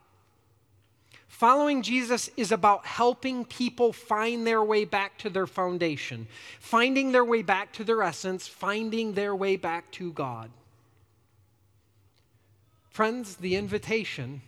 Following 1.27 1.83
Jesus 1.83 2.27
is 2.35 2.51
about 2.51 2.87
helping 2.87 3.45
people 3.45 3.93
find 3.93 4.47
their 4.47 4.63
way 4.63 4.83
back 4.83 5.19
to 5.19 5.29
their 5.29 5.45
foundation, 5.45 6.25
finding 6.59 7.11
their 7.11 7.23
way 7.23 7.43
back 7.43 7.71
to 7.73 7.83
their 7.83 8.01
essence, 8.01 8.47
finding 8.47 9.13
their 9.13 9.35
way 9.35 9.57
back 9.57 9.91
to 9.91 10.11
God. 10.11 10.49
Friends, 12.95 13.35
the 13.35 13.57
invitation 13.57 14.41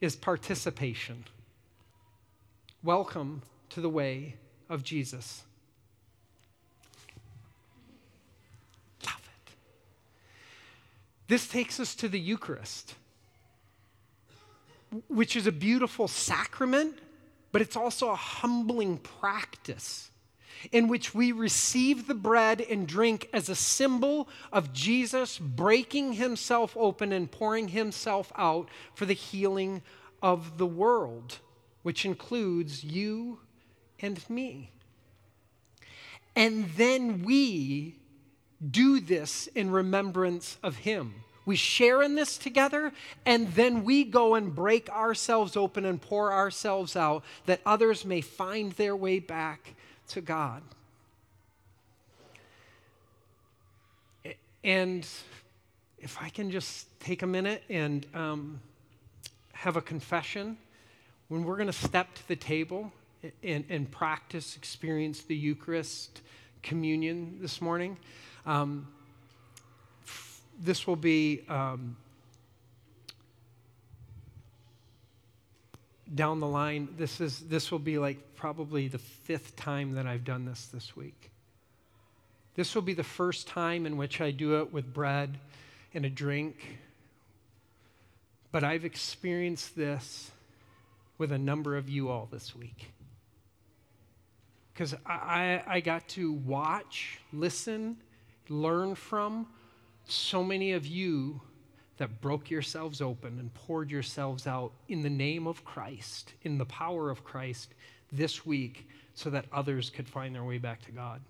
is 0.00 0.16
participation. 0.16 1.26
Welcome 2.82 3.42
to 3.68 3.82
the 3.82 3.90
way 3.90 4.36
of 4.70 4.82
Jesus. 4.82 5.42
Love 9.04 9.20
it. 9.22 9.52
This 11.28 11.46
takes 11.46 11.78
us 11.78 11.94
to 11.96 12.08
the 12.08 12.18
Eucharist 12.18 12.94
which 15.08 15.36
is 15.36 15.46
a 15.46 15.52
beautiful 15.52 16.08
sacrament, 16.08 17.00
but 17.50 17.60
it's 17.60 17.76
also 17.76 18.08
a 18.08 18.16
humbling 18.16 18.96
practice 18.96 20.10
in 20.70 20.88
which 20.88 21.14
we 21.14 21.32
receive 21.32 22.06
the 22.06 22.14
bread 22.14 22.60
and 22.60 22.86
drink 22.86 23.28
as 23.32 23.48
a 23.48 23.54
symbol 23.54 24.28
of 24.52 24.72
Jesus 24.72 25.38
breaking 25.38 26.14
himself 26.14 26.76
open 26.76 27.12
and 27.12 27.30
pouring 27.30 27.68
himself 27.68 28.32
out 28.36 28.68
for 28.94 29.06
the 29.06 29.12
healing 29.14 29.82
of 30.22 30.58
the 30.58 30.66
world, 30.66 31.38
which 31.82 32.04
includes 32.04 32.84
you 32.84 33.40
and 34.00 34.28
me. 34.30 34.70
And 36.36 36.70
then 36.76 37.22
we 37.22 37.96
do 38.70 39.00
this 39.00 39.48
in 39.48 39.70
remembrance 39.70 40.58
of 40.62 40.76
him. 40.76 41.14
We 41.44 41.56
share 41.56 42.02
in 42.02 42.14
this 42.14 42.38
together, 42.38 42.92
and 43.26 43.52
then 43.54 43.82
we 43.82 44.04
go 44.04 44.36
and 44.36 44.54
break 44.54 44.88
ourselves 44.90 45.56
open 45.56 45.84
and 45.84 46.00
pour 46.00 46.32
ourselves 46.32 46.94
out 46.94 47.24
that 47.46 47.60
others 47.66 48.04
may 48.04 48.20
find 48.20 48.72
their 48.72 48.94
way 48.94 49.18
back 49.18 49.74
to 50.12 50.20
God. 50.20 50.62
And 54.62 55.06
if 55.98 56.18
I 56.20 56.28
can 56.28 56.50
just 56.50 56.86
take 57.00 57.22
a 57.22 57.26
minute 57.26 57.62
and 57.70 58.06
um, 58.14 58.60
have 59.54 59.76
a 59.76 59.80
confession, 59.80 60.58
when 61.28 61.44
we're 61.44 61.56
going 61.56 61.66
to 61.66 61.72
step 61.72 62.14
to 62.14 62.28
the 62.28 62.36
table 62.36 62.92
and, 63.42 63.64
and, 63.70 63.90
practice, 63.90 64.54
experience 64.54 65.22
the 65.22 65.34
Eucharist, 65.34 66.20
communion 66.62 67.38
this 67.40 67.62
morning, 67.62 67.96
um, 68.44 68.86
this 70.60 70.86
will 70.86 70.96
be 70.96 71.42
um, 71.48 71.96
down 76.14 76.40
the 76.40 76.46
line. 76.46 76.88
This 76.96 77.20
is 77.20 77.40
this 77.40 77.70
will 77.70 77.78
be 77.78 77.98
like 77.98 78.34
probably 78.34 78.88
the 78.88 78.98
fifth 78.98 79.56
time 79.56 79.92
that 79.94 80.06
I've 80.06 80.24
done 80.24 80.44
this 80.44 80.66
this 80.66 80.96
week. 80.96 81.30
This 82.54 82.74
will 82.74 82.82
be 82.82 82.94
the 82.94 83.02
first 83.02 83.46
time 83.46 83.86
in 83.86 83.96
which 83.96 84.20
I 84.20 84.30
do 84.30 84.60
it 84.60 84.72
with 84.72 84.92
bread 84.92 85.38
and 85.94 86.04
a 86.04 86.10
drink. 86.10 86.78
But 88.50 88.62
I've 88.62 88.84
experienced 88.84 89.74
this 89.74 90.30
with 91.16 91.32
a 91.32 91.38
number 91.38 91.76
of 91.76 91.88
you 91.88 92.10
all 92.10 92.28
this 92.30 92.54
week. 92.54 92.92
Because 94.72 94.94
I, 95.06 95.12
I, 95.14 95.62
I 95.66 95.80
got 95.80 96.08
to 96.08 96.32
watch, 96.32 97.20
listen, 97.32 97.96
learn 98.48 98.94
from 98.94 99.46
so 100.04 100.42
many 100.42 100.72
of 100.72 100.86
you 100.86 101.40
that 102.02 102.20
broke 102.20 102.50
yourselves 102.50 103.00
open 103.00 103.38
and 103.38 103.54
poured 103.54 103.88
yourselves 103.88 104.48
out 104.48 104.72
in 104.88 105.04
the 105.04 105.08
name 105.08 105.46
of 105.46 105.64
Christ, 105.64 106.34
in 106.42 106.58
the 106.58 106.64
power 106.64 107.10
of 107.10 107.22
Christ 107.22 107.74
this 108.10 108.44
week, 108.44 108.88
so 109.14 109.30
that 109.30 109.44
others 109.52 109.88
could 109.88 110.08
find 110.08 110.34
their 110.34 110.42
way 110.42 110.58
back 110.58 110.82
to 110.86 110.90
God. 110.90 111.20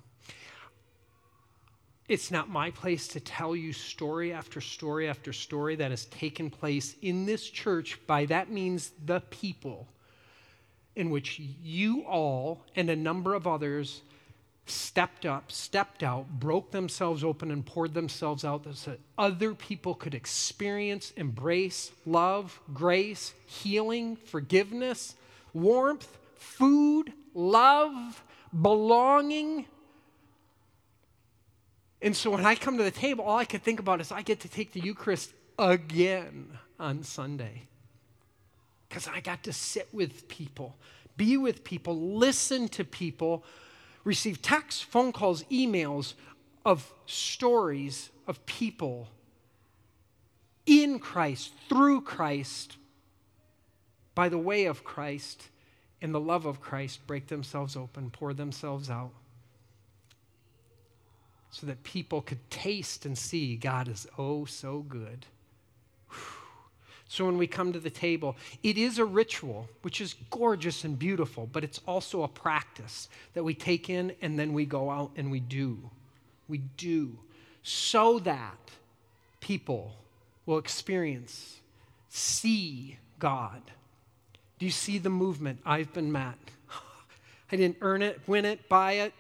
It's 2.09 2.31
not 2.31 2.49
my 2.49 2.71
place 2.71 3.07
to 3.09 3.21
tell 3.21 3.55
you 3.55 3.75
story 3.75 4.33
after 4.33 4.63
story 4.63 5.11
after 5.11 5.31
story 5.31 5.77
that 5.77 5.91
has 5.91 6.07
taken 6.07 6.49
place 6.49 6.97
in 7.03 7.27
this 7.27 7.51
church. 7.51 7.99
By 8.07 8.25
that 8.27 8.51
means 8.51 8.93
the 9.05 9.21
people 9.21 9.87
in 10.97 11.11
which 11.11 11.39
you 11.39 12.03
all 12.07 12.65
and 12.77 12.89
a 12.89 12.97
number 12.97 13.35
of 13.35 13.47
others 13.47 14.01
stepped 14.67 15.27
up, 15.27 15.51
stepped 15.51 16.03
out, 16.03 16.29
broke 16.39 16.71
themselves 16.71 17.25
open, 17.25 17.51
and 17.51 17.65
poured 17.67 17.95
themselves 17.95 18.45
out 18.45 18.65
so 18.75 18.93
that 18.93 19.01
other 19.19 19.55
people 19.55 19.95
could 19.95 20.15
experience, 20.15 21.13
embrace 21.17 21.91
love, 22.07 22.61
grace, 22.73 23.35
healing, 23.47 24.17
forgiveness, 24.17 25.17
warmth, 25.53 26.19
food, 26.37 27.13
love, 27.35 28.23
belonging. 28.61 29.67
And 32.01 32.17
so 32.17 32.31
when 32.31 32.45
I 32.45 32.55
come 32.55 32.79
to 32.79 32.85
the 32.85 32.91
table, 32.91 33.25
all 33.25 33.39
I 33.39 33.45
could 33.45 33.63
think 33.63 33.81
about 33.81 34.01
is 34.01 34.13
I 34.13 34.23
get 34.23 34.41
to 34.41 34.49
take 34.49 34.73
the 34.73 34.81
Eucharist 34.81 35.33
again 35.59 36.59
on 36.79 37.03
Sunday. 37.03 37.63
Because 38.89 39.09
I 39.09 39.21
got 39.21 39.45
to 39.45 39.53
sit 39.53 39.89
with 39.93 40.29
people, 40.29 40.77
be 41.17 41.37
with 41.37 41.65
people, 41.65 42.17
listen 42.17 42.69
to 42.71 42.85
people 42.85 43.45
receive 44.05 44.43
texts, 44.43 44.83
phone 44.83 45.13
calls, 45.13 45.45
emails 45.45 46.15
of 46.65 46.93
stories 47.07 48.11
of 48.27 48.45
people 48.47 49.09
in 50.67 50.99
Christ, 50.99 51.53
through 51.69 52.03
Christ, 52.03 52.77
by 54.15 54.29
the 54.29 54.39
way 54.39 54.67
of 54.67 54.85
Christ, 54.85 55.49
in 56.01 56.13
the 56.13 56.21
love 56.21 56.47
of 56.47 56.61
Christ, 56.61 57.07
break 57.07 57.27
themselves 57.27 57.77
open, 57.77 58.11
pour 58.11 58.33
themselves 58.35 58.91
out, 58.91 59.13
so 61.51 61.67
that 61.67 61.83
people 61.83 62.23
could 62.23 62.51
taste 62.51 63.05
and 63.05 63.17
see 63.17 63.57
God 63.57 63.89
is 63.89 64.07
oh 64.19 64.45
so 64.45 64.81
good. 64.81 65.27
So 67.13 67.27
when 67.27 67.37
we 67.37 67.47
come 67.47 67.75
to 67.75 67.79
the 67.79 67.91
table, 67.91 68.39
it 68.63 68.79
is 68.79 68.99
a 68.99 69.05
ritual, 69.05 69.69
which 69.83 70.01
is 70.01 70.15
gorgeous 70.31 70.83
and 70.83 70.99
beautiful, 70.99 71.47
but 71.53 71.63
it's 71.63 71.79
also 71.87 72.23
a 72.23 72.29
practice 72.29 73.11
that 73.35 73.45
we 73.45 73.53
take 73.53 73.91
in 73.91 74.15
and 74.23 74.39
then 74.39 74.55
we 74.55 74.65
go 74.65 74.91
out 74.91 75.11
and 75.15 75.31
we 75.31 75.39
do. 75.39 75.91
We 76.49 76.63
do. 76.79 77.19
So 77.63 78.19
that 78.21 78.71
people 79.41 79.95
will 80.47 80.57
experience, 80.57 81.61
see 82.09 82.97
God. 83.19 83.61
Do 84.59 84.65
you 84.65 84.73
see 84.73 84.97
the 84.97 85.11
movement? 85.11 85.61
I've 85.67 85.93
been 85.93 86.13
met. 86.13 86.39
I 87.53 87.57
didn't 87.57 87.77
earn 87.83 88.01
it, 88.01 88.23
win 88.27 88.47
it, 88.47 88.71
buy 88.71 88.93
it. 88.93 89.13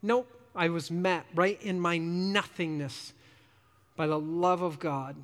Nope. 0.00 0.30
I 0.54 0.68
was 0.68 0.92
met 0.92 1.26
right 1.34 1.60
in 1.60 1.80
my 1.80 1.98
nothingness 1.98 3.12
by 3.96 4.06
the 4.06 4.20
love 4.20 4.62
of 4.62 4.78
God 4.78 5.16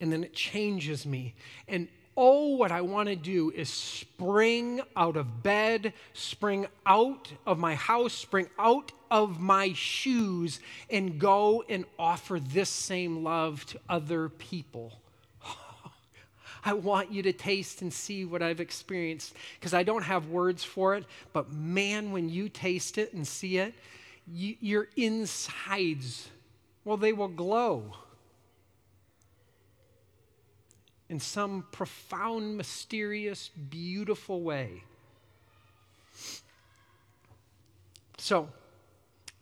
and 0.00 0.12
then 0.12 0.24
it 0.24 0.32
changes 0.32 1.04
me. 1.06 1.34
And 1.66 1.88
oh, 2.20 2.56
what 2.56 2.72
I 2.72 2.80
want 2.80 3.08
to 3.08 3.14
do 3.14 3.52
is 3.52 3.68
spring 3.68 4.80
out 4.96 5.16
of 5.16 5.42
bed, 5.44 5.92
spring 6.14 6.66
out 6.84 7.32
of 7.46 7.60
my 7.60 7.76
house, 7.76 8.12
spring 8.12 8.48
out 8.58 8.90
of 9.08 9.40
my 9.40 9.72
shoes, 9.72 10.58
and 10.90 11.20
go 11.20 11.62
and 11.68 11.84
offer 11.96 12.40
this 12.40 12.68
same 12.68 13.22
love 13.22 13.64
to 13.66 13.80
other 13.88 14.28
people. 14.28 15.00
I 16.64 16.72
want 16.72 17.12
you 17.12 17.22
to 17.22 17.32
taste 17.32 17.82
and 17.82 17.92
see 17.92 18.24
what 18.24 18.42
I've 18.42 18.60
experienced 18.60 19.34
because 19.54 19.72
I 19.72 19.84
don't 19.84 20.02
have 20.02 20.26
words 20.26 20.64
for 20.64 20.96
it, 20.96 21.04
but 21.32 21.52
man, 21.52 22.10
when 22.10 22.28
you 22.28 22.48
taste 22.48 22.98
it 22.98 23.12
and 23.12 23.24
see 23.24 23.58
it, 23.58 23.74
you, 24.26 24.56
your 24.60 24.88
insides, 24.96 26.28
well, 26.84 26.96
they 26.96 27.12
will 27.12 27.28
glow 27.28 27.94
in 31.08 31.18
some 31.20 31.66
profound, 31.72 32.56
mysterious, 32.56 33.50
beautiful 33.70 34.42
way. 34.42 34.82
So, 38.18 38.48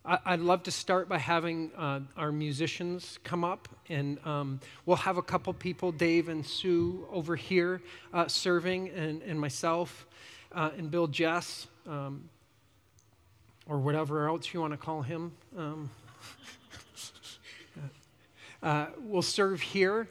I'd 0.09 0.39
love 0.39 0.63
to 0.65 0.71
start 0.71 1.09
by 1.09 1.19
having 1.19 1.73
uh, 1.77 1.99
our 2.17 2.31
musicians 2.31 3.19
come 3.25 3.43
up, 3.43 3.69
and 3.89 4.25
um, 4.25 4.61
we'll 4.85 4.99
have 4.99 5.17
a 5.17 5.23
couple 5.23 5.53
people, 5.53 5.91
Dave 5.91 6.29
and 6.29 6.47
Sue, 6.47 7.05
over 7.11 7.35
here 7.35 7.83
uh, 8.15 8.29
serving, 8.29 8.91
and, 8.91 9.21
and 9.23 9.41
myself 9.41 10.07
uh, 10.53 10.71
and 10.79 10.93
Bill 10.93 11.09
Jess, 11.09 11.67
um, 11.89 12.29
or 13.69 13.79
whatever 13.79 14.29
else 14.29 14.55
you 14.55 14.61
want 14.61 14.73
to 14.73 14.77
call 14.77 15.03
him. 15.03 15.33
Um, 15.59 15.91
uh, 18.63 18.87
we'll 19.01 19.23
serve 19.23 19.61
here. 19.61 20.09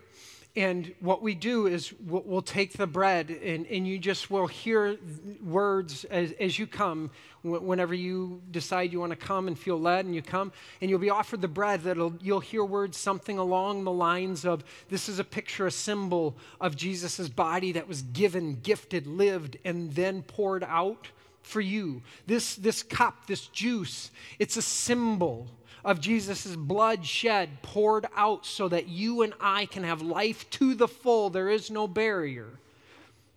And 0.58 0.94
what 1.02 1.22
we 1.22 1.36
do 1.36 1.68
is 1.68 1.94
we'll, 2.06 2.42
take 2.42 2.74
the 2.74 2.88
bread 2.88 3.30
and, 3.30 3.66
and 3.68 3.86
you 3.86 3.98
just 3.98 4.32
will 4.32 4.48
hear 4.48 4.98
words 5.44 6.06
as, 6.06 6.32
as 6.40 6.58
you 6.58 6.66
come 6.66 7.10
whenever 7.44 7.94
you 7.94 8.42
decide 8.52 8.94
you 8.94 9.00
want 9.00 9.12
to 9.12 9.18
come 9.18 9.48
and 9.48 9.60
feel 9.60 9.80
led 9.80 10.06
and 10.06 10.16
you 10.16 10.22
come. 10.22 10.54
And 10.80 10.90
you'll 10.90 11.00
be 11.00 11.10
offered 11.10 11.42
the 11.42 11.48
bread 11.48 11.84
that 11.84 11.98
you'll 12.22 12.40
hear 12.40 12.64
words 12.64 12.98
something 12.98 13.38
along 13.38 13.84
the 13.84 13.92
lines 13.92 14.46
of 14.46 14.64
this 14.90 15.10
is 15.10 15.20
a 15.20 15.24
picture 15.24 15.68
a 15.68 15.72
symbol 15.72 16.38
of 16.62 16.76
jesus' 16.76 17.28
body 17.28 17.72
that 17.74 17.88
was 17.88 18.02
given 18.02 18.60
gifted 18.62 19.08
lived 19.08 19.58
and 19.66 19.94
then 19.94 20.22
poured 20.22 20.64
out 20.64 21.10
for 21.42 21.62
you. 21.62 22.02
This 22.26 22.56
this 22.56 22.82
cup 22.82 23.28
this 23.28 23.48
juice 23.48 24.12
it's 24.40 24.58
a 24.58 24.62
symbol 24.62 25.48
of 25.86 26.02
Jesus' 26.02 26.56
blood 26.56 27.06
shed, 27.06 27.62
poured 27.62 28.08
out 28.16 28.44
so 28.46 28.68
that 28.68 28.88
you 28.88 29.22
and 29.22 29.36
I 29.40 29.68
can 29.68 29.84
have 29.84 30.02
life 30.02 30.50
to 30.50 30.74
the 30.74 30.88
full. 30.88 31.30
There 31.30 31.48
is 31.48 31.70
no 31.70 31.88
barrier 31.88 32.48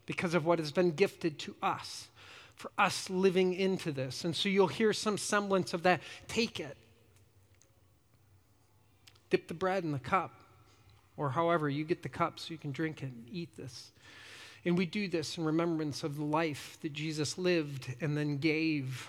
because 0.07 0.33
of 0.33 0.47
what 0.47 0.59
has 0.59 0.73
been 0.73 0.93
gifted 0.93 1.39
to 1.41 1.55
us, 1.63 2.09
for 2.57 2.71
us 2.79 3.11
living 3.11 3.53
into 3.53 3.93
this. 3.93 4.25
And 4.25 4.35
so 4.35 4.49
you'll 4.49 4.67
hear 4.67 4.95
some 4.95 5.19
semblance 5.19 5.75
of 5.75 5.83
that. 5.83 6.01
Take 6.27 6.59
it, 6.59 6.79
dip 9.29 9.47
the 9.47 9.55
bread 9.55 9.85
in 9.85 9.93
the 9.93 9.99
cup, 9.99 10.41
or 11.19 11.29
however 11.29 11.69
you 11.69 11.85
get 11.85 12.03
the 12.03 12.09
cup 12.09 12.41
so 12.41 12.53
you 12.53 12.59
can 12.59 12.73
drink 12.73 13.03
it 13.03 13.13
and 13.13 13.27
eat 13.31 13.55
this. 13.59 13.93
And 14.65 14.79
we 14.79 14.87
do 14.87 15.07
this 15.07 15.37
in 15.37 15.45
remembrance 15.45 16.03
of 16.03 16.17
the 16.17 16.25
life 16.25 16.79
that 16.81 16.95
Jesus 16.95 17.37
lived 17.37 17.95
and 18.01 18.17
then 18.17 18.39
gave 18.39 19.07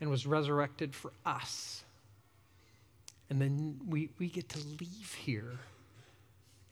and 0.00 0.08
was 0.08 0.26
resurrected 0.26 0.94
for 0.94 1.12
us. 1.26 1.83
And 3.30 3.40
then 3.40 3.80
we, 3.88 4.10
we 4.18 4.28
get 4.28 4.48
to 4.50 4.58
leave 4.58 5.16
here 5.18 5.58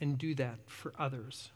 and 0.01 0.19
do 0.19 0.35
that 0.35 0.59
for 0.67 0.93
others. 0.99 1.51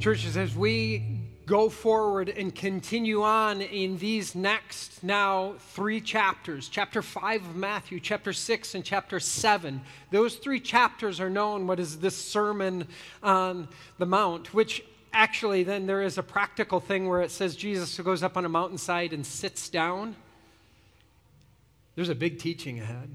Churches, 0.00 0.36
as 0.36 0.54
we 0.54 1.24
go 1.46 1.68
forward 1.68 2.30
and 2.30 2.54
continue 2.54 3.22
on 3.22 3.60
in 3.60 3.98
these 3.98 4.34
next 4.34 5.02
now 5.02 5.54
three 5.58 6.00
chapters 6.00 6.68
chapter 6.68 7.02
5 7.02 7.42
of 7.42 7.56
Matthew, 7.56 8.00
chapter 8.00 8.32
6, 8.32 8.74
and 8.74 8.84
chapter 8.84 9.20
7. 9.20 9.82
Those 10.10 10.36
three 10.36 10.60
chapters 10.60 11.20
are 11.20 11.28
known 11.30 11.66
what 11.66 11.78
is 11.78 11.98
this 11.98 12.16
Sermon 12.16 12.86
on 13.22 13.68
the 13.98 14.06
Mount, 14.06 14.54
which 14.54 14.82
actually, 15.14 15.62
then 15.62 15.86
there 15.86 16.02
is 16.02 16.18
a 16.18 16.22
practical 16.22 16.80
thing 16.80 17.08
where 17.08 17.22
it 17.22 17.30
says 17.30 17.56
Jesus 17.56 17.98
goes 18.00 18.22
up 18.22 18.36
on 18.36 18.44
a 18.44 18.48
mountainside 18.48 19.12
and 19.12 19.24
sits 19.24 19.68
down. 19.68 20.16
There's 21.94 22.08
a 22.08 22.14
big 22.14 22.38
teaching 22.38 22.80
ahead. 22.80 23.08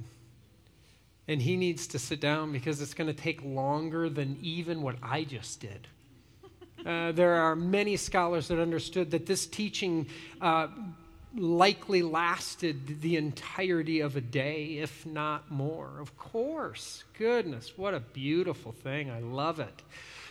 And 1.28 1.42
he 1.42 1.58
needs 1.58 1.86
to 1.88 2.00
sit 2.00 2.20
down 2.20 2.52
because 2.52 2.82
it's 2.82 2.96
going 2.96 3.08
to 3.08 3.14
take 3.14 3.44
longer 3.44 4.10
than 4.10 4.40
even 4.42 4.82
what 4.82 4.96
I 5.04 5.24
just 5.24 5.60
did. 5.60 5.88
Uh, 6.86 7.12
there 7.12 7.34
are 7.34 7.58
many 7.58 7.98
scholars 7.98 8.48
that 8.48 8.58
understood 8.58 9.12
that 9.12 9.26
this 9.26 9.46
teaching 9.46 10.08
uh, 10.40 10.66
likely 11.36 12.02
lasted 12.02 13.02
the 13.02 13.18
entirety 13.18 14.00
of 14.00 14.16
a 14.16 14.22
day, 14.22 14.78
if 14.78 15.06
not 15.06 15.52
more. 15.52 16.00
Of 16.00 16.18
course. 16.18 17.04
Goodness, 17.18 17.78
what 17.78 17.94
a 17.94 18.00
beautiful 18.00 18.72
thing. 18.72 19.12
I 19.12 19.20
love 19.20 19.60
it. 19.60 19.82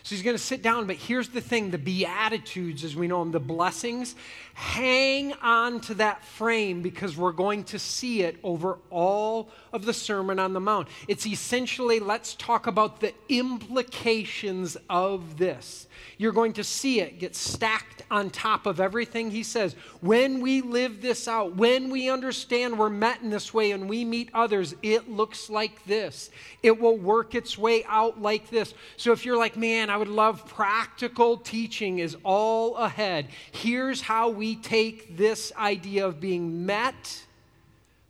So 0.09 0.15
he's 0.15 0.25
going 0.25 0.39
to 0.39 0.43
sit 0.43 0.63
down, 0.63 0.87
but 0.87 0.97
here's 0.97 1.29
the 1.29 1.43
thing 1.43 1.71
the 1.71 1.77
Beatitudes, 1.77 2.83
as 2.83 2.97
we 2.97 3.09
know 3.09 3.19
them, 3.19 3.31
the 3.31 3.41
blessings, 3.41 4.15
hang 4.59 5.33
on 5.35 5.79
to 5.79 5.95
that 5.95 6.25
frame 6.25 6.83
because 6.83 7.17
we're 7.17 7.31
going 7.31 7.63
to 7.63 7.79
see 7.79 8.23
it 8.23 8.37
over 8.43 8.77
all 8.91 9.49
of 9.73 9.85
the 9.85 9.93
Sermon 9.93 10.41
on 10.41 10.53
the 10.53 10.59
Mount. 10.59 10.89
It's 11.07 11.29
essentially, 11.29 12.01
let's 12.01 12.35
talk 12.35 12.67
about 12.67 13.01
the 13.01 13.15
implications 13.29 14.77
of 14.91 15.39
this. 15.39 15.87
You're 16.17 16.33
going 16.33 16.55
to 16.55 16.65
see 16.65 17.01
it 17.01 17.21
get 17.21 17.37
stacked 17.37 18.03
on 18.11 18.31
top 18.31 18.67
of 18.67 18.81
everything 18.81 19.31
he 19.31 19.45
says. 19.45 19.75
When 20.01 20.41
we 20.41 20.61
live 20.61 21.03
this 21.03 21.29
out, 21.29 21.55
when 21.55 21.91
we 21.91 22.11
understand 22.11 22.79
we're 22.79 22.89
met 22.89 23.21
in 23.23 23.31
this 23.31 23.55
way 23.55 23.71
and 23.71 23.89
we 23.89 24.05
meet 24.05 24.31
others, 24.35 24.75
it 24.83 25.09
looks 25.09 25.49
like 25.49 25.85
this. 25.85 26.31
It 26.63 26.81
will 26.81 26.97
work 26.97 27.35
its 27.35 27.57
way 27.57 27.85
out 27.87 28.21
like 28.21 28.51
this. 28.51 28.75
So 28.97 29.13
if 29.13 29.25
you're 29.25 29.37
like, 29.37 29.57
man, 29.57 29.91
I 29.91 29.97
would 29.97 30.09
love 30.09 30.47
practical 30.47 31.37
teaching 31.37 32.01
is 32.01 32.17
all 32.25 32.77
ahead. 32.77 33.29
Here's 33.53 34.01
how 34.01 34.31
take 34.57 35.17
this 35.17 35.53
idea 35.57 36.07
of 36.07 36.21
being 36.21 36.67
met 36.67 37.25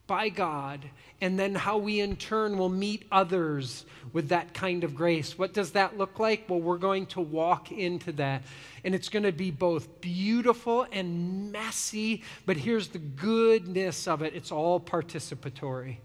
by 0.07 0.28
God 0.28 0.84
and 1.20 1.39
then 1.39 1.55
how 1.55 1.78
we 1.78 2.01
in 2.01 2.16
turn 2.16 2.59
will 2.59 2.68
meet 2.68 3.05
others 3.11 3.84
with 4.12 4.28
that 4.28 4.55
kind 4.55 4.84
of 4.84 4.95
grace. 4.95 5.36
What 5.36 5.53
does 5.53 5.72
that 5.72 5.99
look 5.99 6.18
like? 6.18 6.49
Well, 6.49 6.61
we're 6.61 6.78
going 6.78 7.07
to 7.07 7.20
walk 7.20 7.72
into 7.72 8.12
that. 8.12 8.43
And 8.84 8.95
it's 8.95 9.09
going 9.09 9.24
to 9.24 9.32
be 9.32 9.51
both 9.51 10.01
beautiful 10.01 10.86
and 10.93 11.51
messy, 11.51 12.22
but 12.47 12.57
here's 12.57 12.89
the 12.89 12.99
goodness 12.99 14.07
of 14.07 14.22
it 14.22 14.34
it's 14.34 14.53
all 14.53 14.78
participatory. 14.78 15.97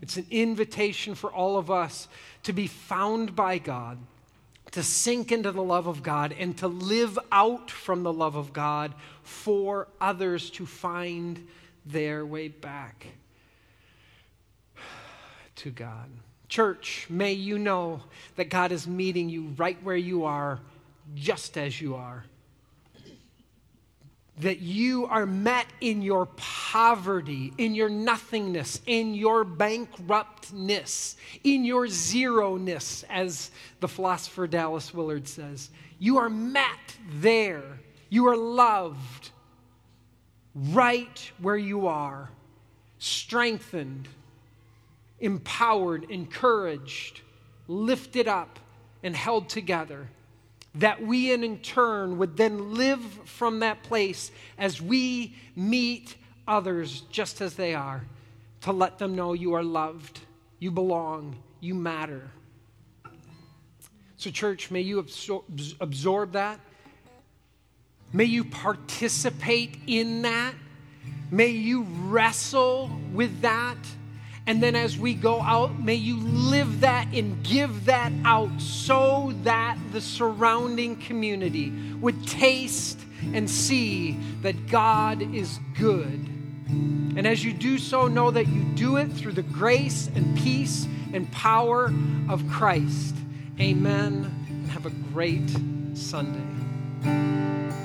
It's 0.00 0.16
an 0.16 0.26
invitation 0.30 1.16
for 1.16 1.32
all 1.32 1.58
of 1.58 1.70
us 1.70 2.06
to 2.44 2.52
be 2.52 2.68
found 2.68 3.34
by 3.34 3.58
God, 3.58 3.98
to 4.72 4.82
sink 4.82 5.32
into 5.32 5.50
the 5.50 5.62
love 5.62 5.86
of 5.86 6.02
God, 6.02 6.34
and 6.38 6.56
to 6.58 6.68
live 6.68 7.18
out 7.32 7.70
from 7.70 8.02
the 8.02 8.12
love 8.12 8.36
of 8.36 8.52
God 8.52 8.94
for 9.22 9.88
others 10.00 10.50
to 10.50 10.66
find 10.66 11.46
their 11.86 12.26
way 12.26 12.48
back 12.48 13.06
to 15.56 15.70
God. 15.70 16.10
Church, 16.48 17.06
may 17.10 17.32
you 17.32 17.58
know 17.58 18.00
that 18.36 18.48
God 18.48 18.72
is 18.72 18.86
meeting 18.86 19.28
you 19.28 19.54
right 19.56 19.76
where 19.82 19.96
you 19.96 20.24
are, 20.24 20.60
just 21.14 21.58
as 21.58 21.80
you 21.80 21.94
are. 21.94 22.24
That 24.40 24.60
you 24.60 25.06
are 25.06 25.26
met 25.26 25.66
in 25.80 26.00
your 26.00 26.26
poverty, 26.36 27.52
in 27.58 27.74
your 27.74 27.88
nothingness, 27.88 28.80
in 28.86 29.14
your 29.14 29.44
bankruptness, 29.44 31.16
in 31.42 31.64
your 31.64 31.86
zeroness, 31.86 33.04
as 33.10 33.50
the 33.80 33.88
philosopher 33.88 34.46
Dallas 34.46 34.94
Willard 34.94 35.26
says. 35.26 35.70
You 35.98 36.18
are 36.18 36.30
met 36.30 36.96
there. 37.20 37.80
You 38.10 38.28
are 38.28 38.36
loved 38.36 39.30
right 40.54 41.32
where 41.40 41.56
you 41.56 41.88
are, 41.88 42.30
strengthened 42.98 44.08
empowered, 45.20 46.10
encouraged, 46.10 47.22
lifted 47.66 48.28
up, 48.28 48.58
and 49.02 49.14
held 49.14 49.48
together. 49.48 50.08
That 50.78 51.02
we, 51.02 51.32
in 51.32 51.58
turn, 51.58 52.18
would 52.18 52.36
then 52.36 52.74
live 52.74 53.02
from 53.24 53.60
that 53.60 53.82
place 53.82 54.30
as 54.58 54.80
we 54.80 55.34
meet 55.56 56.14
others 56.46 57.02
just 57.10 57.40
as 57.40 57.54
they 57.54 57.74
are, 57.74 58.04
to 58.62 58.72
let 58.72 58.98
them 58.98 59.14
know 59.14 59.32
you 59.32 59.54
are 59.54 59.62
loved, 59.62 60.20
you 60.58 60.70
belong, 60.70 61.36
you 61.60 61.74
matter. 61.74 62.30
So, 64.16 64.30
church, 64.30 64.70
may 64.70 64.80
you 64.80 65.02
absor- 65.02 65.74
absorb 65.80 66.32
that. 66.32 66.58
May 68.12 68.24
you 68.24 68.44
participate 68.44 69.78
in 69.86 70.22
that. 70.22 70.54
May 71.30 71.48
you 71.48 71.82
wrestle 71.82 72.90
with 73.12 73.42
that. 73.42 73.76
And 74.48 74.62
then 74.62 74.74
as 74.74 74.96
we 74.96 75.12
go 75.12 75.42
out, 75.42 75.78
may 75.78 75.94
you 75.94 76.16
live 76.20 76.80
that 76.80 77.08
and 77.12 77.42
give 77.42 77.84
that 77.84 78.10
out 78.24 78.58
so 78.58 79.34
that 79.42 79.76
the 79.92 80.00
surrounding 80.00 80.96
community 80.96 81.70
would 82.00 82.26
taste 82.26 82.98
and 83.34 83.48
see 83.48 84.12
that 84.40 84.68
God 84.68 85.20
is 85.34 85.60
good. 85.76 86.30
And 86.70 87.26
as 87.26 87.44
you 87.44 87.52
do 87.52 87.76
so, 87.76 88.08
know 88.08 88.30
that 88.30 88.48
you 88.48 88.62
do 88.74 88.96
it 88.96 89.12
through 89.12 89.32
the 89.32 89.42
grace 89.42 90.08
and 90.14 90.34
peace 90.38 90.88
and 91.12 91.30
power 91.30 91.92
of 92.30 92.42
Christ. 92.48 93.16
Amen. 93.60 94.46
And 94.48 94.70
have 94.70 94.86
a 94.86 94.90
great 95.12 95.50
Sunday. 95.92 97.77